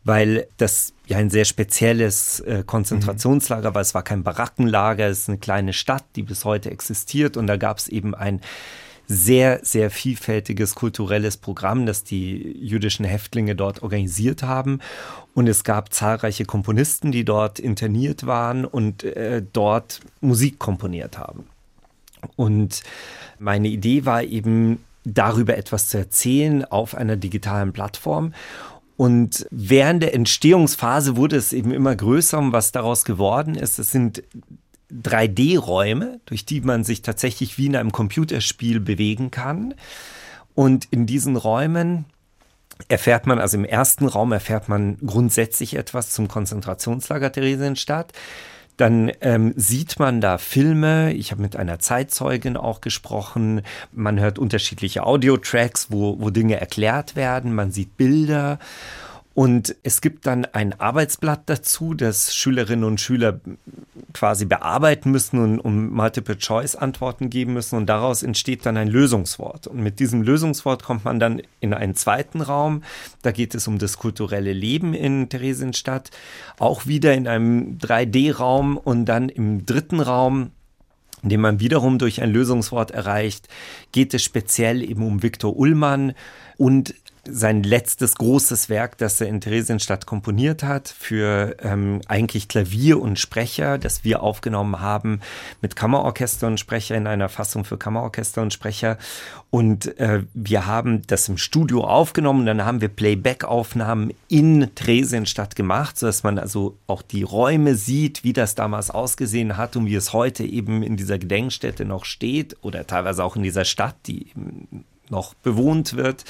weil 0.04 0.46
das 0.58 0.92
ja 1.06 1.16
ein 1.16 1.30
sehr 1.30 1.46
spezielles 1.46 2.40
äh, 2.40 2.62
Konzentrationslager 2.64 3.74
war. 3.74 3.80
Es 3.80 3.94
war 3.94 4.02
kein 4.02 4.22
Barackenlager, 4.22 5.06
es 5.06 5.20
ist 5.20 5.28
eine 5.30 5.38
kleine 5.38 5.72
Stadt, 5.72 6.04
die 6.14 6.22
bis 6.22 6.44
heute 6.44 6.70
existiert 6.70 7.38
und 7.38 7.46
da 7.46 7.56
gab 7.56 7.78
es 7.78 7.88
eben 7.88 8.14
ein 8.14 8.42
sehr, 9.08 9.60
sehr 9.62 9.90
vielfältiges 9.90 10.74
kulturelles 10.74 11.38
Programm, 11.38 11.86
das 11.86 12.04
die 12.04 12.56
jüdischen 12.60 13.06
Häftlinge 13.06 13.56
dort 13.56 13.82
organisiert 13.82 14.42
haben. 14.42 14.80
Und 15.34 15.48
es 15.48 15.64
gab 15.64 15.92
zahlreiche 15.92 16.44
Komponisten, 16.44 17.10
die 17.10 17.24
dort 17.24 17.58
interniert 17.58 18.26
waren 18.26 18.64
und 18.66 19.04
äh, 19.04 19.42
dort 19.52 20.00
Musik 20.20 20.58
komponiert 20.58 21.18
haben. 21.18 21.46
Und 22.36 22.82
meine 23.38 23.68
Idee 23.68 24.04
war 24.04 24.22
eben, 24.22 24.84
darüber 25.14 25.56
etwas 25.56 25.88
zu 25.88 25.98
erzählen 25.98 26.64
auf 26.64 26.94
einer 26.94 27.16
digitalen 27.16 27.72
Plattform. 27.72 28.34
Und 28.96 29.46
während 29.50 30.02
der 30.02 30.14
Entstehungsphase 30.14 31.16
wurde 31.16 31.36
es 31.36 31.52
eben 31.52 31.72
immer 31.72 31.94
größer 31.94 32.52
was 32.52 32.72
daraus 32.72 33.04
geworden 33.04 33.54
ist, 33.54 33.78
es 33.78 33.92
sind 33.92 34.22
3D-Räume, 34.92 36.20
durch 36.26 36.44
die 36.44 36.60
man 36.60 36.84
sich 36.84 37.02
tatsächlich 37.02 37.58
wie 37.58 37.66
in 37.66 37.76
einem 37.76 37.92
Computerspiel 37.92 38.80
bewegen 38.80 39.30
kann. 39.30 39.74
Und 40.54 40.86
in 40.90 41.06
diesen 41.06 41.36
Räumen 41.36 42.06
erfährt 42.88 43.26
man, 43.26 43.38
also 43.38 43.56
im 43.56 43.64
ersten 43.64 44.06
Raum 44.06 44.32
erfährt 44.32 44.68
man 44.68 44.96
grundsätzlich 44.98 45.76
etwas 45.76 46.10
zum 46.10 46.28
Konzentrationslager 46.28 47.32
Theresienstadt. 47.32 48.12
Dann 48.76 49.10
ähm, 49.22 49.52
sieht 49.56 49.98
man 49.98 50.20
da 50.20 50.38
Filme. 50.38 51.12
Ich 51.12 51.32
habe 51.32 51.42
mit 51.42 51.56
einer 51.56 51.80
Zeitzeugin 51.80 52.56
auch 52.56 52.80
gesprochen. 52.80 53.62
Man 53.90 54.20
hört 54.20 54.38
unterschiedliche 54.38 55.02
Audiotracks, 55.02 55.88
wo, 55.90 56.20
wo 56.20 56.30
Dinge 56.30 56.60
erklärt 56.60 57.16
werden. 57.16 57.54
Man 57.54 57.72
sieht 57.72 57.96
Bilder. 57.96 58.60
Und 59.38 59.76
es 59.84 60.00
gibt 60.00 60.26
dann 60.26 60.46
ein 60.46 60.80
Arbeitsblatt 60.80 61.42
dazu, 61.46 61.94
das 61.94 62.34
Schülerinnen 62.34 62.82
und 62.82 63.00
Schüler 63.00 63.38
quasi 64.12 64.46
bearbeiten 64.46 65.12
müssen 65.12 65.38
und 65.38 65.60
um 65.60 65.92
Multiple-Choice-Antworten 65.94 67.30
geben 67.30 67.52
müssen. 67.52 67.76
Und 67.76 67.86
daraus 67.86 68.24
entsteht 68.24 68.66
dann 68.66 68.76
ein 68.76 68.88
Lösungswort. 68.88 69.68
Und 69.68 69.80
mit 69.80 70.00
diesem 70.00 70.22
Lösungswort 70.22 70.82
kommt 70.82 71.04
man 71.04 71.20
dann 71.20 71.40
in 71.60 71.72
einen 71.72 71.94
zweiten 71.94 72.40
Raum. 72.40 72.82
Da 73.22 73.30
geht 73.30 73.54
es 73.54 73.68
um 73.68 73.78
das 73.78 73.96
kulturelle 73.96 74.52
Leben 74.52 74.92
in 74.92 75.28
Theresienstadt. 75.28 76.10
Auch 76.58 76.86
wieder 76.86 77.14
in 77.14 77.28
einem 77.28 77.78
3D-Raum 77.78 78.76
und 78.76 79.04
dann 79.04 79.28
im 79.28 79.64
dritten 79.64 80.00
Raum 80.00 80.50
indem 81.24 81.40
man 81.40 81.58
wiederum 81.58 81.98
durch 81.98 82.22
ein 82.22 82.32
Lösungswort 82.32 82.92
erreicht, 82.92 83.48
geht 83.90 84.14
es 84.14 84.22
speziell 84.22 84.88
eben 84.88 85.04
um 85.04 85.20
Viktor 85.24 85.56
Ullmann 85.56 86.14
und 86.58 86.94
sein 87.30 87.62
letztes 87.62 88.14
großes 88.16 88.68
Werk, 88.68 88.98
das 88.98 89.20
er 89.20 89.28
in 89.28 89.40
Theresienstadt 89.40 90.06
komponiert 90.06 90.62
hat, 90.62 90.88
für 90.88 91.56
ähm, 91.62 92.00
eigentlich 92.08 92.48
Klavier 92.48 93.00
und 93.00 93.18
Sprecher, 93.18 93.78
das 93.78 94.04
wir 94.04 94.22
aufgenommen 94.22 94.80
haben 94.80 95.20
mit 95.60 95.76
Kammerorchester 95.76 96.46
und 96.46 96.58
Sprecher 96.58 96.96
in 96.96 97.06
einer 97.06 97.28
Fassung 97.28 97.64
für 97.64 97.78
Kammerorchester 97.78 98.42
und 98.42 98.52
Sprecher. 98.52 98.98
Und 99.50 99.98
äh, 99.98 100.24
wir 100.34 100.66
haben 100.66 101.02
das 101.06 101.28
im 101.28 101.38
Studio 101.38 101.84
aufgenommen, 101.84 102.44
dann 102.44 102.64
haben 102.64 102.80
wir 102.80 102.88
Playback-Aufnahmen 102.88 104.12
in 104.28 104.74
Theresienstadt 104.74 105.56
gemacht, 105.56 105.98
sodass 105.98 106.22
man 106.22 106.38
also 106.38 106.76
auch 106.86 107.02
die 107.02 107.22
Räume 107.22 107.74
sieht, 107.74 108.24
wie 108.24 108.32
das 108.32 108.54
damals 108.54 108.90
ausgesehen 108.90 109.56
hat 109.56 109.76
und 109.76 109.86
wie 109.86 109.94
es 109.94 110.12
heute 110.12 110.44
eben 110.44 110.82
in 110.82 110.96
dieser 110.96 111.18
Gedenkstätte 111.18 111.84
noch 111.84 112.04
steht 112.04 112.56
oder 112.62 112.86
teilweise 112.86 113.24
auch 113.24 113.36
in 113.36 113.42
dieser 113.42 113.64
Stadt, 113.64 113.96
die 114.06 114.32
noch 115.10 115.34
bewohnt 115.34 115.96
wird. 115.96 116.24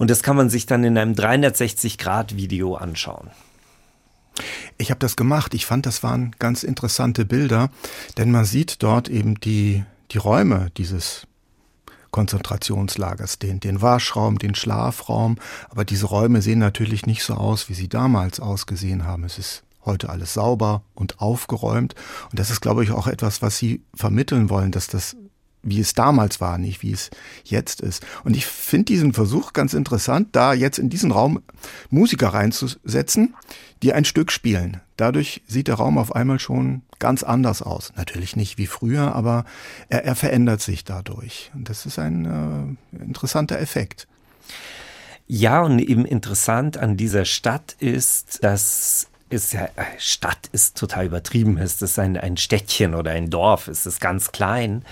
Und 0.00 0.08
das 0.08 0.22
kann 0.22 0.34
man 0.34 0.48
sich 0.48 0.64
dann 0.64 0.82
in 0.82 0.96
einem 0.96 1.12
360-Grad-Video 1.12 2.74
anschauen. 2.74 3.28
Ich 4.78 4.88
habe 4.88 4.98
das 4.98 5.14
gemacht. 5.14 5.52
Ich 5.52 5.66
fand, 5.66 5.84
das 5.84 6.02
waren 6.02 6.34
ganz 6.38 6.62
interessante 6.62 7.26
Bilder, 7.26 7.68
denn 8.16 8.30
man 8.30 8.46
sieht 8.46 8.82
dort 8.82 9.10
eben 9.10 9.38
die, 9.40 9.84
die 10.12 10.16
Räume 10.16 10.70
dieses 10.78 11.26
Konzentrationslagers, 12.12 13.40
den, 13.40 13.60
den 13.60 13.82
Waschraum, 13.82 14.38
den 14.38 14.54
Schlafraum. 14.54 15.36
Aber 15.68 15.84
diese 15.84 16.06
Räume 16.06 16.40
sehen 16.40 16.60
natürlich 16.60 17.04
nicht 17.04 17.22
so 17.22 17.34
aus, 17.34 17.68
wie 17.68 17.74
sie 17.74 17.90
damals 17.90 18.40
ausgesehen 18.40 19.04
haben. 19.04 19.24
Es 19.24 19.36
ist 19.36 19.64
heute 19.84 20.08
alles 20.08 20.32
sauber 20.32 20.82
und 20.94 21.20
aufgeräumt. 21.20 21.94
Und 22.30 22.38
das 22.38 22.48
ist, 22.48 22.62
glaube 22.62 22.84
ich, 22.84 22.92
auch 22.92 23.06
etwas, 23.06 23.42
was 23.42 23.58
Sie 23.58 23.82
vermitteln 23.94 24.48
wollen, 24.48 24.72
dass 24.72 24.86
das 24.86 25.14
wie 25.62 25.80
es 25.80 25.94
damals 25.94 26.40
war, 26.40 26.58
nicht 26.58 26.82
wie 26.82 26.92
es 26.92 27.10
jetzt 27.44 27.80
ist. 27.80 28.04
Und 28.24 28.36
ich 28.36 28.46
finde 28.46 28.86
diesen 28.86 29.12
Versuch 29.12 29.52
ganz 29.52 29.74
interessant, 29.74 30.28
da 30.32 30.54
jetzt 30.54 30.78
in 30.78 30.90
diesen 30.90 31.10
Raum 31.10 31.42
Musiker 31.90 32.28
reinzusetzen, 32.28 33.34
die 33.82 33.92
ein 33.92 34.04
Stück 34.04 34.32
spielen. 34.32 34.80
Dadurch 34.96 35.42
sieht 35.46 35.68
der 35.68 35.76
Raum 35.76 35.98
auf 35.98 36.14
einmal 36.14 36.38
schon 36.38 36.82
ganz 36.98 37.22
anders 37.22 37.62
aus. 37.62 37.92
Natürlich 37.96 38.36
nicht 38.36 38.58
wie 38.58 38.66
früher, 38.66 39.14
aber 39.14 39.44
er, 39.88 40.04
er 40.04 40.14
verändert 40.14 40.60
sich 40.60 40.84
dadurch. 40.84 41.50
Und 41.54 41.68
das 41.68 41.86
ist 41.86 41.98
ein 41.98 42.78
äh, 42.92 43.02
interessanter 43.02 43.58
Effekt. 43.58 44.06
Ja, 45.26 45.62
und 45.62 45.78
eben 45.78 46.04
interessant 46.04 46.76
an 46.76 46.96
dieser 46.96 47.24
Stadt 47.24 47.76
ist, 47.78 48.42
dass 48.42 49.09
ist 49.30 49.52
ja, 49.52 49.64
äh, 49.64 49.84
Stadt 49.98 50.48
ist 50.52 50.76
total 50.76 51.06
übertrieben. 51.06 51.56
Es 51.56 51.80
ist 51.80 51.98
ein, 51.98 52.16
ein 52.16 52.36
Städtchen 52.36 52.94
oder 52.94 53.12
ein 53.12 53.30
Dorf, 53.30 53.68
es 53.68 53.86
ist 53.86 54.00
ganz 54.00 54.32
klein. 54.32 54.84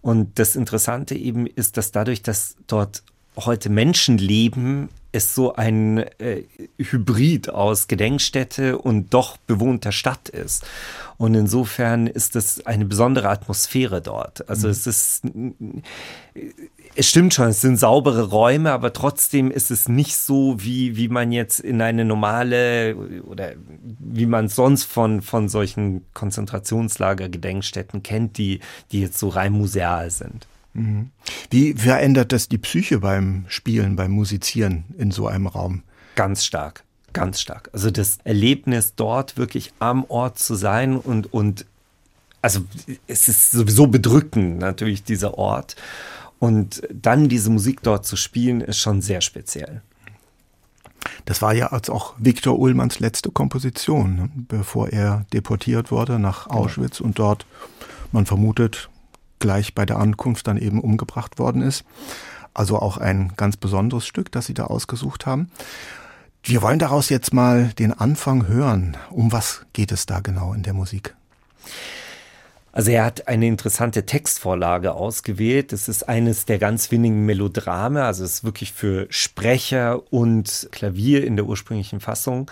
Und 0.00 0.38
das 0.38 0.54
Interessante 0.54 1.14
eben 1.14 1.46
ist, 1.46 1.76
dass 1.76 1.90
dadurch, 1.90 2.22
dass 2.22 2.56
dort 2.66 3.02
heute 3.36 3.70
Menschen 3.70 4.18
leben, 4.18 4.88
es 5.10 5.34
so 5.34 5.54
ein 5.54 5.98
äh, 6.18 6.42
Hybrid 6.78 7.48
aus 7.48 7.88
Gedenkstätte 7.88 8.78
und 8.78 9.14
doch 9.14 9.38
bewohnter 9.38 9.90
Stadt 9.90 10.28
ist. 10.28 10.64
Und 11.16 11.34
insofern 11.34 12.06
ist 12.06 12.36
es 12.36 12.66
eine 12.66 12.84
besondere 12.84 13.30
Atmosphäre 13.30 14.02
dort. 14.02 14.48
Also 14.48 14.68
mhm. 14.68 14.72
es 14.72 14.86
ist, 14.86 15.24
es 16.98 17.08
stimmt 17.08 17.32
schon, 17.32 17.50
es 17.50 17.60
sind 17.60 17.76
saubere 17.76 18.24
Räume, 18.24 18.72
aber 18.72 18.92
trotzdem 18.92 19.52
ist 19.52 19.70
es 19.70 19.88
nicht 19.88 20.16
so, 20.16 20.56
wie, 20.58 20.96
wie 20.96 21.06
man 21.06 21.30
jetzt 21.30 21.60
in 21.60 21.80
eine 21.80 22.04
normale 22.04 22.96
oder 22.96 23.52
wie 24.00 24.26
man 24.26 24.48
sonst 24.48 24.82
von, 24.82 25.22
von 25.22 25.48
solchen 25.48 26.04
Konzentrationslager, 26.12 27.28
Gedenkstätten 27.28 28.02
kennt, 28.02 28.36
die, 28.36 28.58
die 28.90 29.00
jetzt 29.00 29.16
so 29.16 29.28
rein 29.28 29.52
museal 29.52 30.10
sind. 30.10 30.48
Mhm. 30.72 31.10
Wie 31.50 31.74
verändert 31.74 32.32
das 32.32 32.48
die 32.48 32.58
Psyche 32.58 32.98
beim 32.98 33.44
Spielen, 33.46 33.94
beim 33.94 34.10
Musizieren 34.10 34.84
in 34.98 35.12
so 35.12 35.28
einem 35.28 35.46
Raum? 35.46 35.84
Ganz 36.16 36.44
stark, 36.44 36.82
ganz 37.12 37.40
stark. 37.40 37.70
Also 37.72 37.92
das 37.92 38.18
Erlebnis 38.24 38.94
dort 38.96 39.36
wirklich 39.36 39.72
am 39.78 40.04
Ort 40.08 40.40
zu 40.40 40.56
sein 40.56 40.96
und, 40.96 41.32
und 41.32 41.64
also 42.42 42.60
es 43.06 43.28
ist 43.28 43.52
sowieso 43.52 43.86
bedrückend 43.86 44.58
natürlich 44.58 45.04
dieser 45.04 45.38
Ort. 45.38 45.76
Und 46.38 46.82
dann 46.92 47.28
diese 47.28 47.50
Musik 47.50 47.82
dort 47.82 48.06
zu 48.06 48.16
spielen, 48.16 48.60
ist 48.60 48.78
schon 48.78 49.00
sehr 49.00 49.20
speziell. 49.20 49.82
Das 51.24 51.42
war 51.42 51.52
ja 51.52 51.72
auch 51.72 52.14
Viktor 52.18 52.58
Ullmanns 52.58 53.00
letzte 53.00 53.30
Komposition, 53.30 54.16
ne? 54.16 54.30
bevor 54.34 54.88
er 54.90 55.24
deportiert 55.32 55.90
wurde 55.90 56.18
nach 56.18 56.46
Auschwitz 56.48 57.00
und 57.00 57.18
dort, 57.18 57.46
man 58.12 58.26
vermutet, 58.26 58.88
gleich 59.38 59.74
bei 59.74 59.86
der 59.86 59.98
Ankunft 59.98 60.46
dann 60.46 60.56
eben 60.56 60.80
umgebracht 60.80 61.38
worden 61.38 61.62
ist. 61.62 61.84
Also 62.54 62.78
auch 62.78 62.96
ein 62.96 63.32
ganz 63.36 63.56
besonderes 63.56 64.06
Stück, 64.06 64.32
das 64.32 64.46
Sie 64.46 64.54
da 64.54 64.64
ausgesucht 64.64 65.26
haben. 65.26 65.50
Wir 66.42 66.62
wollen 66.62 66.78
daraus 66.78 67.08
jetzt 67.08 67.32
mal 67.32 67.72
den 67.78 67.92
Anfang 67.92 68.48
hören. 68.48 68.96
Um 69.10 69.32
was 69.32 69.66
geht 69.72 69.92
es 69.92 70.06
da 70.06 70.20
genau 70.20 70.54
in 70.54 70.62
der 70.62 70.72
Musik? 70.74 71.14
Also 72.78 72.92
er 72.92 73.04
hat 73.04 73.26
eine 73.26 73.48
interessante 73.48 74.06
Textvorlage 74.06 74.94
ausgewählt. 74.94 75.72
Das 75.72 75.88
ist 75.88 76.08
eines 76.08 76.44
der 76.44 76.60
ganz 76.60 76.92
wenigen 76.92 77.26
Melodrame. 77.26 78.04
Also 78.04 78.22
es 78.22 78.34
ist 78.34 78.44
wirklich 78.44 78.72
für 78.72 79.08
Sprecher 79.10 80.00
und 80.12 80.68
Klavier 80.70 81.26
in 81.26 81.34
der 81.34 81.46
ursprünglichen 81.46 81.98
Fassung. 81.98 82.48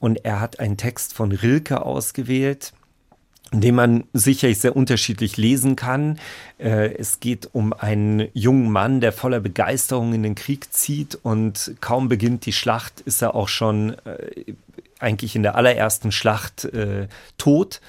Und 0.00 0.24
er 0.24 0.40
hat 0.40 0.58
einen 0.58 0.78
Text 0.78 1.14
von 1.14 1.30
Rilke 1.30 1.86
ausgewählt 1.86 2.72
den 3.54 3.74
man 3.74 4.04
sicherlich 4.14 4.60
sehr 4.60 4.74
unterschiedlich 4.74 5.36
lesen 5.36 5.76
kann. 5.76 6.18
Äh, 6.56 6.94
es 6.94 7.20
geht 7.20 7.50
um 7.52 7.74
einen 7.74 8.28
jungen 8.32 8.72
Mann, 8.72 9.02
der 9.02 9.12
voller 9.12 9.40
Begeisterung 9.40 10.14
in 10.14 10.22
den 10.22 10.34
Krieg 10.34 10.72
zieht 10.72 11.18
und 11.22 11.74
kaum 11.82 12.08
beginnt 12.08 12.46
die 12.46 12.54
Schlacht, 12.54 13.02
ist 13.02 13.20
er 13.20 13.34
auch 13.34 13.48
schon 13.48 13.94
äh, 14.06 14.54
eigentlich 15.00 15.36
in 15.36 15.42
der 15.42 15.54
allerersten 15.54 16.12
Schlacht 16.12 16.64
äh, 16.64 17.08
tot. 17.36 17.82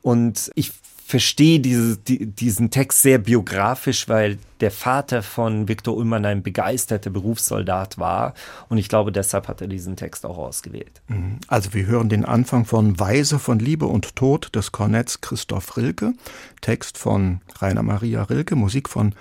Und 0.00 0.50
ich 0.54 0.72
verstehe 1.06 1.60
diese, 1.60 1.98
die, 1.98 2.26
diesen 2.26 2.70
Text 2.70 3.02
sehr 3.02 3.18
biografisch, 3.18 4.08
weil 4.08 4.38
der 4.60 4.70
Vater 4.70 5.22
von 5.22 5.68
Viktor 5.68 5.94
Ullmann 5.94 6.24
ein 6.24 6.42
begeisterter 6.42 7.10
Berufssoldat 7.10 7.98
war. 7.98 8.32
Und 8.70 8.78
ich 8.78 8.88
glaube, 8.88 9.12
deshalb 9.12 9.46
hat 9.46 9.60
er 9.60 9.66
diesen 9.66 9.96
Text 9.96 10.24
auch 10.24 10.38
ausgewählt. 10.38 11.02
Mhm. 11.08 11.40
Also 11.46 11.74
wir 11.74 11.86
hören 11.86 12.08
den 12.08 12.24
Anfang 12.24 12.64
von 12.64 12.98
Weise 12.98 13.38
von 13.38 13.58
Liebe 13.58 13.84
und 13.84 14.16
Tod 14.16 14.54
des 14.56 14.72
Kornetts 14.72 15.20
Christoph 15.20 15.76
Rilke, 15.76 16.14
Text 16.62 16.96
von 16.96 17.42
Rainer 17.60 17.82
Maria 17.82 18.22
Rilke, 18.22 18.56
Musik 18.56 18.88
von 18.88 19.14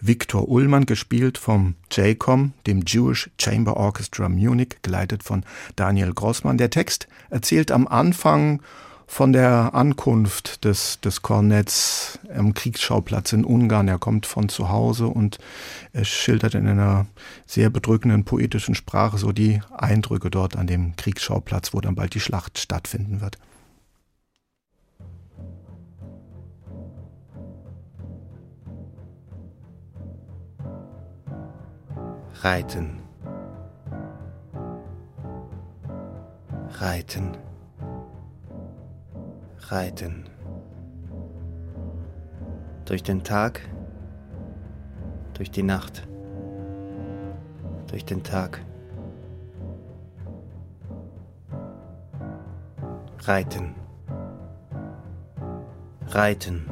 Viktor 0.00 0.48
Ullmann, 0.48 0.86
gespielt 0.86 1.38
vom 1.38 1.76
JCOM, 1.92 2.52
dem 2.66 2.82
Jewish 2.84 3.30
Chamber 3.40 3.76
Orchestra 3.76 4.28
Munich, 4.28 4.78
geleitet 4.82 5.22
von 5.22 5.44
Daniel 5.76 6.12
Grossmann. 6.14 6.58
Der 6.58 6.70
Text 6.70 7.06
erzählt 7.30 7.70
am 7.70 7.86
Anfang 7.86 8.60
von 9.08 9.32
der 9.32 9.74
Ankunft 9.74 10.64
des, 10.64 11.00
des 11.00 11.22
Kornetts 11.22 12.20
am 12.32 12.52
Kriegsschauplatz 12.52 13.32
in 13.32 13.44
Ungarn. 13.44 13.88
Er 13.88 13.98
kommt 13.98 14.26
von 14.26 14.50
zu 14.50 14.68
Hause 14.68 15.08
und 15.08 15.38
er 15.92 16.04
schildert 16.04 16.54
in 16.54 16.68
einer 16.68 17.06
sehr 17.46 17.70
bedrückenden 17.70 18.24
poetischen 18.24 18.74
Sprache 18.74 19.16
so 19.16 19.32
die 19.32 19.60
Eindrücke 19.76 20.30
dort 20.30 20.56
an 20.56 20.66
dem 20.66 20.94
Kriegsschauplatz, 20.94 21.72
wo 21.72 21.80
dann 21.80 21.94
bald 21.94 22.14
die 22.14 22.20
Schlacht 22.20 22.58
stattfinden 22.58 23.20
wird. 23.22 23.38
Reiten. 32.42 33.00
Reiten 36.78 37.47
reiten. 39.70 40.24
Durch 42.86 43.02
den 43.02 43.22
Tag, 43.22 43.60
durch 45.34 45.50
die 45.50 45.62
Nacht, 45.62 46.08
durch 47.88 48.04
den 48.04 48.22
Tag. 48.22 48.60
Reiten, 53.24 53.74
reiten, 56.06 56.64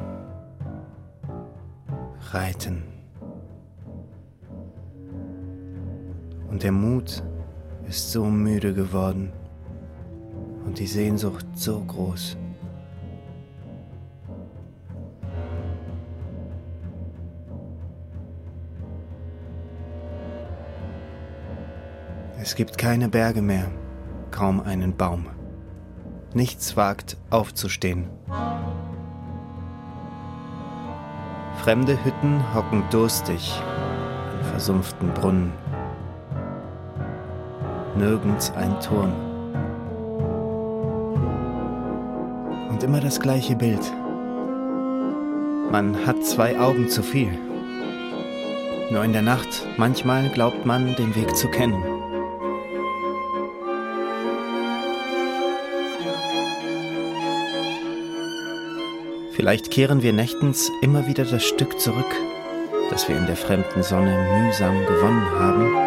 reiten. 2.31 2.83
Und 6.49 6.63
der 6.63 6.71
Mut 6.71 7.21
ist 7.87 8.11
so 8.11 8.25
müde 8.25 8.73
geworden 8.73 9.31
und 10.65 10.79
die 10.79 10.87
Sehnsucht 10.87 11.45
so 11.53 11.79
groß. 11.79 12.37
Es 22.47 22.55
gibt 22.55 22.77
keine 22.77 23.09
Berge 23.09 23.41
mehr, 23.41 23.69
kaum 24.31 24.61
einen 24.61 24.95
Baum. 24.95 25.25
Nichts 26.33 26.77
wagt 26.77 27.17
aufzustehen. 27.29 28.05
Fremde 31.61 32.01
Hütten 32.05 32.41
hocken 32.55 32.85
durstig 32.89 33.53
an 33.59 34.45
versumpften 34.45 35.13
Brunnen. 35.13 35.51
Nirgends 37.97 38.53
ein 38.55 38.79
Turm. 38.79 39.11
Und 42.69 42.81
immer 42.81 43.01
das 43.01 43.19
gleiche 43.19 43.57
Bild. 43.57 43.91
Man 45.69 45.97
hat 46.05 46.23
zwei 46.23 46.57
Augen 46.57 46.87
zu 46.87 47.03
viel. 47.03 47.37
Nur 48.89 49.03
in 49.03 49.11
der 49.11 49.21
Nacht, 49.21 49.67
manchmal 49.75 50.29
glaubt 50.29 50.65
man, 50.65 50.95
den 50.95 51.13
Weg 51.13 51.35
zu 51.35 51.49
kennen. 51.49 51.96
Vielleicht 59.47 59.71
kehren 59.71 60.03
wir 60.03 60.11
nächtens 60.11 60.69
immer 60.81 61.07
wieder 61.07 61.23
das 61.23 61.45
Stück 61.45 61.79
zurück, 61.79 62.13
das 62.89 63.07
wir 63.07 63.17
in 63.17 63.27
der 63.27 63.37
fremden 63.37 63.81
Sonne 63.81 64.43
mühsam 64.43 64.85
gewonnen 64.85 65.29
haben. 65.39 65.86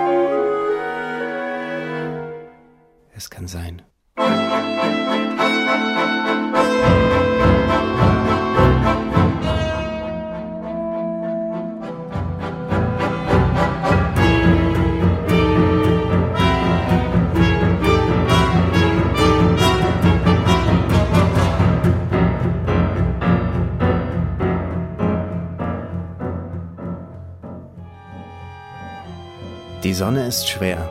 Sonne 30.01 30.27
ist 30.27 30.49
schwer, 30.49 30.89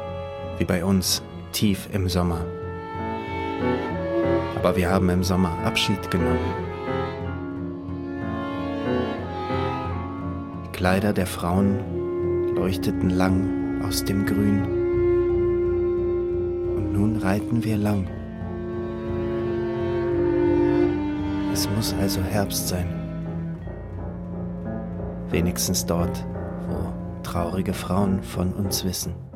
wie 0.60 0.66
bei 0.66 0.86
uns, 0.86 1.24
tief 1.52 1.90
im 1.92 2.08
Sommer. 2.08 2.46
Aber 4.56 4.76
wir 4.78 4.92
haben 4.92 5.10
im 5.10 5.24
Sommer 5.24 5.50
Abschied 5.66 6.12
genommen. 6.12 6.38
Die 10.64 10.72
Kleider 10.74 11.12
der 11.12 11.26
Frauen 11.26 12.54
leuchteten 12.54 13.10
lang 13.10 13.82
aus 13.84 14.06
dem 14.06 14.28
Grün. 14.28 14.62
Und 16.76 16.94
nun 16.94 17.18
reiten 17.18 17.64
wir 17.64 17.78
lang. 17.78 18.08
Es 21.52 21.68
muss 21.76 21.96
also 22.00 22.22
Herbst 22.22 22.68
sein. 22.68 22.94
Wenigstens 25.32 25.84
dort, 25.84 26.24
traurige 27.30 27.74
Frauen 27.74 28.24
von 28.24 28.54
uns 28.54 28.84
wissen. 28.84 29.29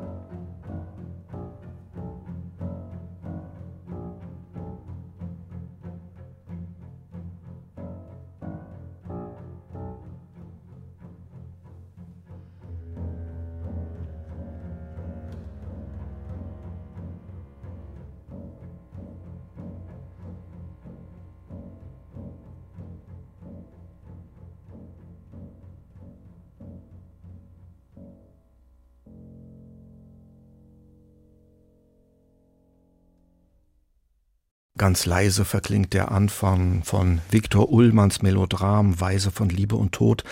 Ganz 34.84 35.06
leise 35.06 35.46
verklingt 35.46 35.94
der 35.94 36.12
Anfang 36.12 36.82
von 36.84 37.22
Viktor 37.30 37.72
Ullmanns 37.72 38.20
Melodram 38.20 39.00
Weise 39.00 39.30
von 39.30 39.48
Liebe 39.48 39.76
und 39.76 39.92
Tod 39.92 40.24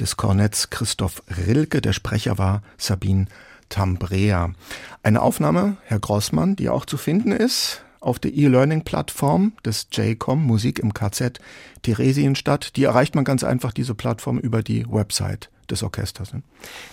des 0.00 0.16
Kornetts 0.16 0.70
Christoph 0.70 1.22
Rilke. 1.46 1.82
Der 1.82 1.92
Sprecher 1.92 2.38
war 2.38 2.62
Sabine 2.78 3.26
Tambrea. 3.68 4.54
Eine 5.02 5.20
Aufnahme, 5.20 5.76
Herr 5.84 5.98
Grossmann, 5.98 6.56
die 6.56 6.70
auch 6.70 6.86
zu 6.86 6.96
finden 6.96 7.32
ist 7.32 7.84
auf 8.00 8.18
der 8.18 8.32
E-Learning-Plattform 8.32 9.52
des 9.62 9.88
JCOM 9.92 10.42
Musik 10.42 10.78
im 10.78 10.94
KZ 10.94 11.38
Theresienstadt. 11.82 12.76
Die 12.76 12.84
erreicht 12.84 13.14
man 13.14 13.24
ganz 13.24 13.44
einfach, 13.44 13.74
diese 13.74 13.94
Plattform, 13.94 14.38
über 14.38 14.62
die 14.62 14.86
Website 14.90 15.50
des 15.70 15.82
Orchesters. 15.82 16.32
Ne? 16.32 16.42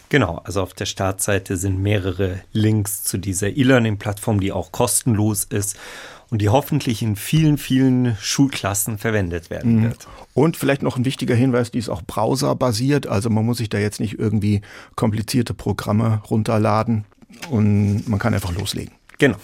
Genau, 0.09 0.41
also 0.43 0.61
auf 0.61 0.73
der 0.73 0.85
Startseite 0.85 1.57
sind 1.57 1.81
mehrere 1.81 2.41
Links 2.51 3.03
zu 3.03 3.17
dieser 3.17 3.49
E-Learning-Plattform, 3.49 4.39
die 4.39 4.51
auch 4.51 4.71
kostenlos 4.71 5.45
ist 5.45 5.77
und 6.29 6.41
die 6.41 6.49
hoffentlich 6.49 7.01
in 7.01 7.15
vielen, 7.15 7.57
vielen 7.57 8.17
Schulklassen 8.19 8.97
verwendet 8.97 9.49
werden 9.49 9.77
mhm. 9.77 9.83
wird. 9.83 10.07
Und 10.33 10.57
vielleicht 10.57 10.81
noch 10.81 10.97
ein 10.97 11.05
wichtiger 11.05 11.35
Hinweis, 11.35 11.71
die 11.71 11.79
ist 11.79 11.89
auch 11.89 12.01
browserbasiert, 12.01 13.07
also 13.07 13.29
man 13.29 13.45
muss 13.45 13.57
sich 13.57 13.69
da 13.69 13.77
jetzt 13.77 13.99
nicht 13.99 14.19
irgendwie 14.19 14.61
komplizierte 14.95 15.53
Programme 15.53 16.21
runterladen 16.29 17.05
und 17.49 18.07
man 18.07 18.19
kann 18.19 18.33
einfach 18.33 18.53
loslegen. 18.53 18.93
Genau. 19.17 19.37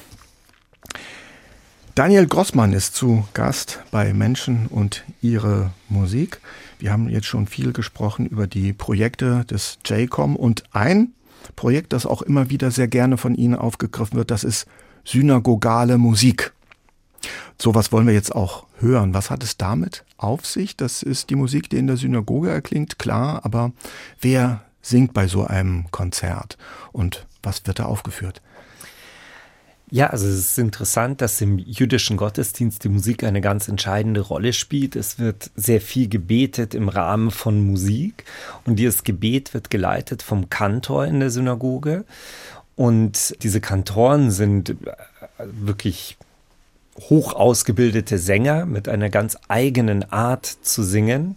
Daniel 2.01 2.25
Grossmann 2.25 2.73
ist 2.73 2.95
zu 2.95 3.27
Gast 3.35 3.83
bei 3.91 4.11
Menschen 4.11 4.65
und 4.65 5.03
ihre 5.21 5.69
Musik. 5.87 6.41
Wir 6.79 6.91
haben 6.91 7.07
jetzt 7.07 7.27
schon 7.27 7.45
viel 7.45 7.73
gesprochen 7.73 8.25
über 8.25 8.47
die 8.47 8.73
Projekte 8.73 9.45
des 9.45 9.77
JCOM 9.85 10.35
und 10.35 10.63
ein 10.71 11.13
Projekt, 11.55 11.93
das 11.93 12.07
auch 12.07 12.23
immer 12.23 12.49
wieder 12.49 12.71
sehr 12.71 12.87
gerne 12.87 13.17
von 13.17 13.35
Ihnen 13.35 13.53
aufgegriffen 13.53 14.17
wird, 14.17 14.31
das 14.31 14.43
ist 14.43 14.65
synagogale 15.05 15.99
Musik. 15.99 16.53
Sowas 17.59 17.91
wollen 17.91 18.07
wir 18.07 18.15
jetzt 18.15 18.33
auch 18.33 18.65
hören. 18.79 19.13
Was 19.13 19.29
hat 19.29 19.43
es 19.43 19.57
damit 19.57 20.03
auf 20.17 20.47
sich? 20.47 20.75
Das 20.75 21.03
ist 21.03 21.29
die 21.29 21.35
Musik, 21.35 21.69
die 21.69 21.77
in 21.77 21.85
der 21.85 21.97
Synagoge 21.97 22.49
erklingt, 22.49 22.97
klar, 22.97 23.45
aber 23.45 23.73
wer 24.19 24.63
singt 24.81 25.13
bei 25.13 25.27
so 25.27 25.45
einem 25.45 25.85
Konzert 25.91 26.57
und 26.93 27.27
was 27.43 27.67
wird 27.67 27.77
da 27.77 27.85
aufgeführt? 27.85 28.41
Ja, 29.93 30.07
also 30.07 30.25
es 30.25 30.39
ist 30.39 30.57
interessant, 30.57 31.19
dass 31.19 31.41
im 31.41 31.57
jüdischen 31.59 32.15
Gottesdienst 32.15 32.85
die 32.85 32.89
Musik 32.89 33.25
eine 33.25 33.41
ganz 33.41 33.67
entscheidende 33.67 34.21
Rolle 34.21 34.53
spielt. 34.53 34.95
Es 34.95 35.19
wird 35.19 35.51
sehr 35.57 35.81
viel 35.81 36.07
gebetet 36.07 36.73
im 36.73 36.87
Rahmen 36.87 37.29
von 37.29 37.61
Musik 37.69 38.23
und 38.65 38.77
dieses 38.77 39.03
Gebet 39.03 39.53
wird 39.53 39.69
geleitet 39.69 40.23
vom 40.23 40.49
Kantor 40.49 41.07
in 41.07 41.19
der 41.19 41.29
Synagoge. 41.29 42.05
Und 42.77 43.35
diese 43.43 43.59
Kantoren 43.59 44.31
sind 44.31 44.69
äh, 44.69 44.75
wirklich 45.37 46.17
hoch 47.09 47.33
ausgebildete 47.33 48.17
Sänger 48.17 48.65
mit 48.65 48.87
einer 48.87 49.09
ganz 49.09 49.37
eigenen 49.49 50.09
Art 50.09 50.45
zu 50.45 50.83
singen. 50.83 51.35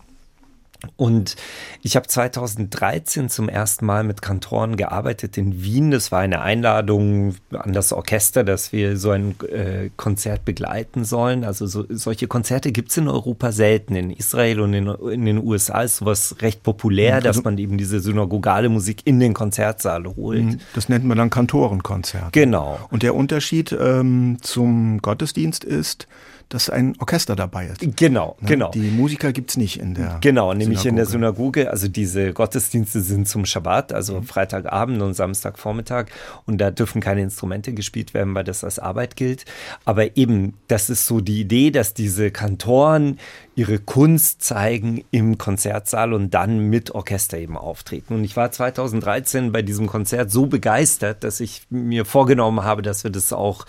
Und 0.96 1.36
ich 1.82 1.96
habe 1.96 2.06
2013 2.06 3.28
zum 3.28 3.48
ersten 3.48 3.86
Mal 3.86 4.04
mit 4.04 4.22
Kantoren 4.22 4.76
gearbeitet 4.76 5.36
in 5.38 5.62
Wien. 5.62 5.90
Das 5.90 6.12
war 6.12 6.20
eine 6.20 6.40
Einladung 6.42 7.34
an 7.52 7.72
das 7.72 7.92
Orchester, 7.92 8.44
dass 8.44 8.72
wir 8.72 8.96
so 8.96 9.10
ein 9.10 9.34
äh, 9.48 9.90
Konzert 9.96 10.44
begleiten 10.44 11.04
sollen. 11.04 11.44
Also 11.44 11.66
so, 11.66 11.84
solche 11.88 12.26
Konzerte 12.26 12.72
gibt 12.72 12.90
es 12.90 12.96
in 12.96 13.08
Europa 13.08 13.52
selten. 13.52 13.96
In 13.96 14.10
Israel 14.10 14.60
und 14.60 14.74
in, 14.74 14.86
in, 14.86 15.24
den 15.24 15.38
USA 15.38 15.82
ist 15.82 15.96
sowas 15.96 16.36
recht 16.40 16.62
populär, 16.62 17.16
also, 17.16 17.28
dass 17.28 17.44
man 17.44 17.58
eben 17.58 17.78
diese 17.78 18.00
synagogale 18.00 18.68
Musik 18.68 19.02
in 19.04 19.20
den 19.20 19.34
Konzertsaal 19.34 20.04
holt. 20.16 20.44
Mhm. 20.44 20.60
Das 20.74 20.88
nennt 20.88 21.04
man 21.04 21.18
dann 21.18 21.30
Kantorenkonzert. 21.30 22.32
Genau. 22.32 22.78
Und 22.90 23.02
der 23.02 23.14
Unterschied 23.14 23.76
ähm, 23.78 24.38
zum 24.40 25.00
Gottesdienst 25.02 25.64
ist, 25.64 26.06
dass 26.48 26.70
ein 26.70 26.94
Orchester 27.00 27.36
dabei 27.36 27.66
ist. 27.66 27.96
Genau, 27.96 28.36
ne? 28.40 28.48
genau. 28.48 28.70
Die 28.70 28.90
Musiker 28.90 29.32
gibt 29.32 29.50
es 29.50 29.56
nicht 29.56 29.80
in 29.80 29.94
der 29.94 30.18
Genau, 30.20 30.52
nämlich 30.52 30.80
Synagoge. 30.80 30.88
in 30.88 30.96
der 30.96 31.06
Synagoge. 31.06 31.70
Also 31.70 31.88
diese 31.88 32.32
Gottesdienste 32.32 33.00
sind 33.00 33.28
zum 33.28 33.46
Schabbat, 33.46 33.92
also 33.92 34.20
mhm. 34.20 34.24
Freitagabend 34.24 35.02
und 35.02 35.14
Samstagvormittag. 35.14 36.06
Und 36.46 36.58
da 36.58 36.70
dürfen 36.70 37.00
keine 37.00 37.22
Instrumente 37.22 37.72
gespielt 37.72 38.14
werden, 38.14 38.34
weil 38.34 38.44
das 38.44 38.64
als 38.64 38.78
Arbeit 38.78 39.16
gilt. 39.16 39.44
Aber 39.84 40.16
eben, 40.16 40.54
das 40.68 40.90
ist 40.90 41.06
so 41.06 41.20
die 41.20 41.40
Idee, 41.40 41.70
dass 41.70 41.94
diese 41.94 42.30
Kantoren 42.30 43.18
ihre 43.56 43.78
Kunst 43.78 44.42
zeigen 44.42 45.04
im 45.10 45.38
Konzertsaal 45.38 46.12
und 46.12 46.34
dann 46.34 46.70
mit 46.70 46.90
Orchester 46.92 47.38
eben 47.38 47.56
auftreten. 47.56 48.14
Und 48.14 48.24
ich 48.24 48.36
war 48.36 48.50
2013 48.50 49.52
bei 49.52 49.62
diesem 49.62 49.86
Konzert 49.86 50.30
so 50.30 50.46
begeistert, 50.46 51.24
dass 51.24 51.40
ich 51.40 51.62
mir 51.70 52.04
vorgenommen 52.04 52.64
habe, 52.64 52.82
dass 52.82 53.04
wir 53.04 53.10
das 53.10 53.32
auch 53.32 53.66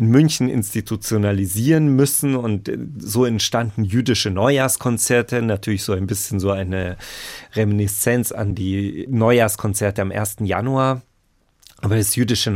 in 0.00 0.06
München 0.06 0.48
institutionalisieren 0.48 1.94
müssen 1.94 2.34
und 2.34 2.68
äh, 2.68 2.78
so 2.98 3.26
entstanden 3.26 3.84
jüdische 3.84 4.30
Neujahrskonzerte, 4.30 5.42
natürlich 5.42 5.84
so 5.84 5.92
ein 5.92 6.06
bisschen 6.06 6.40
so 6.40 6.50
eine 6.50 6.96
Reminiszenz 7.54 8.32
an 8.32 8.54
die 8.54 9.06
Neujahrskonzerte 9.10 10.00
am 10.00 10.10
1. 10.10 10.36
Januar 10.40 11.02
aber 11.82 11.96
das 11.96 12.14
jüdische 12.14 12.50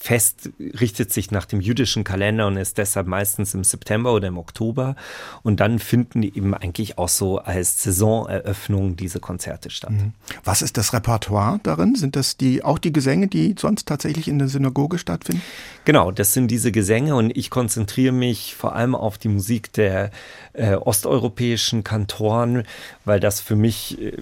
Neujahrsfest 0.00 0.50
richtet 0.80 1.12
sich 1.12 1.30
nach 1.30 1.44
dem 1.44 1.60
jüdischen 1.60 2.04
Kalender 2.04 2.46
und 2.46 2.56
ist 2.56 2.78
deshalb 2.78 3.06
meistens 3.06 3.54
im 3.54 3.64
September 3.64 4.12
oder 4.12 4.28
im 4.28 4.38
Oktober. 4.38 4.96
Und 5.42 5.60
dann 5.60 5.78
finden 5.78 6.22
eben 6.22 6.54
eigentlich 6.54 6.98
auch 6.98 7.08
so 7.08 7.38
als 7.38 7.82
Saisoneröffnung 7.82 8.96
diese 8.96 9.20
Konzerte 9.20 9.70
statt. 9.70 9.90
Mhm. 9.90 10.12
Was 10.44 10.62
ist 10.62 10.76
das 10.76 10.92
Repertoire 10.92 11.60
darin? 11.62 11.94
Sind 11.94 12.16
das 12.16 12.36
die, 12.36 12.64
auch 12.64 12.78
die 12.78 12.92
Gesänge, 12.92 13.28
die 13.28 13.54
sonst 13.58 13.86
tatsächlich 13.86 14.28
in 14.28 14.38
der 14.38 14.48
Synagoge 14.48 14.98
stattfinden? 14.98 15.42
Genau, 15.84 16.10
das 16.10 16.34
sind 16.34 16.48
diese 16.48 16.72
Gesänge 16.72 17.16
und 17.16 17.36
ich 17.36 17.50
konzentriere 17.50 18.12
mich 18.12 18.54
vor 18.54 18.74
allem 18.74 18.94
auf 18.94 19.18
die 19.18 19.28
Musik 19.28 19.72
der 19.72 20.10
äh, 20.52 20.74
osteuropäischen 20.74 21.84
Kantoren, 21.84 22.64
weil 23.04 23.20
das 23.20 23.40
für 23.40 23.56
mich 23.56 24.00
äh, 24.00 24.12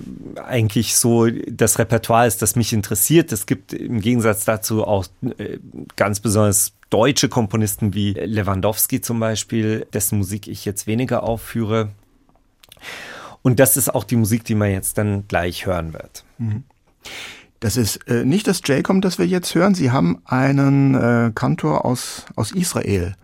eigentlich 0.45 0.97
so 0.97 1.27
das 1.29 1.79
Repertoire 1.79 2.27
ist, 2.27 2.43
das 2.43 2.57
mich 2.57 2.73
interessiert. 2.73 3.33
Es 3.33 3.47
gibt 3.47 3.73
im 3.73 4.01
Gegensatz 4.01 4.45
dazu 4.45 4.85
auch 4.85 5.07
äh, 5.39 5.59
ganz 5.97 6.21
besonders 6.21 6.73
deutsche 6.91 7.29
Komponisten 7.29 7.95
wie 7.95 8.13
Lewandowski 8.13 9.01
zum 9.01 9.21
Beispiel, 9.21 9.87
dessen 9.93 10.19
Musik 10.19 10.49
ich 10.49 10.65
jetzt 10.65 10.87
weniger 10.87 11.23
aufführe. 11.23 11.91
Und 13.43 13.61
das 13.61 13.77
ist 13.77 13.95
auch 13.95 14.05
die 14.05 14.17
Musik, 14.17 14.45
die 14.45 14.55
man 14.55 14.71
jetzt 14.71 14.99
dann 14.99 15.27
gleich 15.29 15.67
hören 15.67 15.93
wird. 15.93 16.25
Mhm. 16.39 16.65
Das 17.61 17.77
ist 17.77 17.97
äh, 18.09 18.25
nicht 18.25 18.47
das 18.47 18.61
J-Com, 18.65 19.01
das 19.01 19.19
wir 19.19 19.27
jetzt 19.27 19.55
hören. 19.55 19.75
Sie 19.75 19.91
haben 19.91 20.23
einen 20.25 20.95
äh, 20.95 21.33
Kantor 21.35 21.85
aus, 21.85 22.27
aus 22.37 22.53
Israel 22.53 23.15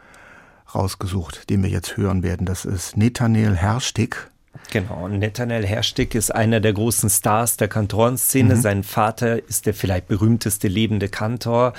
rausgesucht, 0.75 1.51
den 1.51 1.63
wir 1.63 1.71
jetzt 1.71 1.97
hören 1.97 2.23
werden. 2.23 2.47
Das 2.47 2.65
ist 2.65 2.97
Netanel 2.97 3.55
Herstig. 3.55 4.31
Genau, 4.71 5.05
und 5.05 5.19
Netanel 5.19 5.67
Herstig 5.67 6.15
ist 6.15 6.35
einer 6.35 6.61
der 6.61 6.73
großen 6.73 7.11
Stars 7.11 7.57
der 7.57 7.69
Kantorenszene. 7.69 8.55
Mhm. 8.55 8.61
Sein 8.61 8.83
Vater 8.83 9.47
ist 9.49 9.67
der 9.67 9.75
vielleicht 9.75 10.09
berühmteste 10.09 10.69
lebende 10.69 11.09
Kantor. 11.09 11.75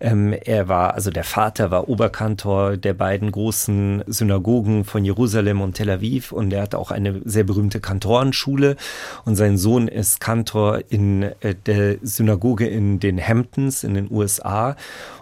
Ähm, 0.00 0.32
er 0.32 0.68
war, 0.68 0.94
also 0.94 1.10
der 1.10 1.24
Vater 1.24 1.70
war 1.70 1.88
Oberkantor 1.88 2.76
der 2.76 2.94
beiden 2.94 3.32
großen 3.32 4.04
Synagogen 4.06 4.84
von 4.84 5.04
Jerusalem 5.04 5.60
und 5.60 5.74
Tel 5.74 5.90
Aviv 5.90 6.32
und 6.32 6.52
er 6.52 6.62
hat 6.62 6.74
auch 6.74 6.90
eine 6.90 7.20
sehr 7.24 7.44
berühmte 7.44 7.80
Kantorenschule 7.80 8.76
und 9.24 9.36
sein 9.36 9.56
Sohn 9.56 9.88
ist 9.88 10.20
Kantor 10.20 10.80
in 10.88 11.22
äh, 11.22 11.54
der 11.66 11.96
Synagoge 12.02 12.66
in 12.66 13.00
den 13.00 13.20
Hamptons 13.20 13.82
in 13.82 13.94
den 13.94 14.10
USA 14.10 14.76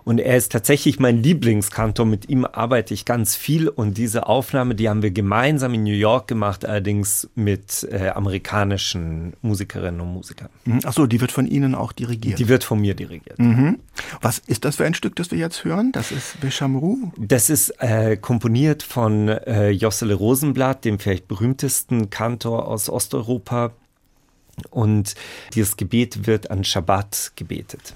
und 0.05 0.18
er 0.18 0.36
ist 0.36 0.52
tatsächlich 0.52 0.98
mein 0.98 1.22
Lieblingskantor. 1.22 2.05
Mit 2.05 2.28
ihm 2.28 2.44
arbeite 2.44 2.93
ich 2.93 3.06
ganz 3.06 3.36
viel 3.36 3.68
und 3.68 3.97
diese 3.97 4.26
Aufnahme, 4.26 4.74
die 4.74 4.89
haben 4.89 5.02
wir 5.02 5.10
gemeinsam 5.10 5.72
in 5.72 5.82
New 5.82 5.93
York 5.93 6.28
gemacht, 6.28 6.66
allerdings 6.66 7.31
mit 7.35 7.89
äh, 7.90 8.09
amerikanischen 8.09 9.32
Musikerinnen 9.40 10.01
und 10.02 10.12
Musikern. 10.12 10.51
Mhm. 10.66 10.81
Achso, 10.85 11.06
die 11.06 11.20
wird 11.20 11.32
von 11.32 11.47
Ihnen 11.47 11.74
auch 11.74 11.93
dirigiert? 11.93 12.39
Die 12.39 12.48
wird 12.48 12.64
von 12.64 12.81
mir 12.81 12.94
dirigiert. 12.94 13.39
Mhm. 13.39 13.78
Was 14.20 14.39
ist 14.40 14.66
das 14.66 14.76
für 14.76 14.85
ein 14.85 14.94
Stück, 14.94 15.16
das 15.16 15.31
wir 15.31 15.39
jetzt 15.39 15.64
hören? 15.64 15.90
Das 15.93 16.12
ist 16.12 16.39
Bechamrou? 16.40 17.12
Das 17.16 17.48
ist 17.48 17.70
äh, 17.81 18.18
komponiert 18.18 18.82
von 18.82 19.28
äh, 19.28 19.70
Jossele 19.70 20.14
Rosenblatt, 20.14 20.85
dem 20.85 20.98
vielleicht 20.98 21.28
berühmtesten 21.28 22.10
Kantor 22.10 22.68
aus 22.68 22.90
Osteuropa. 22.90 23.72
Und 24.70 25.14
dieses 25.55 25.76
Gebet 25.76 26.26
wird 26.26 26.51
an 26.51 26.62
Schabbat 26.62 27.32
gebetet. 27.36 27.94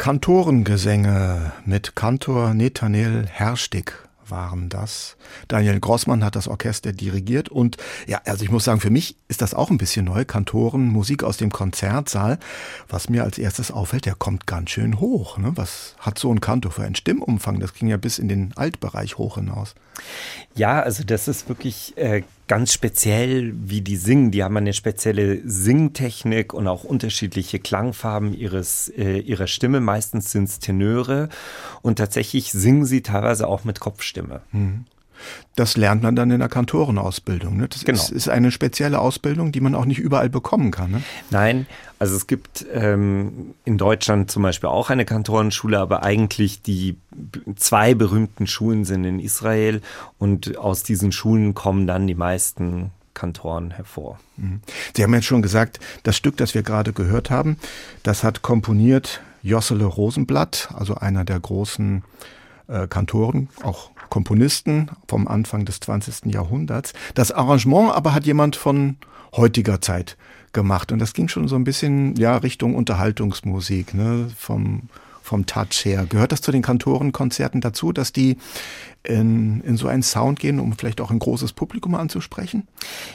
Kantorengesänge 0.00 1.52
mit 1.66 1.94
Kantor 1.94 2.54
Netanel 2.54 3.26
Herstig 3.26 3.92
waren 4.26 4.70
das. 4.70 5.18
Daniel 5.46 5.78
Grossmann 5.78 6.24
hat 6.24 6.36
das 6.36 6.48
Orchester 6.48 6.94
dirigiert 6.94 7.50
und 7.50 7.76
ja, 8.06 8.18
also 8.24 8.42
ich 8.42 8.50
muss 8.50 8.64
sagen, 8.64 8.80
für 8.80 8.88
mich 8.88 9.16
ist 9.28 9.42
das 9.42 9.52
auch 9.52 9.70
ein 9.70 9.76
bisschen 9.76 10.06
neu. 10.06 10.24
Kantoren, 10.24 10.88
Musik 10.88 11.22
aus 11.22 11.36
dem 11.36 11.52
Konzertsaal. 11.52 12.38
Was 12.88 13.10
mir 13.10 13.24
als 13.24 13.36
erstes 13.36 13.70
auffällt, 13.70 14.06
der 14.06 14.14
kommt 14.14 14.46
ganz 14.46 14.70
schön 14.70 15.00
hoch. 15.00 15.36
Ne? 15.36 15.52
Was 15.56 15.96
hat 15.98 16.18
so 16.18 16.32
ein 16.32 16.40
Kantor 16.40 16.72
für 16.72 16.84
einen 16.84 16.94
Stimmumfang? 16.94 17.60
Das 17.60 17.74
ging 17.74 17.88
ja 17.88 17.98
bis 17.98 18.18
in 18.18 18.28
den 18.28 18.56
Altbereich 18.56 19.18
hoch 19.18 19.34
hinaus. 19.34 19.74
Ja, 20.54 20.80
also 20.80 21.04
das 21.04 21.28
ist 21.28 21.50
wirklich 21.50 21.94
äh, 21.98 22.22
ganz 22.50 22.72
speziell, 22.72 23.54
wie 23.54 23.80
die 23.80 23.94
singen. 23.94 24.32
Die 24.32 24.42
haben 24.42 24.56
eine 24.56 24.72
spezielle 24.72 25.40
Singtechnik 25.48 26.52
und 26.52 26.66
auch 26.66 26.82
unterschiedliche 26.82 27.60
Klangfarben 27.60 28.34
ihres, 28.34 28.88
äh, 28.88 29.18
ihrer 29.20 29.46
Stimme. 29.46 29.78
Meistens 29.78 30.32
sind 30.32 30.48
es 30.48 30.58
Tenöre 30.58 31.28
und 31.80 31.98
tatsächlich 31.98 32.50
singen 32.50 32.86
sie 32.86 33.02
teilweise 33.02 33.46
auch 33.46 33.62
mit 33.62 33.78
Kopfstimme. 33.78 34.40
Mhm. 34.50 34.84
Das 35.56 35.76
lernt 35.76 36.02
man 36.02 36.16
dann 36.16 36.30
in 36.30 36.38
der 36.40 36.48
Kantorenausbildung. 36.48 37.56
Ne? 37.56 37.68
Das 37.68 37.84
genau. 37.84 38.00
ist, 38.00 38.10
ist, 38.10 38.28
eine 38.28 38.50
spezielle 38.50 38.98
Ausbildung, 38.98 39.52
die 39.52 39.60
man 39.60 39.74
auch 39.74 39.84
nicht 39.84 39.98
überall 39.98 40.30
bekommen 40.30 40.70
kann. 40.70 40.92
Ne? 40.92 41.02
Nein, 41.30 41.66
also 41.98 42.16
es 42.16 42.26
gibt 42.26 42.64
ähm, 42.72 43.54
in 43.64 43.76
Deutschland 43.76 44.30
zum 44.30 44.42
Beispiel 44.42 44.68
auch 44.68 44.90
eine 44.90 45.04
Kantorenschule, 45.04 45.78
aber 45.78 46.02
eigentlich 46.02 46.62
die 46.62 46.96
zwei 47.56 47.94
berühmten 47.94 48.46
Schulen 48.46 48.84
sind 48.84 49.04
in 49.04 49.20
Israel 49.20 49.82
und 50.18 50.56
aus 50.56 50.82
diesen 50.82 51.12
Schulen 51.12 51.54
kommen 51.54 51.86
dann 51.86 52.06
die 52.06 52.14
meisten 52.14 52.90
Kantoren 53.12 53.70
hervor. 53.70 54.18
Mhm. 54.38 54.60
Sie 54.96 55.02
haben 55.02 55.12
jetzt 55.12 55.26
schon 55.26 55.42
gesagt, 55.42 55.78
das 56.04 56.16
Stück, 56.16 56.38
das 56.38 56.54
wir 56.54 56.62
gerade 56.62 56.94
gehört 56.94 57.30
haben, 57.30 57.58
das 58.02 58.24
hat 58.24 58.40
komponiert 58.40 59.20
Jossele 59.42 59.84
Rosenblatt, 59.84 60.70
also 60.74 60.94
einer 60.94 61.24
der 61.24 61.38
großen 61.38 62.02
äh, 62.68 62.86
Kantoren, 62.86 63.48
auch 63.62 63.90
Komponisten 64.10 64.90
vom 65.08 65.26
Anfang 65.26 65.64
des 65.64 65.80
20. 65.80 66.26
Jahrhunderts. 66.26 66.92
Das 67.14 67.32
Arrangement 67.32 67.94
aber 67.94 68.12
hat 68.12 68.26
jemand 68.26 68.56
von 68.56 68.96
heutiger 69.34 69.80
Zeit 69.80 70.16
gemacht 70.52 70.92
und 70.92 70.98
das 70.98 71.14
ging 71.14 71.28
schon 71.28 71.48
so 71.48 71.56
ein 71.56 71.64
bisschen 71.64 72.16
ja 72.16 72.36
Richtung 72.36 72.74
Unterhaltungsmusik, 72.74 73.94
ne, 73.94 74.28
vom 74.36 74.88
vom 75.22 75.46
Touch 75.46 75.84
her. 75.84 76.06
Gehört 76.08 76.32
das 76.32 76.40
zu 76.40 76.50
den 76.50 76.62
Kantorenkonzerten 76.62 77.60
dazu, 77.60 77.92
dass 77.92 78.12
die 78.12 78.36
in, 79.02 79.62
in 79.62 79.76
so 79.76 79.88
einen 79.88 80.02
Sound 80.02 80.38
gehen, 80.38 80.60
um 80.60 80.74
vielleicht 80.74 81.00
auch 81.00 81.10
ein 81.10 81.18
großes 81.18 81.54
Publikum 81.54 81.94
anzusprechen? 81.94 82.68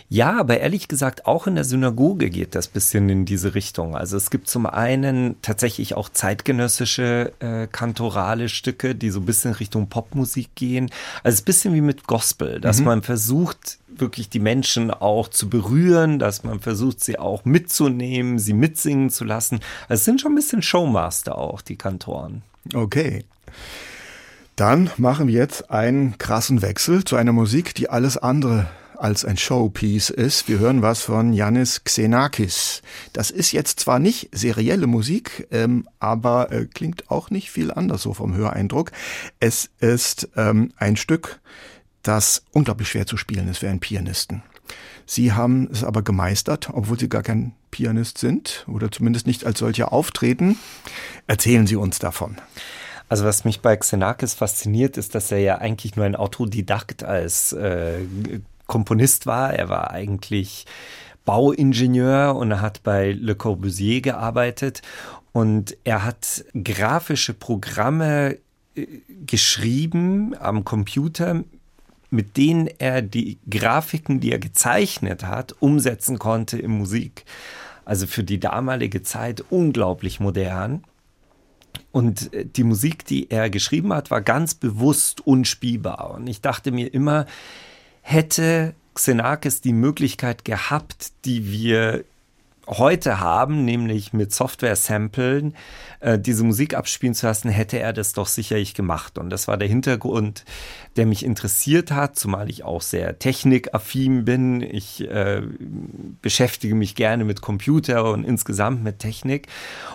Ja, 0.09 0.39
aber 0.39 0.59
ehrlich 0.59 0.87
gesagt, 0.87 1.27
auch 1.27 1.45
in 1.45 1.55
der 1.55 1.63
Synagoge 1.63 2.29
geht 2.31 2.55
das 2.55 2.67
bisschen 2.67 3.07
in 3.09 3.25
diese 3.25 3.53
Richtung. 3.53 3.95
Also 3.95 4.17
es 4.17 4.31
gibt 4.31 4.47
zum 4.47 4.65
einen 4.65 5.35
tatsächlich 5.43 5.95
auch 5.95 6.09
zeitgenössische 6.09 7.33
äh, 7.39 7.67
kantorale 7.67 8.49
Stücke, 8.49 8.95
die 8.95 9.11
so 9.11 9.19
ein 9.19 9.25
bisschen 9.25 9.53
Richtung 9.53 9.87
Popmusik 9.87 10.55
gehen. 10.55 10.89
Also 11.23 11.35
es 11.35 11.35
ist 11.35 11.41
ein 11.41 11.45
bisschen 11.45 11.73
wie 11.75 11.81
mit 11.81 12.07
Gospel, 12.07 12.59
dass 12.59 12.79
mhm. 12.79 12.85
man 12.85 13.01
versucht, 13.03 13.77
wirklich 13.87 14.29
die 14.29 14.39
Menschen 14.39 14.89
auch 14.91 15.27
zu 15.27 15.49
berühren, 15.49 16.17
dass 16.17 16.43
man 16.43 16.59
versucht, 16.59 16.99
sie 17.01 17.19
auch 17.19 17.45
mitzunehmen, 17.45 18.39
sie 18.39 18.53
mitsingen 18.53 19.11
zu 19.11 19.23
lassen. 19.23 19.59
Also 19.87 20.01
es 20.01 20.05
sind 20.05 20.19
schon 20.19 20.31
ein 20.31 20.35
bisschen 20.35 20.63
Showmaster 20.63 21.37
auch, 21.37 21.61
die 21.61 21.75
Kantoren. 21.75 22.41
Okay. 22.73 23.25
Dann 24.55 24.89
machen 24.95 25.27
wir 25.27 25.33
jetzt 25.33 25.69
einen 25.69 26.17
krassen 26.17 26.61
Wechsel 26.61 27.03
zu 27.03 27.17
einer 27.17 27.33
Musik, 27.33 27.75
die 27.75 27.89
alles 27.89 28.17
andere 28.17 28.67
als 28.97 29.25
ein 29.25 29.35
Showpiece 29.35 30.09
ist. 30.09 30.47
Wir 30.47 30.59
hören 30.59 30.81
was 30.81 31.01
von 31.01 31.33
Yannis 31.33 31.83
Xenakis. 31.83 32.81
Das 33.11 33.31
ist 33.31 33.51
jetzt 33.51 33.81
zwar 33.81 33.99
nicht 33.99 34.29
serielle 34.31 34.87
Musik, 34.87 35.47
ähm, 35.51 35.89
aber 35.99 36.53
äh, 36.53 36.67
klingt 36.67 37.11
auch 37.11 37.29
nicht 37.29 37.51
viel 37.51 37.69
anders 37.69 38.01
so 38.01 38.13
vom 38.13 38.33
Höreindruck. 38.33 38.91
Es 39.41 39.69
ist 39.79 40.29
ähm, 40.37 40.71
ein 40.77 40.95
Stück, 40.95 41.41
das 42.01 42.43
unglaublich 42.53 42.87
schwer 42.87 43.05
zu 43.05 43.17
spielen 43.17 43.49
ist 43.49 43.57
für 43.57 43.69
einen 43.69 43.81
Pianisten. 43.81 44.41
Sie 45.05 45.33
haben 45.33 45.69
es 45.69 45.83
aber 45.83 46.01
gemeistert, 46.01 46.69
obwohl 46.71 46.97
Sie 46.97 47.09
gar 47.09 47.23
kein 47.23 47.53
Pianist 47.71 48.17
sind 48.17 48.65
oder 48.67 48.89
zumindest 48.89 49.27
nicht 49.27 49.45
als 49.45 49.59
solcher 49.59 49.91
auftreten. 49.91 50.57
Erzählen 51.27 51.67
Sie 51.67 51.75
uns 51.75 51.99
davon. 51.99 52.37
Also 53.07 53.25
was 53.25 53.45
mich 53.45 53.61
bei 53.61 53.75
Xenakis 53.75 54.33
fasziniert, 54.33 54.97
ist, 54.97 55.13
dass 55.15 55.31
er 55.31 55.39
ja 55.39 55.57
eigentlich 55.59 55.95
nur 55.95 56.05
ein 56.05 56.15
Autodidakt 56.15 57.03
als 57.03 57.53
äh, 57.53 57.99
Komponist 58.67 59.25
war. 59.25 59.53
Er 59.53 59.69
war 59.69 59.91
eigentlich 59.91 60.65
Bauingenieur 61.23 62.35
und 62.35 62.51
er 62.51 62.61
hat 62.61 62.83
bei 62.83 63.11
Le 63.11 63.35
Corbusier 63.35 64.01
gearbeitet 64.01 64.81
und 65.33 65.75
er 65.83 66.05
hat 66.05 66.45
grafische 66.63 67.33
Programme 67.33 68.37
äh, 68.75 68.87
geschrieben 69.25 70.35
am 70.39 70.63
Computer, 70.63 71.43
mit 72.09 72.37
denen 72.37 72.67
er 72.77 73.01
die 73.01 73.39
Grafiken, 73.49 74.19
die 74.19 74.31
er 74.31 74.39
gezeichnet 74.39 75.25
hat, 75.25 75.55
umsetzen 75.59 76.19
konnte 76.19 76.57
in 76.57 76.71
Musik. 76.71 77.25
Also 77.83 78.07
für 78.07 78.23
die 78.23 78.39
damalige 78.39 79.03
Zeit 79.03 79.43
unglaublich 79.49 80.19
modern. 80.19 80.83
Und 81.95 82.33
äh, 82.33 82.45
die 82.45 82.65
Musik, 82.65 83.05
die 83.05 83.31
er 83.31 83.49
geschrieben 83.49 83.93
hat, 83.93 84.11
war 84.11 84.19
ganz 84.19 84.53
bewusst 84.53 85.25
unspielbar. 85.25 86.11
Und 86.11 86.27
ich 86.27 86.41
dachte 86.41 86.73
mir 86.73 86.93
immer, 86.93 87.25
hätte 88.01 88.75
Xenakis 88.95 89.61
die 89.61 89.71
Möglichkeit 89.71 90.43
gehabt, 90.43 91.13
die 91.23 91.49
wir 91.49 92.03
heute 92.67 93.19
haben, 93.19 93.65
nämlich 93.65 94.13
mit 94.13 94.33
Software-Samplen, 94.33 95.55
äh, 95.99 96.19
diese 96.19 96.43
Musik 96.43 96.75
abspielen 96.75 97.13
zu 97.13 97.25
lassen, 97.25 97.49
hätte 97.49 97.79
er 97.79 97.93
das 97.93 98.13
doch 98.13 98.27
sicherlich 98.27 98.73
gemacht. 98.73 99.17
Und 99.17 99.29
das 99.29 99.47
war 99.47 99.57
der 99.57 99.67
Hintergrund, 99.67 100.45
der 100.95 101.05
mich 101.05 101.23
interessiert 101.23 101.91
hat, 101.91 102.15
zumal 102.15 102.49
ich 102.49 102.63
auch 102.63 102.81
sehr 102.81 103.19
technikaffin 103.19 104.25
bin. 104.25 104.61
Ich 104.61 105.01
äh, 105.01 105.41
beschäftige 106.21 106.75
mich 106.75 106.95
gerne 106.95 107.23
mit 107.23 107.41
Computer 107.41 108.11
und 108.11 108.23
insgesamt 108.23 108.83
mit 108.83 108.99
Technik. 108.99 109.47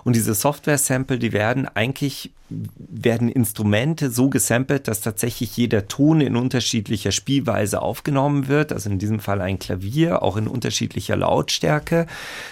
Und 0.04 0.16
diese 0.16 0.34
Software-Sample, 0.34 1.18
die 1.18 1.32
werden 1.32 1.66
eigentlich 1.66 2.32
werden 2.50 3.28
Instrumente 3.28 4.10
so 4.10 4.28
gesampelt, 4.28 4.88
dass 4.88 5.00
tatsächlich 5.00 5.56
jeder 5.56 5.88
Ton 5.88 6.20
in 6.20 6.36
unterschiedlicher 6.36 7.12
Spielweise 7.12 7.80
aufgenommen 7.80 8.48
wird, 8.48 8.72
also 8.72 8.90
in 8.90 8.98
diesem 8.98 9.20
Fall 9.20 9.40
ein 9.40 9.58
Klavier, 9.58 10.22
auch 10.22 10.36
in 10.36 10.48
unterschiedlicher 10.48 11.16
Lautstärke, 11.16 12.06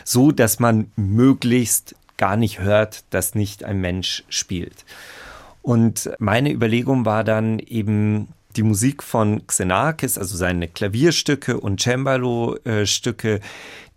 so 0.04 0.30
dass 0.32 0.60
man 0.60 0.90
möglichst 0.96 1.94
gar 2.16 2.36
nicht 2.36 2.60
hört, 2.60 3.04
dass 3.10 3.34
nicht 3.34 3.64
ein 3.64 3.80
Mensch 3.80 4.24
spielt. 4.28 4.84
Und 5.62 6.10
meine 6.18 6.52
Überlegung 6.52 7.04
war 7.04 7.24
dann 7.24 7.58
eben 7.58 8.28
die 8.56 8.62
Musik 8.62 9.02
von 9.02 9.46
Xenakis, 9.46 10.18
also 10.18 10.36
seine 10.36 10.68
Klavierstücke 10.68 11.60
und 11.60 11.80
Cembalo-Stücke, 11.80 13.40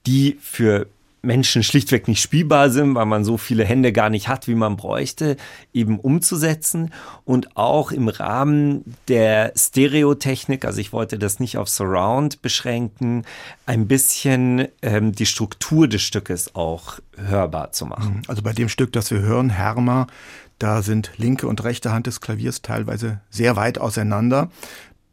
die 0.05 0.37
für 0.41 0.87
Menschen 1.21 1.61
schlichtweg 1.61 2.07
nicht 2.07 2.21
spielbar 2.21 2.69
sind, 2.71 2.95
weil 2.95 3.05
man 3.05 3.23
so 3.23 3.37
viele 3.37 3.63
Hände 3.63 3.91
gar 3.91 4.09
nicht 4.09 4.27
hat, 4.27 4.47
wie 4.47 4.55
man 4.55 4.75
bräuchte, 4.75 5.37
eben 5.71 5.99
umzusetzen. 5.99 6.91
Und 7.25 7.55
auch 7.55 7.91
im 7.91 8.07
Rahmen 8.07 8.95
der 9.07 9.53
Stereotechnik, 9.55 10.65
also 10.65 10.79
ich 10.81 10.93
wollte 10.93 11.19
das 11.19 11.39
nicht 11.39 11.57
auf 11.57 11.69
Surround 11.69 12.41
beschränken, 12.41 13.23
ein 13.65 13.87
bisschen 13.87 14.67
ähm, 14.81 15.11
die 15.11 15.27
Struktur 15.27 15.87
des 15.87 16.01
Stückes 16.01 16.55
auch 16.55 16.99
hörbar 17.15 17.71
zu 17.71 17.85
machen. 17.85 18.15
Mhm. 18.15 18.21
Also 18.27 18.41
bei 18.41 18.53
dem 18.53 18.69
Stück, 18.69 18.91
das 18.91 19.11
wir 19.11 19.19
hören, 19.21 19.51
Herma, 19.51 20.07
da 20.57 20.81
sind 20.81 21.11
linke 21.17 21.47
und 21.47 21.63
rechte 21.63 21.91
Hand 21.91 22.07
des 22.07 22.21
Klaviers 22.21 22.61
teilweise 22.61 23.21
sehr 23.29 23.55
weit 23.55 23.77
auseinander. 23.79 24.49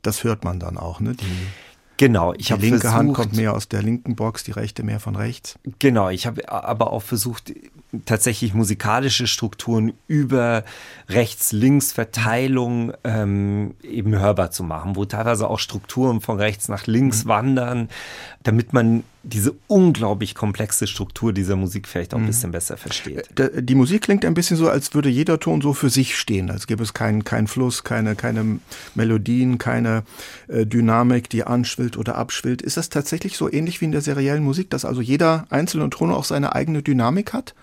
Das 0.02 0.24
hört 0.24 0.44
man 0.44 0.60
dann 0.60 0.78
auch, 0.78 1.00
ne? 1.00 1.14
Die 1.14 1.46
Genau, 1.98 2.32
ich 2.38 2.52
habe 2.52 2.62
Die 2.62 2.68
linke 2.68 2.82
versucht, 2.82 2.98
Hand 2.98 3.14
kommt 3.14 3.36
mehr 3.36 3.52
aus 3.52 3.68
der 3.68 3.82
linken 3.82 4.14
Box, 4.14 4.44
die 4.44 4.52
rechte 4.52 4.84
mehr 4.84 5.00
von 5.00 5.16
rechts. 5.16 5.58
Genau, 5.78 6.08
ich 6.08 6.26
habe 6.26 6.48
aber 6.50 6.92
auch 6.92 7.02
versucht, 7.02 7.52
tatsächlich 8.04 8.52
musikalische 8.52 9.26
Strukturen 9.26 9.94
über 10.08 10.64
Rechts-Links-Verteilung 11.08 12.92
ähm, 13.02 13.74
eben 13.82 14.18
hörbar 14.18 14.50
zu 14.50 14.62
machen, 14.62 14.94
wo 14.94 15.06
teilweise 15.06 15.48
auch 15.48 15.58
Strukturen 15.58 16.20
von 16.20 16.36
rechts 16.36 16.68
nach 16.68 16.86
links 16.86 17.24
mhm. 17.24 17.28
wandern, 17.28 17.88
damit 18.42 18.74
man 18.74 19.04
diese 19.22 19.54
unglaublich 19.68 20.34
komplexe 20.34 20.86
Struktur 20.86 21.32
dieser 21.32 21.56
Musik 21.56 21.88
vielleicht 21.88 22.12
auch 22.12 22.18
ein 22.18 22.24
mhm. 22.24 22.28
bisschen 22.28 22.50
besser 22.50 22.76
versteht. 22.76 23.40
Äh, 23.40 23.62
die 23.62 23.74
Musik 23.74 24.02
klingt 24.02 24.26
ein 24.26 24.34
bisschen 24.34 24.58
so, 24.58 24.68
als 24.68 24.92
würde 24.92 25.08
jeder 25.08 25.40
Ton 25.40 25.62
so 25.62 25.72
für 25.72 25.88
sich 25.88 26.18
stehen, 26.18 26.50
als 26.50 26.66
gäbe 26.66 26.82
es 26.82 26.92
keinen 26.92 27.24
kein 27.24 27.46
Fluss, 27.46 27.84
keine, 27.84 28.16
keine 28.16 28.60
Melodien, 28.94 29.56
keine 29.56 30.02
äh, 30.48 30.66
Dynamik, 30.66 31.30
die 31.30 31.44
anschwillt 31.44 31.96
oder 31.96 32.16
abschwillt. 32.16 32.60
Ist 32.60 32.76
das 32.76 32.90
tatsächlich 32.90 33.38
so 33.38 33.50
ähnlich 33.50 33.80
wie 33.80 33.86
in 33.86 33.92
der 33.92 34.02
seriellen 34.02 34.44
Musik, 34.44 34.68
dass 34.68 34.84
also 34.84 35.00
jeder 35.00 35.46
einzelne 35.48 35.88
Ton 35.88 36.12
auch 36.12 36.24
seine 36.24 36.54
eigene 36.54 36.82
Dynamik 36.82 37.32
hat? 37.32 37.54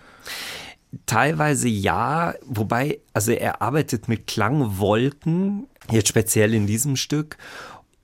Teilweise 1.06 1.68
ja, 1.68 2.36
wobei, 2.46 3.00
also 3.14 3.32
er 3.32 3.62
arbeitet 3.62 4.08
mit 4.08 4.28
Klangwolken, 4.28 5.68
jetzt 5.92 6.08
speziell 6.08 6.54
in 6.54 6.68
diesem 6.68 6.96
Stück. 6.96 7.38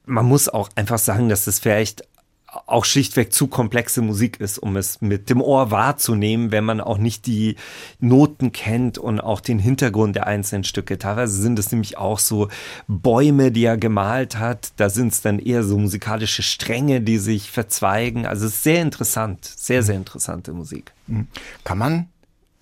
Man 0.05 0.25
muss 0.25 0.49
auch 0.49 0.69
einfach 0.75 0.99
sagen, 0.99 1.29
dass 1.29 1.47
es 1.47 1.59
vielleicht 1.59 2.03
auch 2.65 2.83
schlichtweg 2.83 3.31
zu 3.31 3.47
komplexe 3.47 4.01
Musik 4.01 4.39
ist, 4.41 4.57
um 4.57 4.75
es 4.75 4.99
mit 4.99 5.29
dem 5.29 5.41
Ohr 5.41 5.71
wahrzunehmen, 5.71 6.51
wenn 6.51 6.65
man 6.65 6.81
auch 6.81 6.97
nicht 6.97 7.25
die 7.25 7.55
Noten 7.99 8.51
kennt 8.51 8.97
und 8.97 9.21
auch 9.21 9.39
den 9.39 9.57
Hintergrund 9.57 10.17
der 10.17 10.27
einzelnen 10.27 10.65
Stücke. 10.65 10.97
Teilweise 10.97 11.41
sind 11.41 11.57
es 11.59 11.71
nämlich 11.71 11.97
auch 11.97 12.19
so 12.19 12.49
Bäume, 12.87 13.51
die 13.51 13.63
er 13.63 13.77
gemalt 13.77 14.37
hat. 14.37 14.73
Da 14.75 14.89
sind 14.89 15.13
es 15.13 15.21
dann 15.21 15.39
eher 15.39 15.63
so 15.63 15.77
musikalische 15.77 16.43
Stränge, 16.43 16.99
die 16.99 17.19
sich 17.19 17.51
verzweigen. 17.51 18.25
Also 18.25 18.47
es 18.47 18.55
ist 18.55 18.63
sehr 18.63 18.81
interessant, 18.81 19.45
sehr, 19.45 19.81
sehr 19.81 19.95
interessante 19.95 20.51
Musik. 20.51 20.91
Mhm. 21.07 21.27
Kann 21.63 21.77
man 21.77 22.09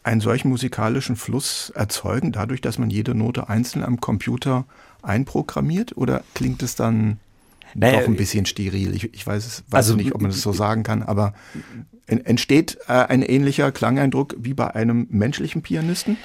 einen 0.03 0.21
solchen 0.21 0.49
musikalischen 0.49 1.15
Fluss 1.15 1.71
erzeugen, 1.71 2.31
dadurch, 2.31 2.61
dass 2.61 2.77
man 2.77 2.91
jede 2.91 3.15
Note 3.15 3.49
einzeln 3.49 3.83
am 3.83 3.99
Computer 3.99 4.65
einprogrammiert? 5.01 5.97
Oder 5.97 6.23
klingt 6.35 6.61
es 6.61 6.75
dann 6.75 7.19
naja, 7.75 7.99
doch 7.99 8.07
ein 8.07 8.15
bisschen 8.15 8.45
steril. 8.45 8.93
Ich, 8.95 9.13
ich 9.13 9.25
weiß, 9.25 9.63
weiß 9.67 9.77
also, 9.77 9.95
nicht, 9.95 10.13
ob 10.13 10.21
man 10.21 10.31
das 10.31 10.41
so 10.41 10.51
sagen 10.53 10.83
kann, 10.83 11.03
aber 11.03 11.33
entsteht 12.07 12.77
äh, 12.87 12.93
ein 12.93 13.21
ähnlicher 13.21 13.71
Klangeindruck 13.71 14.35
wie 14.39 14.53
bei 14.53 14.73
einem 14.73 15.07
menschlichen 15.09 15.61
Pianisten? 15.61 16.17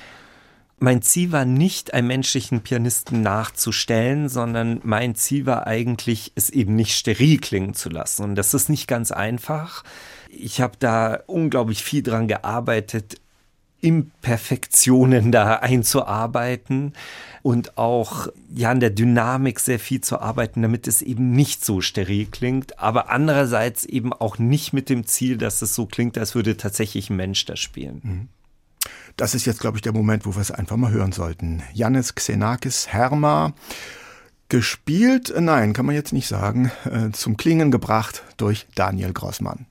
Mein 0.78 1.02
Ziel 1.02 1.32
war 1.32 1.44
nicht, 1.44 1.94
einen 1.94 2.08
menschlichen 2.08 2.60
Pianisten 2.62 3.22
nachzustellen, 3.22 4.28
sondern 4.28 4.80
mein 4.82 5.14
Ziel 5.14 5.46
war 5.46 5.66
eigentlich, 5.66 6.32
es 6.34 6.50
eben 6.50 6.74
nicht 6.74 6.94
steril 6.94 7.38
klingen 7.38 7.74
zu 7.74 7.88
lassen. 7.88 8.24
Und 8.24 8.34
das 8.34 8.54
ist 8.54 8.68
nicht 8.68 8.88
ganz 8.88 9.12
einfach. 9.12 9.84
Ich 10.28 10.60
habe 10.60 10.74
da 10.78 11.20
unglaublich 11.26 11.82
viel 11.82 12.02
dran 12.02 12.28
gearbeitet, 12.28 13.20
Imperfektionen 13.84 15.30
da 15.30 15.56
einzuarbeiten 15.56 16.94
und 17.42 17.76
auch 17.76 18.28
ja 18.54 18.70
an 18.70 18.80
der 18.80 18.88
Dynamik 18.88 19.60
sehr 19.60 19.78
viel 19.78 20.00
zu 20.00 20.20
arbeiten, 20.20 20.62
damit 20.62 20.88
es 20.88 21.02
eben 21.02 21.32
nicht 21.32 21.62
so 21.62 21.82
steril 21.82 22.24
klingt, 22.24 22.78
aber 22.78 23.10
andererseits 23.10 23.84
eben 23.84 24.14
auch 24.14 24.38
nicht 24.38 24.72
mit 24.72 24.88
dem 24.88 25.06
Ziel, 25.06 25.36
dass 25.36 25.60
es 25.60 25.74
so 25.74 25.84
klingt, 25.84 26.16
als 26.16 26.34
würde 26.34 26.56
tatsächlich 26.56 27.10
ein 27.10 27.16
Mensch 27.16 27.44
da 27.44 27.56
spielen. 27.56 28.00
Mhm. 28.02 28.28
Das 29.18 29.34
ist 29.34 29.44
jetzt, 29.44 29.60
glaube 29.60 29.76
ich, 29.76 29.82
der 29.82 29.92
Moment, 29.92 30.24
wo 30.24 30.34
wir 30.34 30.40
es 30.40 30.50
einfach 30.50 30.76
mal 30.76 30.90
hören 30.90 31.12
sollten. 31.12 31.62
Janis 31.74 32.14
Xenakis 32.14 32.88
Herma, 32.88 33.52
gespielt, 34.48 35.32
nein, 35.38 35.74
kann 35.74 35.84
man 35.84 35.94
jetzt 35.94 36.14
nicht 36.14 36.26
sagen, 36.26 36.72
äh, 36.90 37.10
zum 37.12 37.36
Klingen 37.36 37.70
gebracht 37.70 38.22
durch 38.38 38.66
Daniel 38.74 39.12
Grossmann. 39.12 39.66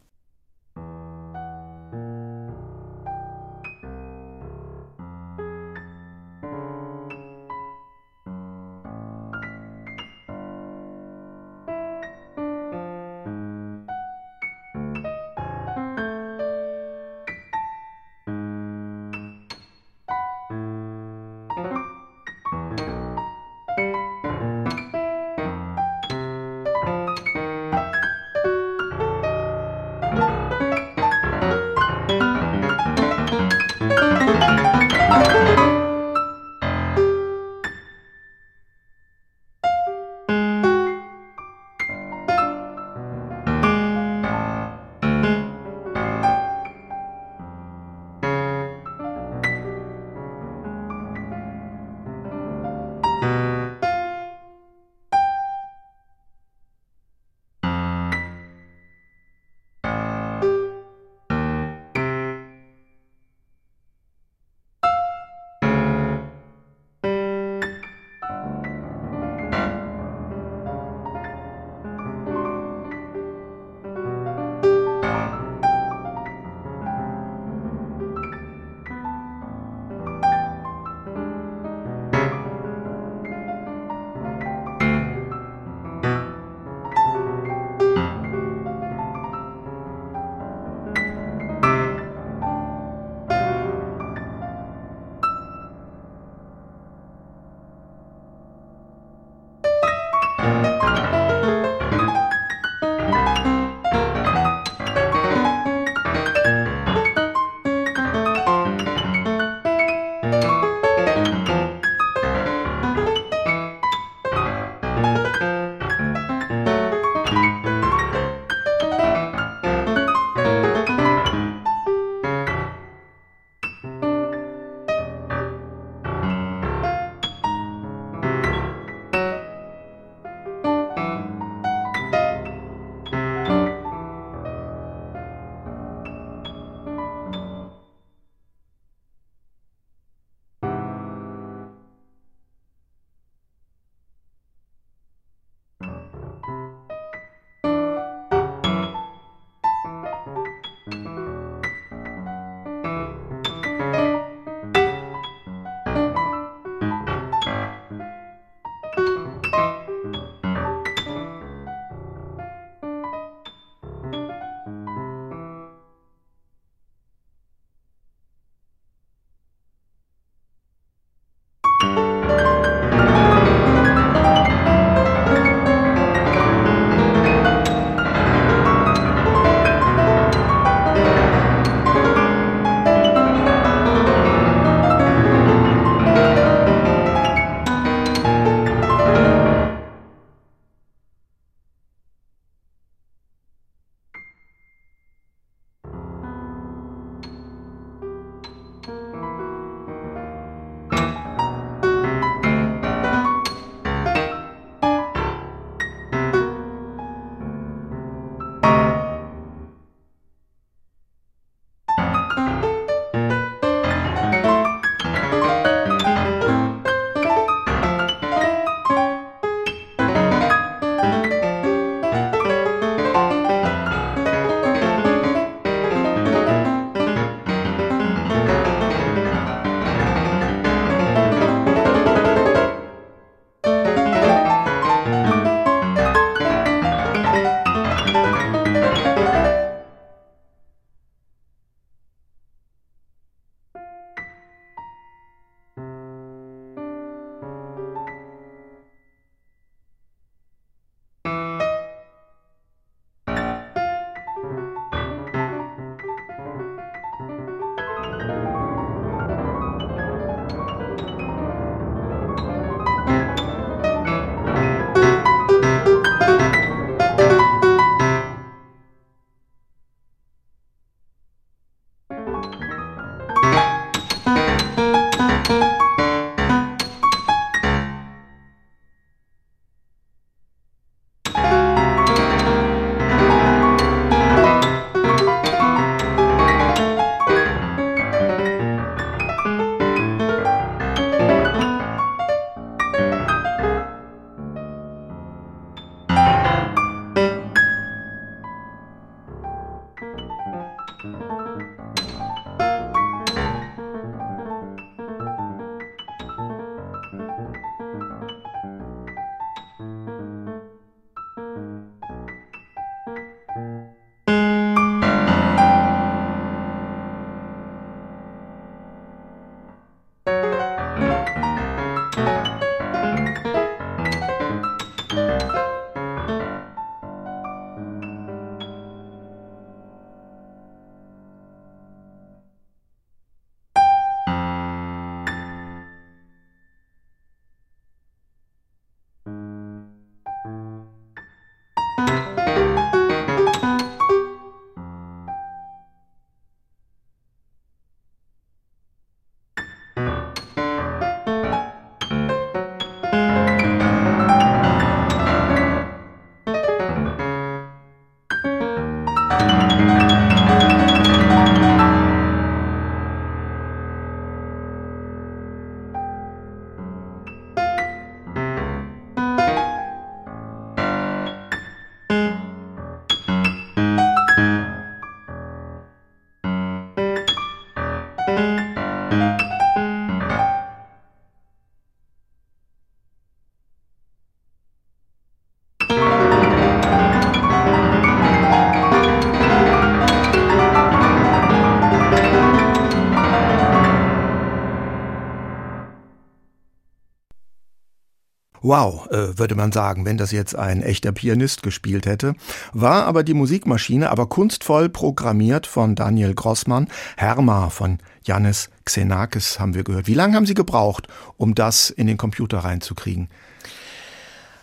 Wow, 398.64 399.12
äh, 399.12 399.38
würde 399.38 399.56
man 399.56 399.74
sagen, 399.74 400.06
wenn 400.06 400.18
das 400.18 400.32
jetzt 400.32 400.56
ein 400.56 400.82
echter 400.82 401.12
Pianist 401.12 401.64
gespielt 401.64 402.06
hätte. 402.06 402.34
War 402.72 403.06
aber 403.06 403.24
die 403.24 403.34
Musikmaschine 403.34 404.10
aber 404.10 404.28
kunstvoll 404.28 404.88
programmiert 404.88 405.68
von 405.68 405.96
Daniel 405.96 406.34
Grossmann. 406.34 406.88
Herma 407.18 407.70
von 407.70 408.00
Janis 408.24 408.70
Xenakis 408.86 409.60
haben 409.60 409.74
wir 409.74 409.84
gehört. 409.84 410.08
Wie 410.08 410.14
lange 410.14 410.38
haben 410.38 410.46
Sie 410.46 410.54
gebraucht, 410.54 411.10
um 411.36 411.56
das 411.56 411.90
in 411.90 412.08
den 412.08 412.16
Computer 412.16 412.60
reinzukriegen? 412.60 413.28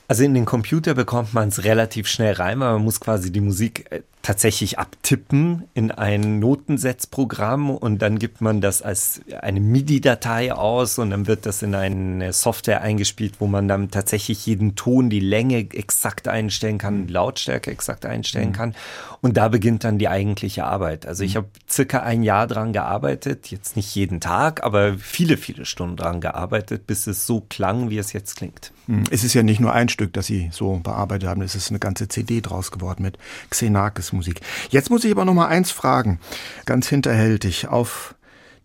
Also 0.09 0.25
in 0.25 0.33
den 0.33 0.47
Computer 0.47 0.95
bekommt 0.95 1.35
man 1.35 1.49
es 1.49 1.63
relativ 1.65 2.09
schnell 2.09 2.33
rein, 2.33 2.59
weil 2.59 2.73
man 2.73 2.83
muss 2.83 3.01
quasi 3.01 3.31
die 3.31 3.43
Musik 3.43 3.85
äh, 3.91 4.01
tatsächlich 4.23 4.79
abtippen 4.79 5.65
in 5.73 5.91
ein 5.91 6.41
Notensetzprogramm 6.41 7.71
und 7.71 8.03
dann 8.03 8.19
gibt 8.19 8.41
man 8.43 8.61
das 8.61 8.83
als 8.83 9.23
eine 9.41 9.61
MIDI-Datei 9.61 10.53
aus 10.53 10.99
und 10.99 11.11
dann 11.11 11.27
wird 11.27 11.47
das 11.47 11.63
in 11.63 11.75
eine 11.75 12.33
Software 12.33 12.83
eingespielt, 12.83 13.35
wo 13.39 13.47
man 13.47 13.67
dann 13.67 13.91
tatsächlich 13.91 14.45
jeden 14.45 14.77
Ton, 14.77 15.09
die 15.09 15.21
Länge 15.21 15.59
exakt 15.59 16.29
einstellen 16.29 16.77
kann, 16.77 17.07
die 17.07 17.13
Lautstärke 17.13 17.71
exakt 17.71 18.05
einstellen 18.05 18.51
mhm. 18.51 18.55
kann 18.55 18.75
und 19.23 19.37
da 19.37 19.49
beginnt 19.49 19.85
dann 19.85 19.99
die 19.99 20.09
eigentliche 20.09 20.65
Arbeit. 20.65 21.07
Also 21.07 21.25
ich 21.25 21.35
mhm. 21.35 21.39
habe 21.39 21.49
circa 21.69 22.01
ein 22.01 22.23
Jahr 22.23 22.47
dran 22.47 22.73
gearbeitet, 22.73 23.51
jetzt 23.51 23.77
nicht 23.77 23.95
jeden 23.95 24.21
Tag, 24.21 24.63
aber 24.65 24.99
viele, 24.99 25.39
viele 25.39 25.65
Stunden 25.65 25.97
dran 25.97 26.21
gearbeitet, 26.21 26.87
bis 26.87 27.07
es 27.07 27.27
so 27.27 27.41
klang, 27.41 27.89
wie 27.89 27.99
es 27.99 28.13
jetzt 28.13 28.37
klingt. 28.37 28.73
Mhm. 28.87 29.05
Es 29.11 29.25
ist 29.25 29.35
ja 29.35 29.43
nicht 29.43 29.61
nur 29.61 29.73
ein 29.73 29.89
Stück, 29.89 30.13
das 30.13 30.27
Sie 30.27 30.51
so 30.53 30.77
bearbeitet 30.83 31.29
haben, 31.29 31.43
es 31.43 31.55
ist 31.55 31.71
eine 31.71 31.79
ganze 31.79 32.09
CD 32.09 32.41
draus 32.41 32.71
geworden 32.71 33.03
mit 33.03 33.19
Xenakis 33.51 34.10
Musik. 34.13 34.41
Jetzt 34.71 34.91
muss 34.91 35.05
ich 35.05 35.13
aber 35.13 35.25
noch 35.25 35.35
mal 35.35 35.49
eins 35.49 35.71
fragen, 35.71 36.21
ganz 36.67 36.89
hinterhältig 36.89 37.69
auf 37.69 38.15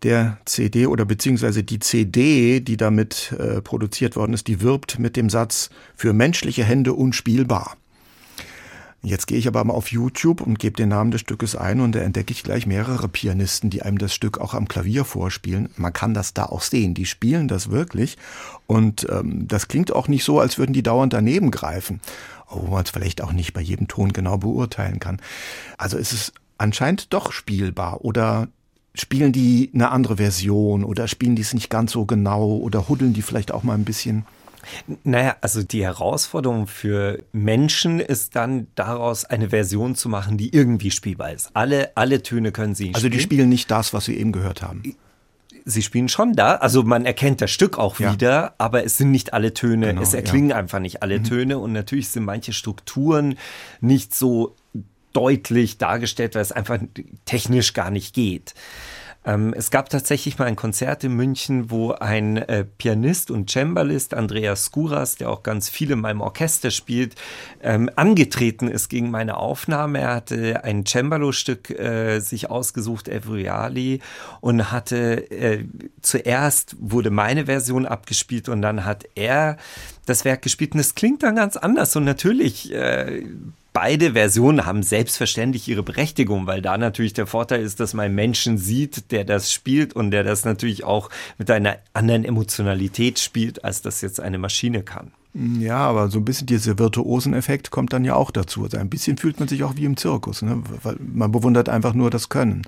der 0.03 0.38
CD 0.45 0.88
oder 0.88 1.05
beziehungsweise 1.05 1.63
die 1.63 1.80
CD, 1.80 2.59
die 2.59 2.77
damit 2.77 3.34
äh, 3.38 3.61
produziert 3.61 4.15
worden 4.15 4.34
ist, 4.34 4.47
die 4.47 4.61
wirbt 4.61 4.99
mit 4.99 5.15
dem 5.15 5.30
Satz 5.30 5.69
für 5.95 6.13
menschliche 6.13 6.63
Hände 6.63 6.93
unspielbar. 6.93 7.76
Jetzt 9.05 9.27
gehe 9.27 9.38
ich 9.38 9.47
aber 9.47 9.63
mal 9.63 9.73
auf 9.76 9.91
YouTube 9.91 10.41
und 10.41 10.57
gebe 10.57 10.76
den 10.76 10.89
Namen 10.89 11.11
des 11.11 11.22
Stückes 11.22 11.55
ein 11.55 11.80
und 11.80 11.93
da 11.93 11.99
entdecke 11.99 12.31
ich 12.31 12.41
gleich 12.41 12.65
mehrere 12.65 13.07
Pianisten, 13.07 13.69
die 13.69 13.84
einem 13.84 13.99
das 13.99 14.15
Stück 14.15 14.39
auch 14.39 14.55
am 14.55 14.67
Klavier 14.67 15.05
vorspielen. 15.05 15.69
Man 15.77 15.93
kann 15.93 16.15
das 16.15 16.34
da 16.34 16.45
auch 16.45 16.63
sehen. 16.63 16.95
Die 16.95 17.05
spielen 17.05 17.47
das 17.47 17.69
wirklich 17.69 18.17
und 18.65 19.05
ähm, 19.11 19.47
das 19.47 19.67
klingt 19.67 19.93
auch 19.93 20.07
nicht 20.07 20.23
so, 20.23 20.39
als 20.39 20.57
würden 20.57 20.73
die 20.73 20.81
dauernd 20.81 21.13
daneben 21.13 21.51
greifen 21.51 21.99
wo 22.61 22.72
man 22.72 22.84
es 22.84 22.90
vielleicht 22.90 23.22
auch 23.22 23.32
nicht 23.32 23.53
bei 23.53 23.61
jedem 23.61 23.88
Ton 23.88 24.14
genau 24.14 24.38
beurteilen 24.38 24.99
kann. 24.99 25.22
Also 25.77 25.98
ist 25.98 26.14
es 26.14 26.34
anscheinend 26.57 27.14
doch 27.14 27.32
spielbar 27.32 28.03
oder 28.03 28.48
spielen 28.94 29.32
die 29.32 29.69
eine 29.73 29.91
andere 29.91 30.18
Version 30.18 30.84
oder 30.84 31.07
spielen 31.07 31.36
die 31.36 31.41
es 31.41 31.53
nicht 31.53 31.69
ganz 31.69 31.91
so 31.91 32.06
genau 32.06 32.57
oder 32.57 32.88
huddeln 32.88 33.14
die 33.14 33.22
vielleicht 33.22 33.52
auch 33.52 33.64
mal 33.64 33.73
ein 33.73 33.86
bisschen? 33.86 34.26
Naja, 35.03 35.36
also 35.41 35.61
die 35.61 35.84
Herausforderung 35.84 36.65
für 36.65 37.23
Menschen 37.32 37.99
ist 37.99 38.36
dann 38.36 38.65
daraus 38.73 39.23
eine 39.23 39.49
Version 39.49 39.94
zu 39.94 40.10
machen, 40.10 40.38
die 40.38 40.56
irgendwie 40.56 40.90
spielbar 40.90 41.32
ist. 41.34 41.52
Alle, 41.53 41.91
alle 41.95 42.23
Töne 42.23 42.52
können 42.52 42.73
sie 42.73 42.95
Also 42.95 43.10
die 43.10 43.19
spielen 43.19 43.49
nicht 43.49 43.69
das, 43.69 43.94
was 43.94 44.07
wir 44.07 44.18
eben 44.18 44.32
gehört 44.32 44.64
haben 44.64 44.82
sie 45.65 45.81
spielen 45.81 46.07
schon 46.07 46.33
da. 46.33 46.55
Also 46.55 46.83
man 46.83 47.05
erkennt 47.05 47.41
das 47.41 47.51
Stück 47.51 47.77
auch 47.77 47.99
ja. 47.99 48.13
wieder, 48.13 48.53
aber 48.59 48.85
es 48.85 48.97
sind 48.97 49.11
nicht 49.11 49.33
alle 49.33 49.53
Töne. 49.53 49.87
Genau, 49.87 50.01
es 50.01 50.13
erklingen 50.13 50.51
ja. 50.51 50.55
einfach 50.55 50.79
nicht 50.79 51.03
alle 51.03 51.19
mhm. 51.19 51.23
Töne 51.23 51.57
und 51.57 51.73
natürlich 51.73 52.09
sind 52.09 52.23
manche 52.23 52.53
Strukturen 52.53 53.37
nicht 53.81 54.13
so 54.13 54.55
deutlich 55.11 55.77
dargestellt, 55.77 56.35
weil 56.35 56.41
es 56.41 56.51
einfach 56.51 56.79
technisch 57.25 57.73
gar 57.73 57.89
nicht 57.89 58.13
geht. 58.13 58.53
Ähm, 59.26 59.53
es 59.56 59.72
gab 59.72 59.89
tatsächlich 59.89 60.38
mal 60.38 60.45
ein 60.45 60.56
Konzert 60.56 61.03
in 61.03 61.14
München, 61.14 61.72
wo 61.72 61.91
ein 61.91 62.38
äh, 62.38 62.64
Pianist 62.64 63.31
und 63.31 63.49
Cembalist, 63.49 64.14
Andreas 64.14 64.65
Skouras, 64.65 65.15
der 65.15 65.30
auch 65.30 65.43
ganz 65.43 65.69
viel 65.69 65.91
in 65.91 65.99
meinem 65.99 66.22
Orchester 66.22 66.72
spielt, 66.72 67.15
ähm, 67.61 67.89
angetreten 67.95 68.68
ist 68.68 68.89
gegen 68.89 69.10
meine 69.10 69.38
Aufnahme. 69.38 69.99
Er 69.99 70.14
hatte 70.15 70.64
ein 70.64 70.85
Cembalo-Stück 70.85 71.72
äh, 71.72 72.19
sich 72.19 72.49
ausgesucht, 72.49 73.07
Evriali, 73.07 73.99
und 74.41 74.72
hatte 74.72 75.31
äh, 75.31 75.65
zuerst 76.02 76.76
wurde 76.80 77.10
meine 77.10 77.45
Version 77.45 77.85
abgespielt 77.85 78.47
und 78.49 78.61
dann 78.61 78.85
hat 78.85 79.06
er 79.15 79.57
das 80.06 80.23
Werk 80.23 80.43
gespielt 80.43 80.73
und 80.73 80.80
es 80.80 80.93
klingt 80.93 81.23
dann 81.23 81.35
ganz 81.35 81.57
anders 81.57 81.95
und 81.95 82.03
natürlich 82.03 82.72
äh, 82.72 83.23
beide 83.76 84.14
Versionen 84.14 84.65
haben 84.65 84.84
selbstverständlich 84.84 85.68
ihre 85.68 85.84
Berechtigung, 85.84 86.47
weil 86.47 86.61
da 86.61 86.77
natürlich 86.77 87.11
der 87.11 87.27
Vorteil 87.27 87.61
ist, 87.61 87.81
dass 87.81 87.93
man 87.93 88.15
Menschen 88.15 88.57
sieht, 88.57 89.11
der 89.11 89.26
das 89.26 89.52
spielt 89.52 89.93
und 89.93 90.11
der 90.11 90.23
das 90.23 90.45
natürlich 90.45 90.85
auch 90.85 91.10
mit 91.38 91.52
einer 91.52 91.76
anderen 91.93 92.23
Emotionalität 92.23 93.19
spielt, 93.19 93.65
als 93.65 93.81
das 93.81 93.99
jetzt 93.99 94.22
eine 94.22 94.38
Maschine 94.38 94.81
kann. 94.81 95.11
Ja, 95.60 95.80
aber 95.80 96.10
so 96.10 96.19
ein 96.19 96.26
bisschen 96.26 96.47
dieser 96.47 96.80
Virtuoseneffekt 96.80 97.69
kommt 97.69 97.91
dann 97.91 98.06
ja 98.06 98.15
auch 98.15 98.31
dazu. 98.31 98.64
Also 98.64 98.77
ein 98.77 98.89
bisschen 98.89 99.18
fühlt 99.18 99.39
man 99.41 99.49
sich 99.49 99.65
auch 99.65 99.76
wie 99.76 99.84
im 99.84 99.97
Zirkus, 99.97 100.41
ne? 100.41 100.64
weil 100.84 100.95
man 100.99 101.34
bewundert 101.34 101.68
einfach 101.68 101.93
nur 101.93 102.10
das 102.10 102.30
Können. 102.30 102.61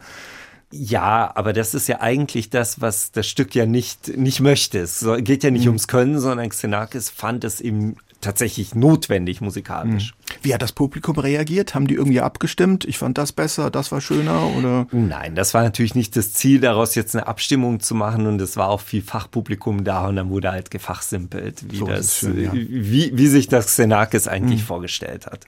Ja, 0.73 1.31
aber 1.35 1.53
das 1.53 1.73
ist 1.73 1.87
ja 1.87 2.01
eigentlich 2.01 2.49
das, 2.49 2.81
was 2.81 3.13
das 3.13 3.25
Stück 3.27 3.55
ja 3.55 3.65
nicht, 3.65 4.17
nicht 4.17 4.41
möchte. 4.41 4.79
Es 4.79 5.07
geht 5.19 5.45
ja 5.45 5.51
nicht 5.51 5.61
mhm. 5.63 5.69
ums 5.69 5.87
Können, 5.87 6.19
sondern 6.19 6.49
Xenakis 6.49 7.09
fand 7.09 7.45
es 7.45 7.61
eben 7.61 7.95
tatsächlich 8.21 8.75
notwendig 8.75 9.41
musikalisch. 9.41 10.09
Hm. 10.09 10.37
Wie 10.41 10.53
hat 10.53 10.61
das 10.61 10.71
Publikum 10.71 11.17
reagiert? 11.17 11.75
Haben 11.75 11.87
die 11.87 11.95
irgendwie 11.95 12.21
abgestimmt? 12.21 12.85
Ich 12.85 12.97
fand 12.97 13.17
das 13.17 13.31
besser, 13.31 13.69
das 13.69 13.91
war 13.91 14.01
schöner 14.01 14.47
oder? 14.55 14.87
Nein, 14.91 15.35
das 15.35 15.53
war 15.53 15.63
natürlich 15.63 15.95
nicht 15.95 16.15
das 16.15 16.33
Ziel, 16.33 16.59
daraus 16.59 16.95
jetzt 16.95 17.15
eine 17.15 17.27
Abstimmung 17.27 17.79
zu 17.79 17.95
machen 17.95 18.27
und 18.27 18.41
es 18.41 18.57
war 18.57 18.69
auch 18.69 18.81
viel 18.81 19.01
Fachpublikum 19.01 19.83
da 19.83 20.07
und 20.07 20.15
dann 20.15 20.29
wurde 20.29 20.51
halt 20.51 20.71
gefachsimpelt, 20.71 21.71
wie, 21.71 21.77
so 21.77 21.87
das, 21.87 22.17
schön, 22.17 22.43
ja. 22.43 22.53
wie, 22.53 23.17
wie 23.17 23.27
sich 23.27 23.47
das 23.47 23.67
Xenakis 23.67 24.27
eigentlich 24.27 24.61
hm. 24.61 24.67
vorgestellt 24.67 25.25
hat. 25.25 25.45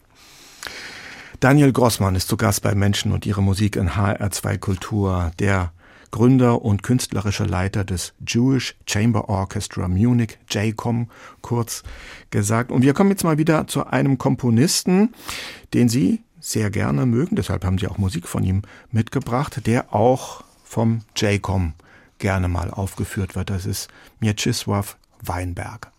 Daniel 1.40 1.72
Grossmann 1.72 2.16
ist 2.16 2.28
zu 2.28 2.36
Gast 2.36 2.62
bei 2.64 2.76
Menschen 2.76 3.14
und 3.14 3.26
ihre 3.26 3.42
Musik 3.42 3.78
in 3.78 3.92
HR2 3.92 4.58
Kultur, 4.58 5.32
der 5.40 5.72
Gründer 6.12 6.62
und 6.62 6.84
künstlerischer 6.84 7.46
Leiter 7.46 7.84
des 7.84 8.14
Jewish 8.26 8.76
Chamber 8.86 9.30
Orchestra 9.30 9.88
Munich, 9.88 10.38
JCOM 10.50 11.10
kurz 11.42 11.84
gesagt. 12.32 12.72
Und 12.72 12.82
wir 12.82 12.94
kommen 12.94 13.12
jetzt 13.12 13.24
mal 13.24 13.38
wieder 13.38 13.68
zu 13.68 13.86
einem 13.88 14.18
Komponisten, 14.18 15.14
den 15.74 15.90
Sie 15.90 16.22
sehr 16.40 16.70
gerne 16.72 17.06
mögen, 17.06 17.36
deshalb 17.36 17.66
haben 17.66 17.78
Sie 17.78 17.88
auch 17.88 17.98
Musik 17.98 18.28
von 18.28 18.44
ihm 18.44 18.62
mitgebracht, 18.92 19.66
der 19.68 19.94
auch 19.94 20.44
vom 20.64 21.02
JCOM 21.16 21.74
gerne 22.18 22.48
mal 22.48 22.72
aufgeführt 22.72 23.36
wird. 23.36 23.50
Das 23.50 23.66
ist 23.66 23.90
Mieczysław 24.22 24.96
Weinberg. 25.22 25.92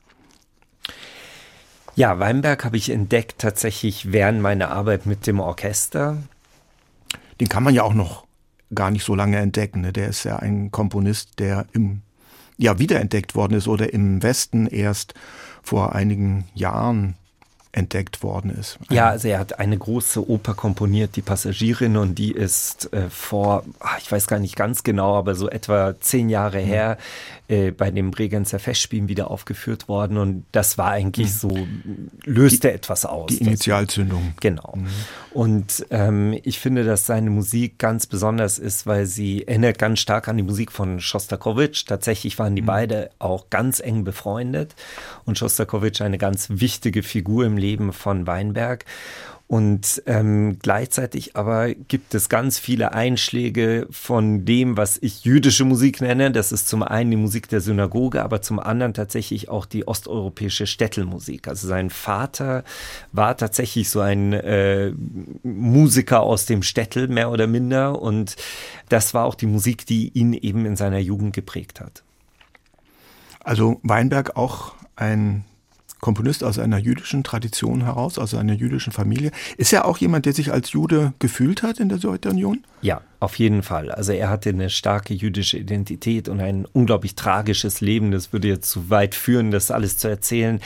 Ja, 1.97 2.19
Weinberg 2.19 2.65
habe 2.65 2.77
ich 2.77 2.91
entdeckt 2.91 3.39
tatsächlich 3.39 4.13
während 4.13 4.41
meiner 4.41 4.71
Arbeit 4.71 5.07
mit 5.07 5.27
dem 5.27 5.41
Orchester. 5.41 6.19
Den 7.41 7.49
kann 7.49 7.63
man 7.63 7.75
ja 7.75 7.83
auch 7.83 7.95
noch 7.95 8.27
gar 8.75 8.91
nicht 8.91 9.05
so 9.05 9.15
lange 9.15 9.39
entdecken. 9.39 9.81
Ne? 9.81 9.93
Der 9.93 10.09
ist 10.09 10.25
ja 10.25 10.37
ein 10.37 10.71
Komponist, 10.71 11.39
der 11.39 11.67
im 11.73 12.03
ja 12.57 12.79
wiederentdeckt 12.79 13.35
worden 13.35 13.55
ist 13.55 13.69
oder 13.69 13.93
im 13.95 14.23
Westen 14.23 14.67
erst 14.67 15.15
vor 15.63 15.95
einigen 15.95 16.45
Jahren 16.55 17.17
entdeckt 17.73 18.23
worden 18.23 18.51
ist. 18.51 18.79
Ja, 18.91 19.11
also 19.11 19.29
er 19.29 19.39
hat 19.39 19.61
eine 19.61 19.79
große 19.79 20.29
Oper 20.29 20.55
komponiert, 20.55 21.15
die 21.15 21.23
Passagierin, 21.23 21.97
und 21.97 22.17
die 22.17 22.33
ist 22.33 22.93
äh, 22.93 23.09
vor, 23.09 23.65
ach, 23.79 23.99
ich 23.99 24.11
weiß 24.11 24.27
gar 24.27 24.41
nicht 24.41 24.57
ganz 24.57 24.83
genau, 24.83 25.17
aber 25.17 25.37
so 25.37 25.49
etwa 25.49 25.95
zehn 26.01 26.29
Jahre 26.29 26.61
mhm. 26.61 26.67
her 26.67 26.99
äh, 27.51 27.73
bei 27.73 27.91
dem 27.91 28.13
Bregenzer 28.13 28.61
Festspielen 28.61 29.09
wieder 29.09 29.29
aufgeführt 29.29 29.89
worden. 29.89 30.19
Und 30.19 30.45
das 30.53 30.79
war 30.79 30.91
eigentlich 30.91 31.27
mhm. 31.27 31.33
so, 31.33 31.67
löste 32.25 32.69
die, 32.69 32.75
etwas 32.75 33.05
aus. 33.05 33.27
Die 33.27 33.39
Initialzündung. 33.39 34.35
Genau. 34.39 34.75
Mhm. 34.77 34.87
Und 35.33 35.87
ähm, 35.91 36.39
ich 36.45 36.61
finde, 36.61 36.85
dass 36.85 37.07
seine 37.07 37.31
Musik 37.31 37.79
ganz 37.79 38.07
besonders 38.07 38.61
ist, 38.61 38.87
weil 38.87 39.07
sie 39.07 39.49
erinnert 39.49 39.81
ganz 39.81 39.99
stark 39.99 40.29
an 40.29 40.37
die 40.37 40.45
Musik 40.45 40.71
von 40.71 41.01
Schostakowitsch. 41.01 41.87
Tatsächlich 41.87 42.39
waren 42.39 42.55
die 42.55 42.63
mhm. 42.63 42.67
beide 42.67 43.11
auch 43.19 43.51
ganz 43.51 43.81
eng 43.81 44.05
befreundet 44.05 44.77
und 45.25 45.37
Schostakowitsch 45.37 46.03
eine 46.03 46.19
ganz 46.19 46.47
wichtige 46.51 47.03
Figur 47.03 47.45
im 47.45 47.57
Leben 47.57 47.93
von 47.93 48.29
Weinberg. 48.29 48.85
Und 49.51 50.01
ähm, 50.07 50.61
gleichzeitig 50.63 51.35
aber 51.35 51.75
gibt 51.75 52.15
es 52.15 52.29
ganz 52.29 52.61
viele 52.61 52.93
Einschläge 52.93 53.89
von 53.91 54.45
dem, 54.45 54.77
was 54.77 54.97
ich 55.03 55.25
jüdische 55.25 55.65
Musik 55.65 56.01
nenne. 56.01 56.31
Das 56.31 56.53
ist 56.53 56.69
zum 56.69 56.85
einen 56.85 57.11
die 57.11 57.17
Musik 57.17 57.49
der 57.49 57.61
Synagoge, 57.61 58.23
aber 58.23 58.43
zum 58.43 58.61
anderen 58.61 58.95
tatsächlich 58.95 59.49
auch 59.49 59.67
die 59.67 59.89
osteuropäische 59.89 60.69
Städtelmusik. 60.69 61.49
Also 61.49 61.67
sein 61.67 61.91
Vater 61.91 62.63
war 63.11 63.37
tatsächlich 63.37 63.91
so 63.91 63.99
ein 63.99 64.35
äh, 64.35 64.93
Musiker 65.43 66.21
aus 66.21 66.47
dem 66.47 66.63
Städtel, 66.63 67.09
mehr 67.09 67.33
oder 67.33 67.49
minder. 67.49 68.01
Und 68.01 68.37
das 68.89 69.15
war 69.15 69.25
auch 69.25 69.35
die 69.35 69.47
Musik, 69.47 69.85
die 69.85 70.11
ihn 70.11 70.33
eben 70.33 70.65
in 70.65 70.77
seiner 70.77 71.01
Jugend 71.01 71.35
geprägt 71.35 71.81
hat. 71.81 72.05
Also 73.43 73.81
Weinberg 73.83 74.37
auch 74.37 74.75
ein 74.95 75.45
Komponist 76.01 76.43
aus 76.45 76.59
einer 76.59 76.79
jüdischen 76.79 77.25
Tradition 77.25 77.85
heraus, 77.85 78.19
aus 78.19 78.35
einer 78.35 78.55
jüdischen 78.55 78.93
Familie. 78.93 79.31
Ist 79.57 79.73
er 79.73 79.85
auch 79.85 79.99
jemand, 79.99 80.27
der 80.27 80.33
sich 80.33 80.53
als 80.53 80.73
Jude 80.73 81.13
gefühlt 81.19 81.63
hat 81.63 81.79
in 81.79 81.89
der 81.89 81.99
Sowjetunion? 81.99 82.65
Ja, 82.83 83.03
auf 83.21 83.39
jeden 83.39 83.63
Fall. 83.63 83.91
Also 83.91 84.13
er 84.13 84.31
hatte 84.31 84.49
eine 84.49 84.71
starke 84.71 85.13
jüdische 85.13 85.59
Identität 85.59 86.29
und 86.29 86.41
ein 86.41 86.67
unglaublich 86.73 87.15
tragisches 87.15 87.81
Leben. 87.81 88.11
Das 88.11 88.33
würde 88.33 88.49
jetzt 88.49 88.71
zu 88.71 88.89
weit 88.91 89.15
führen, 89.15 89.51
das 89.51 89.71
alles 89.71 89.99
zu 89.99 90.09
erzählen. 90.09 90.61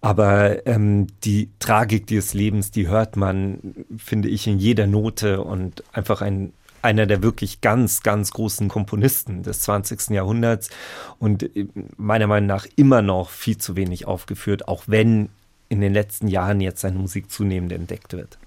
Aber 0.00 0.66
ähm, 0.66 1.06
die 1.24 1.48
Tragik 1.60 2.06
dieses 2.06 2.34
Lebens, 2.34 2.70
die 2.70 2.88
hört 2.88 3.16
man, 3.16 3.86
finde 3.96 4.28
ich, 4.28 4.46
in 4.46 4.58
jeder 4.58 4.86
Note 4.86 5.40
und 5.40 5.82
einfach 5.94 6.20
ein 6.20 6.52
einer 6.84 7.06
der 7.06 7.22
wirklich 7.22 7.60
ganz, 7.60 8.02
ganz 8.02 8.30
großen 8.32 8.68
Komponisten 8.68 9.42
des 9.42 9.60
20. 9.60 10.10
Jahrhunderts 10.10 10.70
und 11.18 11.56
äh, 11.56 11.66
meiner 11.96 12.26
Meinung 12.26 12.46
nach 12.46 12.66
immer 12.76 13.02
noch 13.02 13.30
viel 13.30 13.58
zu 13.58 13.74
wenig 13.74 14.06
aufgeführt, 14.06 14.68
auch 14.68 14.84
wenn 14.86 15.30
in 15.68 15.80
den 15.80 15.94
letzten 15.94 16.28
Jahren 16.28 16.60
jetzt 16.60 16.82
seine 16.82 16.98
Musik 16.98 17.30
zunehmend 17.30 17.72
entdeckt 17.72 18.12
wird. 18.12 18.38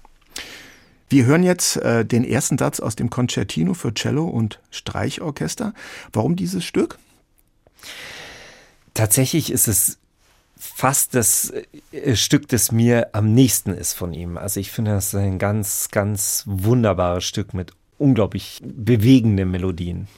Wir 1.08 1.24
hören 1.24 1.42
jetzt 1.42 1.76
äh, 1.76 2.04
den 2.04 2.24
ersten 2.24 2.58
Satz 2.58 2.80
aus 2.80 2.94
dem 2.94 3.10
Concertino 3.10 3.74
für 3.74 3.92
Cello 3.94 4.24
und 4.24 4.60
Streichorchester. 4.70 5.72
Warum 6.12 6.36
dieses 6.36 6.64
Stück? 6.64 6.98
Tatsächlich 8.94 9.50
ist 9.50 9.68
es 9.68 9.98
fast 10.56 11.14
das 11.14 11.52
äh, 11.92 12.14
Stück, 12.14 12.48
das 12.48 12.72
mir 12.72 13.10
am 13.12 13.32
nächsten 13.32 13.72
ist 13.72 13.94
von 13.94 14.12
ihm. 14.12 14.36
Also 14.36 14.60
ich 14.60 14.70
finde, 14.70 14.92
das 14.92 15.08
ist 15.08 15.14
ein 15.14 15.38
ganz, 15.38 15.88
ganz 15.90 16.44
wunderbares 16.46 17.24
Stück 17.24 17.54
mit 17.54 17.72
unglaublich 17.98 18.60
bewegende 18.64 19.44
Melodien. 19.44 20.08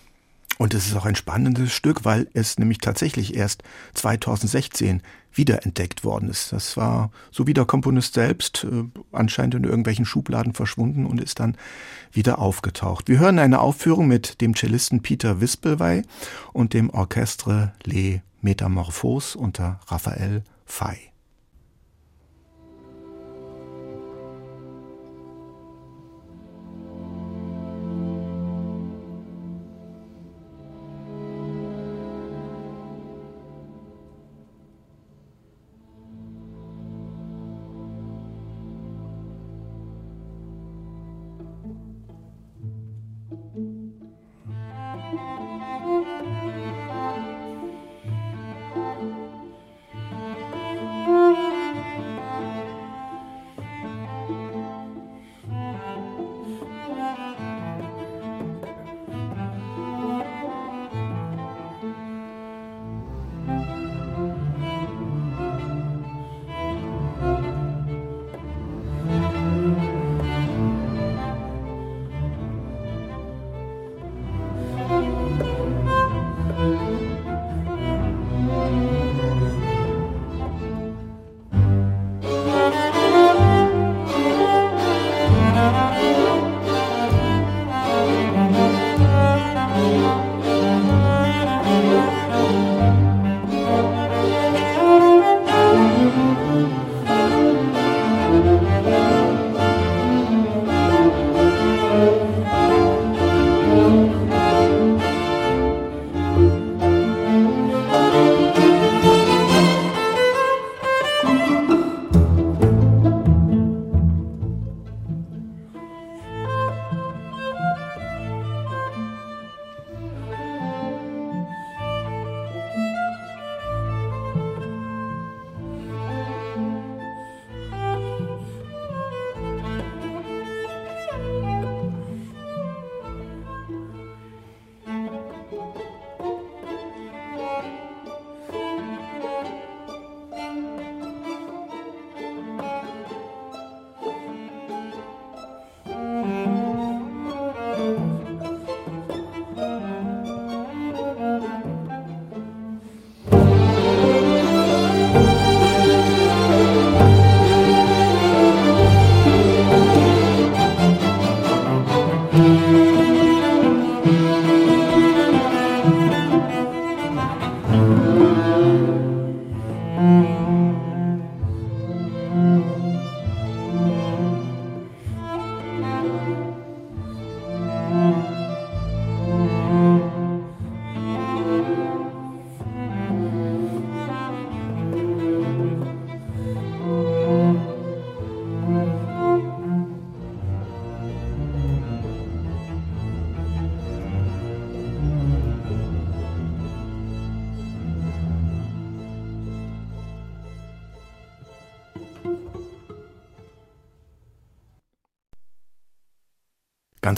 Und 0.59 0.75
es 0.75 0.89
ist 0.89 0.95
auch 0.95 1.07
ein 1.07 1.15
spannendes 1.15 1.73
Stück, 1.73 2.05
weil 2.05 2.29
es 2.35 2.59
nämlich 2.59 2.79
tatsächlich 2.79 3.35
erst 3.35 3.63
2016 3.95 5.01
wiederentdeckt 5.33 6.05
worden 6.05 6.29
ist. 6.29 6.53
Das 6.53 6.77
war 6.77 7.11
so 7.31 7.47
wie 7.47 7.55
der 7.55 7.65
Komponist 7.65 8.13
selbst 8.13 8.65
äh, 8.65 8.85
anscheinend 9.11 9.55
in 9.55 9.65
irgendwelchen 9.65 10.05
Schubladen 10.05 10.53
verschwunden 10.53 11.07
und 11.07 11.19
ist 11.19 11.41
dann 11.41 11.57
wieder 12.13 12.39
aufgetaucht. 12.41 13.09
Wir 13.09 13.21
hören 13.21 13.39
eine 13.39 13.61
Aufführung 13.61 14.07
mit 14.07 14.43
dem 14.43 14.55
Cellisten 14.55 15.01
Peter 15.01 15.41
Wispelwey 15.41 16.03
und 16.53 16.75
dem 16.75 16.91
Orchestre 16.91 17.73
Les 17.85 18.21
Metamorphos 18.43 19.37
unter 19.37 19.81
Raphael 19.87 20.43
Fay. 20.67 21.10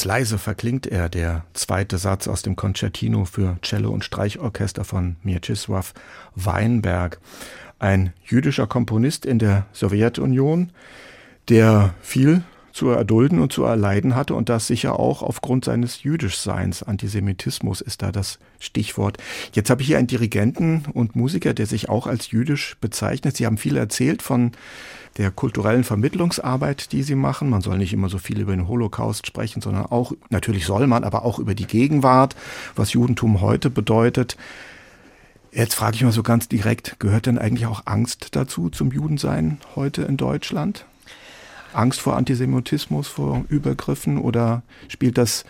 Ganz 0.02 0.08
leise 0.08 0.38
verklingt 0.38 0.88
er, 0.88 1.08
der 1.08 1.44
zweite 1.54 1.96
Satz 1.96 2.26
aus 2.26 2.42
dem 2.42 2.56
Concertino 2.56 3.24
für 3.24 3.56
Cello 3.62 3.90
und 3.90 4.02
Streichorchester 4.02 4.82
von 4.82 5.14
Mieczysław 5.24 5.92
Weinberg, 6.34 7.20
ein 7.78 8.12
jüdischer 8.24 8.66
Komponist 8.66 9.24
in 9.24 9.38
der 9.38 9.66
Sowjetunion, 9.72 10.70
der 11.48 11.94
viel 12.02 12.42
zu 12.72 12.88
erdulden 12.88 13.38
und 13.38 13.52
zu 13.52 13.62
erleiden 13.62 14.16
hatte 14.16 14.34
und 14.34 14.48
das 14.48 14.66
sicher 14.66 14.98
auch 14.98 15.22
aufgrund 15.22 15.64
seines 15.64 16.02
Jüdischseins. 16.02 16.82
Antisemitismus 16.82 17.80
ist 17.80 18.02
da 18.02 18.10
das 18.10 18.40
Stichwort. 18.58 19.18
Jetzt 19.52 19.70
habe 19.70 19.82
ich 19.82 19.86
hier 19.86 19.98
einen 19.98 20.08
Dirigenten 20.08 20.84
und 20.92 21.14
Musiker, 21.14 21.54
der 21.54 21.66
sich 21.66 21.88
auch 21.88 22.08
als 22.08 22.32
jüdisch 22.32 22.76
bezeichnet. 22.80 23.36
Sie 23.36 23.46
haben 23.46 23.56
viel 23.56 23.76
erzählt 23.76 24.20
von 24.20 24.50
der 25.18 25.30
kulturellen 25.30 25.84
Vermittlungsarbeit, 25.84 26.92
die 26.92 27.02
sie 27.02 27.14
machen. 27.14 27.50
Man 27.50 27.60
soll 27.60 27.78
nicht 27.78 27.92
immer 27.92 28.08
so 28.08 28.18
viel 28.18 28.40
über 28.40 28.54
den 28.54 28.68
Holocaust 28.68 29.26
sprechen, 29.26 29.60
sondern 29.60 29.86
auch, 29.86 30.12
natürlich 30.30 30.64
soll 30.64 30.86
man, 30.86 31.04
aber 31.04 31.24
auch 31.24 31.38
über 31.38 31.54
die 31.54 31.66
Gegenwart, 31.66 32.34
was 32.76 32.92
Judentum 32.92 33.40
heute 33.40 33.70
bedeutet. 33.70 34.36
Jetzt 35.52 35.74
frage 35.74 35.96
ich 35.96 36.02
mal 36.02 36.12
so 36.12 36.22
ganz 36.22 36.48
direkt, 36.48 36.98
gehört 36.98 37.26
denn 37.26 37.38
eigentlich 37.38 37.66
auch 37.66 37.82
Angst 37.84 38.28
dazu 38.32 38.70
zum 38.70 38.90
Judensein 38.90 39.58
heute 39.76 40.02
in 40.02 40.16
Deutschland? 40.16 40.86
Angst 41.74 42.00
vor 42.00 42.16
Antisemitismus, 42.16 43.08
vor 43.08 43.44
Übergriffen 43.48 44.18
oder 44.18 44.62
spielt 44.88 45.18
das 45.18 45.44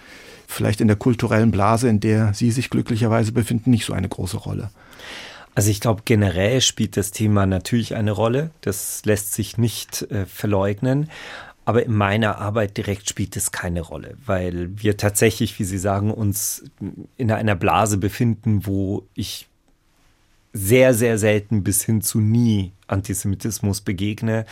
vielleicht 0.48 0.80
in 0.80 0.88
der 0.88 0.96
kulturellen 0.96 1.50
Blase, 1.50 1.88
in 1.88 2.00
der 2.00 2.34
Sie 2.34 2.50
sich 2.50 2.68
glücklicherweise 2.68 3.32
befinden, 3.32 3.70
nicht 3.70 3.84
so 3.84 3.92
eine 3.92 4.08
große 4.08 4.36
Rolle? 4.36 4.70
Also 5.54 5.70
ich 5.70 5.80
glaube, 5.80 6.02
generell 6.04 6.60
spielt 6.60 6.96
das 6.96 7.10
Thema 7.10 7.46
natürlich 7.46 7.94
eine 7.94 8.12
Rolle. 8.12 8.50
Das 8.62 9.02
lässt 9.04 9.34
sich 9.34 9.58
nicht 9.58 10.02
äh, 10.10 10.26
verleugnen. 10.26 11.10
Aber 11.64 11.84
in 11.84 11.94
meiner 11.94 12.38
Arbeit 12.38 12.76
direkt 12.76 13.08
spielt 13.08 13.36
es 13.36 13.52
keine 13.52 13.82
Rolle, 13.82 14.16
weil 14.26 14.70
wir 14.74 14.96
tatsächlich, 14.96 15.58
wie 15.58 15.64
Sie 15.64 15.78
sagen, 15.78 16.10
uns 16.10 16.64
in 17.16 17.30
einer 17.30 17.54
Blase 17.54 17.98
befinden, 17.98 18.66
wo 18.66 19.06
ich 19.14 19.48
sehr, 20.52 20.92
sehr 20.92 21.18
selten 21.18 21.62
bis 21.62 21.84
hin 21.84 22.02
zu 22.02 22.20
nie 22.20 22.72
Antisemitismus 22.88 23.80
begegne. 23.80 24.44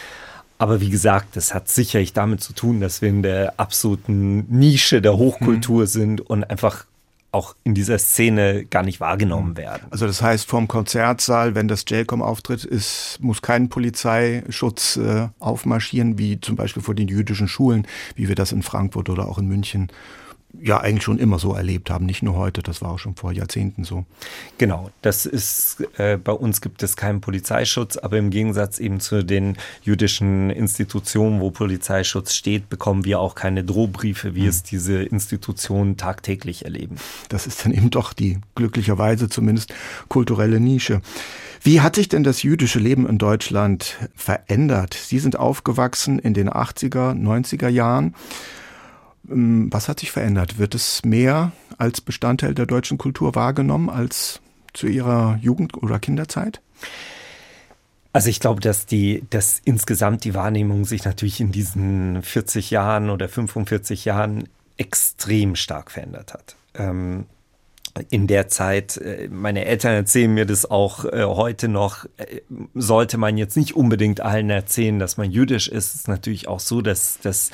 Aber 0.56 0.80
wie 0.80 0.90
gesagt, 0.90 1.36
das 1.36 1.52
hat 1.52 1.68
sicherlich 1.68 2.12
damit 2.12 2.42
zu 2.42 2.52
tun, 2.52 2.80
dass 2.80 3.02
wir 3.02 3.08
in 3.08 3.22
der 3.22 3.54
absoluten 3.58 4.46
Nische 4.48 5.02
der 5.02 5.16
Hochkultur 5.16 5.82
mhm. 5.82 5.86
sind 5.86 6.20
und 6.20 6.44
einfach 6.44 6.86
auch 7.32 7.54
in 7.64 7.74
dieser 7.74 7.98
Szene 7.98 8.64
gar 8.64 8.82
nicht 8.82 9.00
wahrgenommen 9.00 9.50
mhm. 9.50 9.56
werden. 9.56 9.82
Also 9.90 10.06
das 10.06 10.22
heißt, 10.22 10.46
vorm 10.46 10.68
Konzertsaal, 10.68 11.54
wenn 11.54 11.68
das 11.68 11.84
J-Com 11.88 12.22
auftritt, 12.22 12.64
ist, 12.64 13.18
muss 13.20 13.42
kein 13.42 13.68
Polizeischutz 13.68 14.96
äh, 14.96 15.28
aufmarschieren, 15.38 16.18
wie 16.18 16.40
zum 16.40 16.56
Beispiel 16.56 16.82
vor 16.82 16.94
den 16.94 17.08
jüdischen 17.08 17.48
Schulen, 17.48 17.86
wie 18.16 18.28
wir 18.28 18.34
das 18.34 18.52
in 18.52 18.62
Frankfurt 18.62 19.08
oder 19.08 19.28
auch 19.28 19.38
in 19.38 19.46
München 19.46 19.88
ja 20.60 20.78
eigentlich 20.78 21.04
schon 21.04 21.18
immer 21.18 21.38
so 21.38 21.54
erlebt 21.54 21.90
haben, 21.90 22.06
nicht 22.06 22.22
nur 22.22 22.36
heute, 22.36 22.62
das 22.62 22.82
war 22.82 22.92
auch 22.92 22.98
schon 22.98 23.14
vor 23.14 23.32
Jahrzehnten 23.32 23.84
so. 23.84 24.04
Genau, 24.58 24.90
das 25.02 25.26
ist, 25.26 25.84
äh, 25.96 26.16
bei 26.16 26.32
uns 26.32 26.60
gibt 26.60 26.82
es 26.82 26.96
keinen 26.96 27.20
Polizeischutz, 27.20 27.96
aber 27.96 28.18
im 28.18 28.30
Gegensatz 28.30 28.78
eben 28.78 29.00
zu 29.00 29.24
den 29.24 29.56
jüdischen 29.82 30.50
Institutionen, 30.50 31.40
wo 31.40 31.50
Polizeischutz 31.50 32.34
steht, 32.34 32.68
bekommen 32.68 33.04
wir 33.04 33.20
auch 33.20 33.34
keine 33.34 33.64
Drohbriefe, 33.64 34.34
wie 34.34 34.42
mhm. 34.42 34.48
es 34.48 34.62
diese 34.62 35.02
Institutionen 35.02 35.96
tagtäglich 35.96 36.64
erleben. 36.64 36.96
Das 37.28 37.46
ist 37.46 37.64
dann 37.64 37.72
eben 37.72 37.90
doch 37.90 38.12
die 38.12 38.38
glücklicherweise 38.54 39.28
zumindest 39.28 39.72
kulturelle 40.08 40.60
Nische. 40.60 41.00
Wie 41.62 41.82
hat 41.82 41.96
sich 41.96 42.08
denn 42.08 42.24
das 42.24 42.42
jüdische 42.42 42.78
Leben 42.78 43.06
in 43.06 43.18
Deutschland 43.18 43.98
verändert? 44.14 44.94
Sie 44.94 45.18
sind 45.18 45.38
aufgewachsen 45.38 46.18
in 46.18 46.32
den 46.32 46.48
80er, 46.48 47.12
90er 47.12 47.68
Jahren. 47.68 48.14
Ähm, 49.28 49.68
was 49.70 49.88
hat 49.88 50.00
sich 50.00 50.10
verändert? 50.10 50.58
Wird 50.58 50.74
es 50.74 51.04
mehr 51.04 51.52
als 51.78 52.00
Bestandteil 52.00 52.54
der 52.54 52.66
deutschen 52.66 52.98
Kultur 52.98 53.34
wahrgenommen 53.34 53.90
als 53.90 54.40
zu 54.72 54.86
Ihrer 54.86 55.38
Jugend- 55.42 55.76
oder 55.82 55.98
Kinderzeit? 55.98 56.60
Also 58.12 58.28
ich 58.28 58.40
glaube, 58.40 58.60
dass 58.60 58.86
die, 58.86 59.24
dass 59.30 59.60
insgesamt 59.64 60.24
die 60.24 60.34
Wahrnehmung 60.34 60.84
sich 60.84 61.04
natürlich 61.04 61.40
in 61.40 61.52
diesen 61.52 62.22
40 62.22 62.70
Jahren 62.70 63.08
oder 63.08 63.28
45 63.28 64.04
Jahren 64.04 64.48
extrem 64.76 65.54
stark 65.54 65.90
verändert 65.90 66.34
hat. 66.34 66.56
Ähm, 66.74 67.26
in 68.08 68.26
der 68.26 68.48
Zeit, 68.48 68.96
äh, 68.96 69.28
meine 69.28 69.64
Eltern 69.64 69.94
erzählen 69.94 70.32
mir 70.32 70.46
das 70.46 70.68
auch 70.68 71.04
äh, 71.04 71.24
heute 71.24 71.68
noch, 71.68 72.06
äh, 72.16 72.40
sollte 72.74 73.18
man 73.18 73.36
jetzt 73.36 73.56
nicht 73.56 73.76
unbedingt 73.76 74.20
allen 74.20 74.50
erzählen, 74.50 74.98
dass 74.98 75.16
man 75.16 75.30
jüdisch 75.30 75.68
ist. 75.68 75.88
Es 75.88 75.94
ist 75.94 76.08
natürlich 76.08 76.48
auch 76.48 76.60
so, 76.60 76.82
dass, 76.82 77.18
dass 77.20 77.50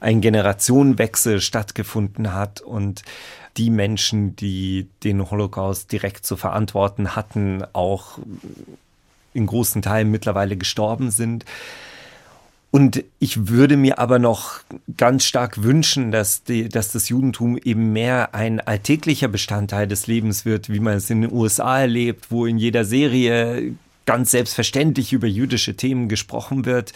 ein 0.00 0.20
Generationenwechsel 0.20 1.40
stattgefunden 1.40 2.32
hat 2.32 2.60
und 2.60 3.02
die 3.56 3.70
Menschen, 3.70 4.36
die 4.36 4.86
den 5.02 5.30
Holocaust 5.30 5.90
direkt 5.90 6.26
zu 6.26 6.36
verantworten 6.36 7.16
hatten, 7.16 7.64
auch 7.72 8.18
in 9.32 9.46
großen 9.46 9.82
Teilen 9.82 10.10
mittlerweile 10.10 10.56
gestorben 10.56 11.10
sind. 11.10 11.44
Und 12.70 13.04
ich 13.20 13.48
würde 13.48 13.76
mir 13.76 13.98
aber 13.98 14.18
noch 14.18 14.60
ganz 14.96 15.24
stark 15.24 15.62
wünschen, 15.62 16.10
dass, 16.10 16.42
die, 16.42 16.68
dass 16.68 16.92
das 16.92 17.08
Judentum 17.08 17.56
eben 17.56 17.92
mehr 17.92 18.34
ein 18.34 18.60
alltäglicher 18.60 19.28
Bestandteil 19.28 19.86
des 19.86 20.06
Lebens 20.06 20.44
wird, 20.44 20.68
wie 20.68 20.80
man 20.80 20.94
es 20.94 21.08
in 21.08 21.22
den 21.22 21.32
USA 21.32 21.80
erlebt, 21.80 22.26
wo 22.30 22.44
in 22.44 22.58
jeder 22.58 22.84
Serie 22.84 23.74
ganz 24.06 24.30
selbstverständlich 24.30 25.12
über 25.12 25.26
jüdische 25.26 25.76
Themen 25.76 26.08
gesprochen 26.08 26.64
wird. 26.64 26.92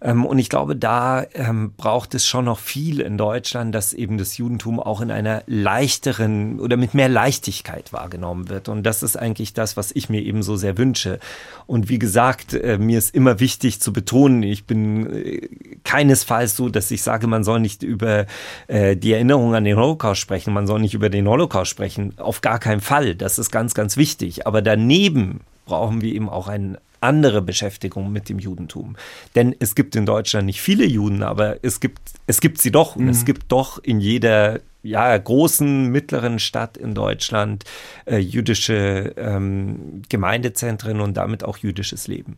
Ähm, 0.00 0.24
und 0.24 0.38
ich 0.38 0.48
glaube, 0.48 0.76
da 0.76 1.24
ähm, 1.34 1.72
braucht 1.76 2.14
es 2.14 2.26
schon 2.26 2.46
noch 2.46 2.58
viel 2.58 3.00
in 3.00 3.18
Deutschland, 3.18 3.74
dass 3.74 3.92
eben 3.92 4.16
das 4.16 4.38
Judentum 4.38 4.80
auch 4.80 5.00
in 5.00 5.10
einer 5.10 5.42
leichteren 5.46 6.60
oder 6.60 6.76
mit 6.76 6.94
mehr 6.94 7.08
Leichtigkeit 7.08 7.92
wahrgenommen 7.92 8.48
wird. 8.48 8.68
Und 8.68 8.84
das 8.84 9.02
ist 9.02 9.16
eigentlich 9.16 9.52
das, 9.52 9.76
was 9.76 9.92
ich 9.92 10.08
mir 10.08 10.22
eben 10.22 10.42
so 10.42 10.56
sehr 10.56 10.78
wünsche. 10.78 11.18
Und 11.66 11.88
wie 11.88 11.98
gesagt, 11.98 12.54
äh, 12.54 12.78
mir 12.78 12.98
ist 12.98 13.14
immer 13.14 13.40
wichtig 13.40 13.80
zu 13.80 13.92
betonen, 13.92 14.42
ich 14.42 14.64
bin 14.64 15.12
äh, 15.12 15.48
keinesfalls 15.84 16.56
so, 16.56 16.68
dass 16.68 16.90
ich 16.90 17.02
sage, 17.02 17.26
man 17.26 17.42
soll 17.42 17.58
nicht 17.60 17.82
über 17.82 18.26
äh, 18.68 18.96
die 18.96 19.12
Erinnerung 19.12 19.54
an 19.56 19.64
den 19.64 19.76
Holocaust 19.76 20.20
sprechen, 20.20 20.54
man 20.54 20.68
soll 20.68 20.80
nicht 20.80 20.94
über 20.94 21.10
den 21.10 21.26
Holocaust 21.26 21.70
sprechen. 21.70 22.16
Auf 22.18 22.40
gar 22.40 22.60
keinen 22.60 22.80
Fall. 22.80 23.16
Das 23.16 23.38
ist 23.40 23.50
ganz, 23.50 23.74
ganz 23.74 23.96
wichtig. 23.96 24.46
Aber 24.46 24.62
daneben 24.62 25.40
brauchen 25.64 26.00
wir 26.00 26.14
eben 26.14 26.28
auch 26.28 26.48
eine 26.48 26.78
andere 27.02 27.42
Beschäftigung 27.42 28.12
mit 28.12 28.28
dem 28.28 28.38
Judentum. 28.38 28.96
Denn 29.34 29.54
es 29.58 29.74
gibt 29.74 29.96
in 29.96 30.06
Deutschland 30.06 30.46
nicht 30.46 30.60
viele 30.60 30.84
Juden, 30.84 31.22
aber 31.22 31.56
es 31.62 31.80
gibt, 31.80 32.00
es 32.26 32.40
gibt 32.40 32.58
sie 32.58 32.70
doch. 32.70 32.96
Und 32.96 33.04
mhm. 33.04 33.10
es 33.10 33.24
gibt 33.24 33.50
doch 33.50 33.78
in 33.82 34.00
jeder 34.00 34.60
ja, 34.82 35.16
großen, 35.16 35.88
mittleren 35.88 36.38
Stadt 36.38 36.76
in 36.76 36.94
Deutschland 36.94 37.64
äh, 38.04 38.18
jüdische 38.18 39.14
ähm, 39.16 40.02
Gemeindezentren 40.08 41.00
und 41.00 41.16
damit 41.16 41.44
auch 41.44 41.56
jüdisches 41.58 42.08
Leben. 42.08 42.36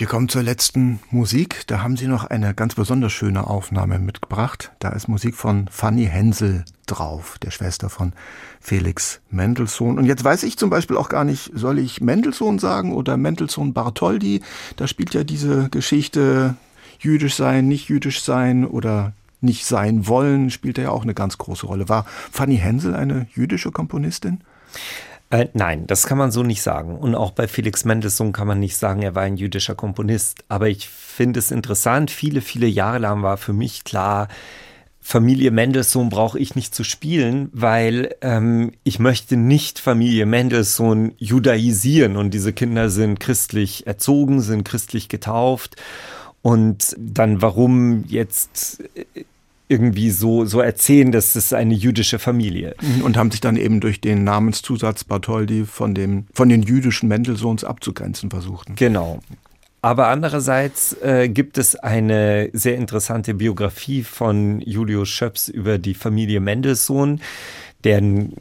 Wir 0.00 0.06
kommen 0.06 0.30
zur 0.30 0.42
letzten 0.42 0.98
Musik. 1.10 1.64
Da 1.66 1.82
haben 1.82 1.98
Sie 1.98 2.06
noch 2.06 2.24
eine 2.24 2.54
ganz 2.54 2.74
besonders 2.74 3.12
schöne 3.12 3.46
Aufnahme 3.46 3.98
mitgebracht. 3.98 4.72
Da 4.78 4.88
ist 4.92 5.08
Musik 5.08 5.34
von 5.34 5.68
Fanny 5.68 6.06
Hensel 6.06 6.64
drauf, 6.86 7.36
der 7.42 7.50
Schwester 7.50 7.90
von 7.90 8.14
Felix 8.62 9.20
Mendelssohn. 9.28 9.98
Und 9.98 10.06
jetzt 10.06 10.24
weiß 10.24 10.44
ich 10.44 10.56
zum 10.56 10.70
Beispiel 10.70 10.96
auch 10.96 11.10
gar 11.10 11.24
nicht, 11.24 11.50
soll 11.54 11.78
ich 11.78 12.00
Mendelssohn 12.00 12.58
sagen 12.58 12.94
oder 12.94 13.18
Mendelssohn 13.18 13.74
Bartholdy? 13.74 14.40
Da 14.76 14.86
spielt 14.86 15.12
ja 15.12 15.22
diese 15.22 15.68
Geschichte 15.68 16.54
jüdisch 16.98 17.34
sein, 17.34 17.68
nicht 17.68 17.90
jüdisch 17.90 18.22
sein 18.22 18.64
oder 18.64 19.12
nicht 19.42 19.66
sein 19.66 20.06
wollen, 20.06 20.48
spielt 20.48 20.78
ja 20.78 20.92
auch 20.92 21.02
eine 21.02 21.12
ganz 21.12 21.36
große 21.36 21.66
Rolle. 21.66 21.90
War 21.90 22.06
Fanny 22.32 22.56
Hensel 22.56 22.94
eine 22.94 23.26
jüdische 23.34 23.70
Komponistin? 23.70 24.40
Äh, 25.30 25.46
nein, 25.54 25.86
das 25.86 26.06
kann 26.06 26.18
man 26.18 26.32
so 26.32 26.42
nicht 26.42 26.62
sagen. 26.62 26.98
Und 26.98 27.14
auch 27.14 27.30
bei 27.30 27.46
Felix 27.46 27.84
Mendelssohn 27.84 28.32
kann 28.32 28.48
man 28.48 28.58
nicht 28.58 28.76
sagen, 28.76 29.02
er 29.02 29.14
war 29.14 29.22
ein 29.22 29.36
jüdischer 29.36 29.76
Komponist. 29.76 30.44
Aber 30.48 30.68
ich 30.68 30.88
finde 30.88 31.38
es 31.38 31.52
interessant, 31.52 32.10
viele, 32.10 32.40
viele 32.40 32.66
Jahre 32.66 32.98
lang 32.98 33.22
war 33.22 33.36
für 33.36 33.52
mich 33.52 33.84
klar, 33.84 34.28
Familie 35.02 35.50
Mendelssohn 35.50 36.10
brauche 36.10 36.38
ich 36.38 36.56
nicht 36.56 36.74
zu 36.74 36.84
spielen, 36.84 37.48
weil 37.52 38.14
ähm, 38.20 38.72
ich 38.84 38.98
möchte 38.98 39.36
nicht 39.36 39.78
Familie 39.78 40.26
Mendelssohn 40.26 41.14
judaisieren 41.16 42.16
und 42.16 42.34
diese 42.34 42.52
Kinder 42.52 42.90
sind 42.90 43.18
christlich 43.18 43.86
erzogen, 43.86 44.42
sind 44.42 44.64
christlich 44.64 45.08
getauft 45.08 45.76
und 46.42 46.94
dann 46.98 47.40
warum 47.40 48.04
jetzt 48.08 48.84
äh, 48.94 49.24
irgendwie 49.70 50.10
so, 50.10 50.44
so 50.44 50.60
erzählen, 50.60 51.12
dass 51.12 51.36
es 51.36 51.52
eine 51.52 51.74
jüdische 51.74 52.18
Familie. 52.18 52.74
Mhm, 52.80 53.02
und 53.02 53.16
haben 53.16 53.30
sich 53.30 53.40
dann 53.40 53.56
eben 53.56 53.80
durch 53.80 54.00
den 54.00 54.24
Namenszusatz 54.24 55.04
Bartholdy 55.04 55.64
von, 55.64 55.94
dem, 55.94 56.26
von 56.34 56.48
den 56.48 56.62
jüdischen 56.62 57.08
Mendelssohns 57.08 57.62
abzugrenzen 57.62 58.30
versucht. 58.30 58.68
Genau. 58.76 59.20
Aber 59.82 60.08
andererseits 60.08 60.92
äh, 61.02 61.28
gibt 61.28 61.56
es 61.56 61.76
eine 61.76 62.50
sehr 62.52 62.76
interessante 62.76 63.32
Biografie 63.32 64.02
von 64.02 64.60
Julius 64.60 65.08
Schöps 65.08 65.48
über 65.48 65.78
die 65.78 65.94
Familie 65.94 66.40
Mendelssohn, 66.40 67.20
deren 67.84 68.34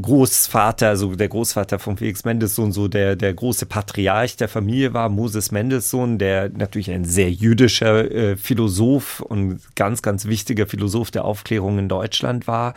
Großvater, 0.00 0.88
also 0.88 1.14
der 1.14 1.28
Großvater 1.28 1.78
von 1.78 1.96
Felix 1.96 2.24
Mendelssohn, 2.24 2.72
so 2.72 2.88
der, 2.88 3.16
der 3.16 3.32
große 3.32 3.66
Patriarch 3.66 4.36
der 4.36 4.48
Familie 4.48 4.92
war, 4.92 5.08
Moses 5.08 5.52
Mendelssohn, 5.52 6.18
der 6.18 6.48
natürlich 6.48 6.90
ein 6.90 7.04
sehr 7.04 7.30
jüdischer 7.30 8.10
äh, 8.10 8.36
Philosoph 8.36 9.20
und 9.20 9.60
ganz, 9.76 10.02
ganz 10.02 10.26
wichtiger 10.26 10.66
Philosoph 10.66 11.10
der 11.10 11.24
Aufklärung 11.24 11.78
in 11.78 11.88
Deutschland 11.88 12.46
war. 12.46 12.74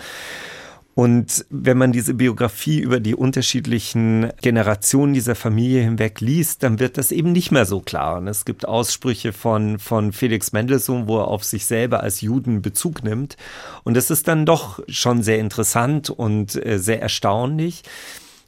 Und 0.97 1.45
wenn 1.51 1.77
man 1.77 1.91
diese 1.91 2.15
Biografie 2.15 2.79
über 2.79 2.99
die 2.99 3.13
unterschiedlichen 3.13 4.31
Generationen 4.41 5.13
dieser 5.13 5.35
Familie 5.35 5.83
hinweg 5.83 6.21
liest, 6.21 6.63
dann 6.63 6.79
wird 6.79 6.97
das 6.97 7.11
eben 7.11 7.33
nicht 7.33 7.51
mehr 7.51 7.67
so 7.67 7.81
klar. 7.81 8.17
Und 8.17 8.27
es 8.27 8.45
gibt 8.45 8.67
Aussprüche 8.67 9.31
von, 9.31 9.77
von 9.77 10.11
Felix 10.11 10.53
Mendelssohn, 10.53 11.07
wo 11.07 11.19
er 11.19 11.27
auf 11.27 11.43
sich 11.43 11.67
selber 11.67 12.01
als 12.01 12.21
Juden 12.21 12.63
Bezug 12.63 13.03
nimmt. 13.03 13.37
Und 13.83 13.95
das 13.95 14.09
ist 14.09 14.27
dann 14.27 14.47
doch 14.47 14.79
schon 14.87 15.21
sehr 15.21 15.37
interessant 15.37 16.09
und 16.09 16.55
äh, 16.65 16.79
sehr 16.79 16.99
erstaunlich. 16.99 17.83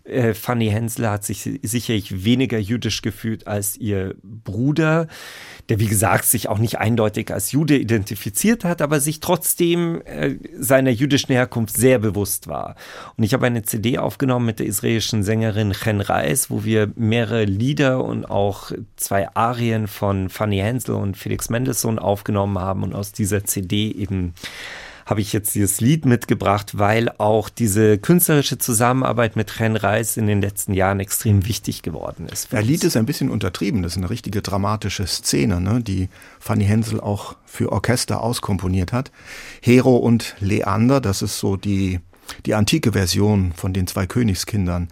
Äh, 0.09 0.33
Fanny 0.33 0.69
Hensel 0.69 1.09
hat 1.09 1.23
sich 1.23 1.49
sicherlich 1.61 2.23
weniger 2.23 2.57
jüdisch 2.57 3.01
gefühlt 3.01 3.47
als 3.47 3.77
ihr 3.77 4.15
Bruder, 4.23 5.07
der 5.69 5.79
wie 5.79 5.87
gesagt 5.87 6.25
sich 6.25 6.49
auch 6.49 6.57
nicht 6.57 6.79
eindeutig 6.79 7.31
als 7.31 7.51
Jude 7.51 7.77
identifiziert 7.77 8.65
hat, 8.65 8.81
aber 8.81 8.99
sich 8.99 9.19
trotzdem 9.19 10.01
äh, 10.05 10.35
seiner 10.57 10.89
jüdischen 10.89 11.33
Herkunft 11.33 11.77
sehr 11.77 11.99
bewusst 11.99 12.47
war. 12.47 12.75
Und 13.17 13.23
ich 13.23 13.33
habe 13.33 13.45
eine 13.45 13.63
CD 13.63 13.97
aufgenommen 13.97 14.45
mit 14.45 14.59
der 14.59 14.65
israelischen 14.65 15.23
Sängerin 15.23 15.73
Chen 15.73 16.01
Reis, 16.01 16.49
wo 16.49 16.63
wir 16.63 16.91
mehrere 16.95 17.45
Lieder 17.45 18.03
und 18.03 18.25
auch 18.25 18.71
zwei 18.95 19.33
Arien 19.35 19.87
von 19.87 20.29
Fanny 20.29 20.57
Hensel 20.57 20.95
und 20.95 21.17
Felix 21.17 21.49
Mendelssohn 21.49 21.99
aufgenommen 21.99 22.59
haben 22.59 22.83
und 22.83 22.95
aus 22.95 23.11
dieser 23.11 23.43
CD 23.43 23.91
eben 23.91 24.33
habe 25.09 25.21
ich 25.21 25.33
jetzt 25.33 25.55
dieses 25.55 25.81
Lied 25.81 26.05
mitgebracht, 26.05 26.77
weil 26.77 27.09
auch 27.17 27.49
diese 27.49 27.97
künstlerische 27.97 28.59
Zusammenarbeit 28.59 29.35
mit 29.35 29.59
Ren 29.59 29.75
Reis 29.75 30.17
in 30.17 30.27
den 30.27 30.39
letzten 30.39 30.73
Jahren 30.73 30.99
extrem 30.99 31.47
wichtig 31.47 31.81
geworden 31.81 32.27
ist. 32.27 32.53
Das 32.53 32.63
Lied 32.63 32.83
ist 32.83 32.95
ein 32.95 33.07
bisschen 33.07 33.31
untertrieben. 33.31 33.81
Das 33.81 33.93
ist 33.93 33.97
eine 33.97 34.11
richtige 34.11 34.43
dramatische 34.43 35.07
Szene, 35.07 35.59
ne, 35.61 35.81
die 35.81 36.09
Fanny 36.39 36.65
Hensel 36.65 37.01
auch 37.01 37.35
für 37.45 37.71
Orchester 37.71 38.21
auskomponiert 38.21 38.93
hat. 38.93 39.11
Hero 39.61 39.97
und 39.97 40.35
Leander, 40.41 41.01
das 41.01 41.23
ist 41.23 41.39
so 41.39 41.57
die, 41.57 41.99
die 42.45 42.53
antike 42.53 42.91
Version 42.91 43.53
von 43.55 43.73
den 43.73 43.87
zwei 43.87 44.05
Königskindern. 44.05 44.89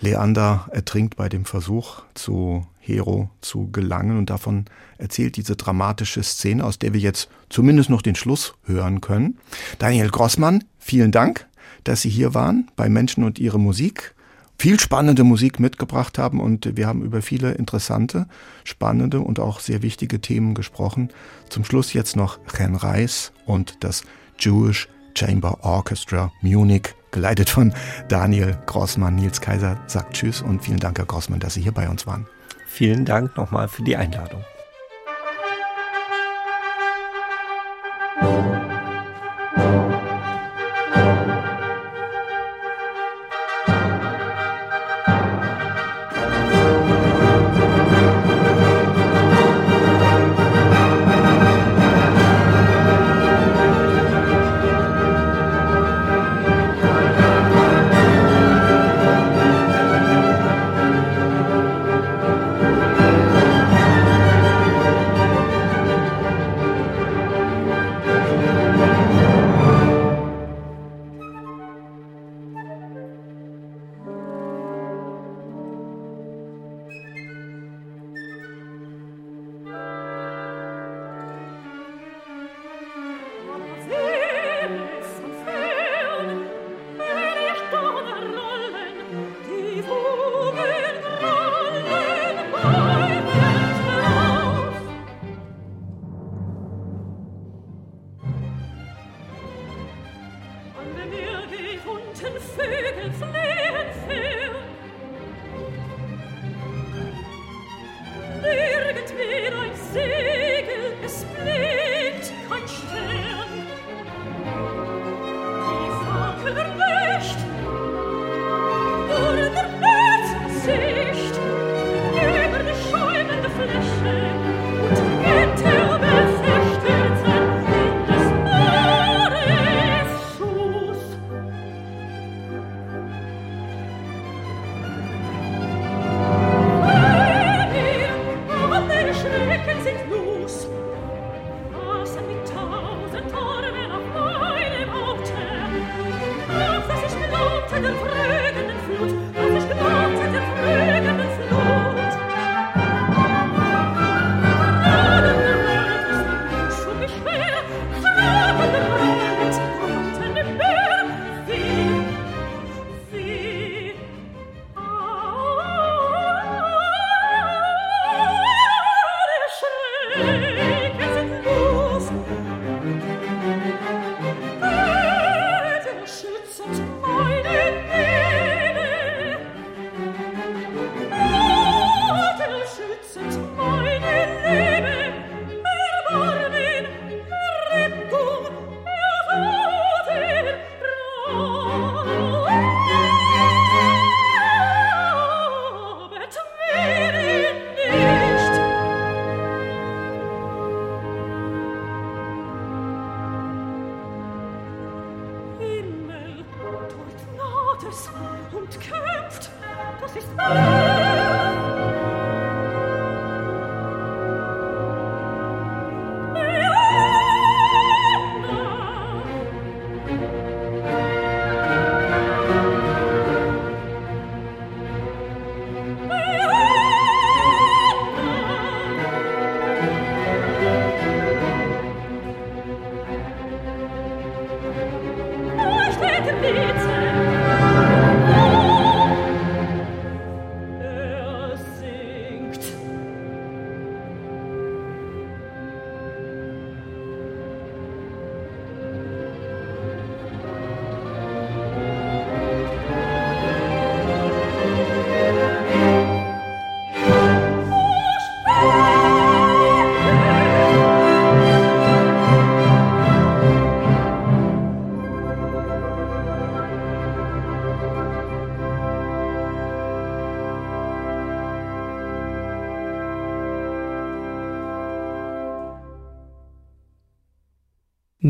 Leander 0.00 0.68
ertrinkt 0.72 1.16
bei 1.16 1.28
dem 1.28 1.44
Versuch, 1.44 2.02
zu 2.14 2.66
Hero 2.78 3.30
zu 3.40 3.70
gelangen 3.72 4.18
und 4.18 4.30
davon 4.30 4.66
erzählt 4.98 5.36
diese 5.36 5.56
dramatische 5.56 6.22
Szene, 6.22 6.64
aus 6.64 6.78
der 6.78 6.92
wir 6.92 7.00
jetzt 7.00 7.28
zumindest 7.48 7.90
noch 7.90 8.02
den 8.02 8.14
Schluss 8.14 8.54
hören 8.64 9.00
können. 9.00 9.38
Daniel 9.78 10.10
Grossmann, 10.10 10.64
vielen 10.78 11.10
Dank, 11.10 11.46
dass 11.84 12.02
Sie 12.02 12.10
hier 12.10 12.34
waren 12.34 12.70
bei 12.76 12.88
Menschen 12.88 13.24
und 13.24 13.38
ihre 13.38 13.58
Musik. 13.58 14.14
Viel 14.58 14.80
spannende 14.80 15.22
Musik 15.22 15.60
mitgebracht 15.60 16.16
haben 16.16 16.40
und 16.40 16.76
wir 16.76 16.86
haben 16.86 17.02
über 17.02 17.20
viele 17.20 17.52
interessante, 17.52 18.26
spannende 18.64 19.20
und 19.20 19.38
auch 19.38 19.60
sehr 19.60 19.82
wichtige 19.82 20.20
Themen 20.20 20.54
gesprochen. 20.54 21.10
Zum 21.50 21.64
Schluss 21.64 21.92
jetzt 21.92 22.16
noch 22.16 22.38
Chen 22.46 22.74
Reis 22.74 23.32
und 23.44 23.76
das 23.80 24.02
Jewish 24.38 24.88
Chamber 25.14 25.58
Orchestra 25.62 26.32
Munich, 26.40 26.94
geleitet 27.16 27.48
von 27.48 27.72
Daniel 28.08 28.58
Grossmann. 28.66 29.16
Nils 29.16 29.40
Kaiser 29.40 29.78
sagt 29.86 30.12
Tschüss 30.12 30.42
und 30.42 30.62
vielen 30.62 30.78
Dank, 30.78 30.98
Herr 30.98 31.06
Grossmann, 31.06 31.40
dass 31.40 31.54
Sie 31.54 31.62
hier 31.62 31.72
bei 31.72 31.88
uns 31.88 32.06
waren. 32.06 32.26
Vielen 32.66 33.06
Dank 33.06 33.36
nochmal 33.38 33.68
für 33.68 33.82
die 33.82 33.96
Einladung. 33.96 34.44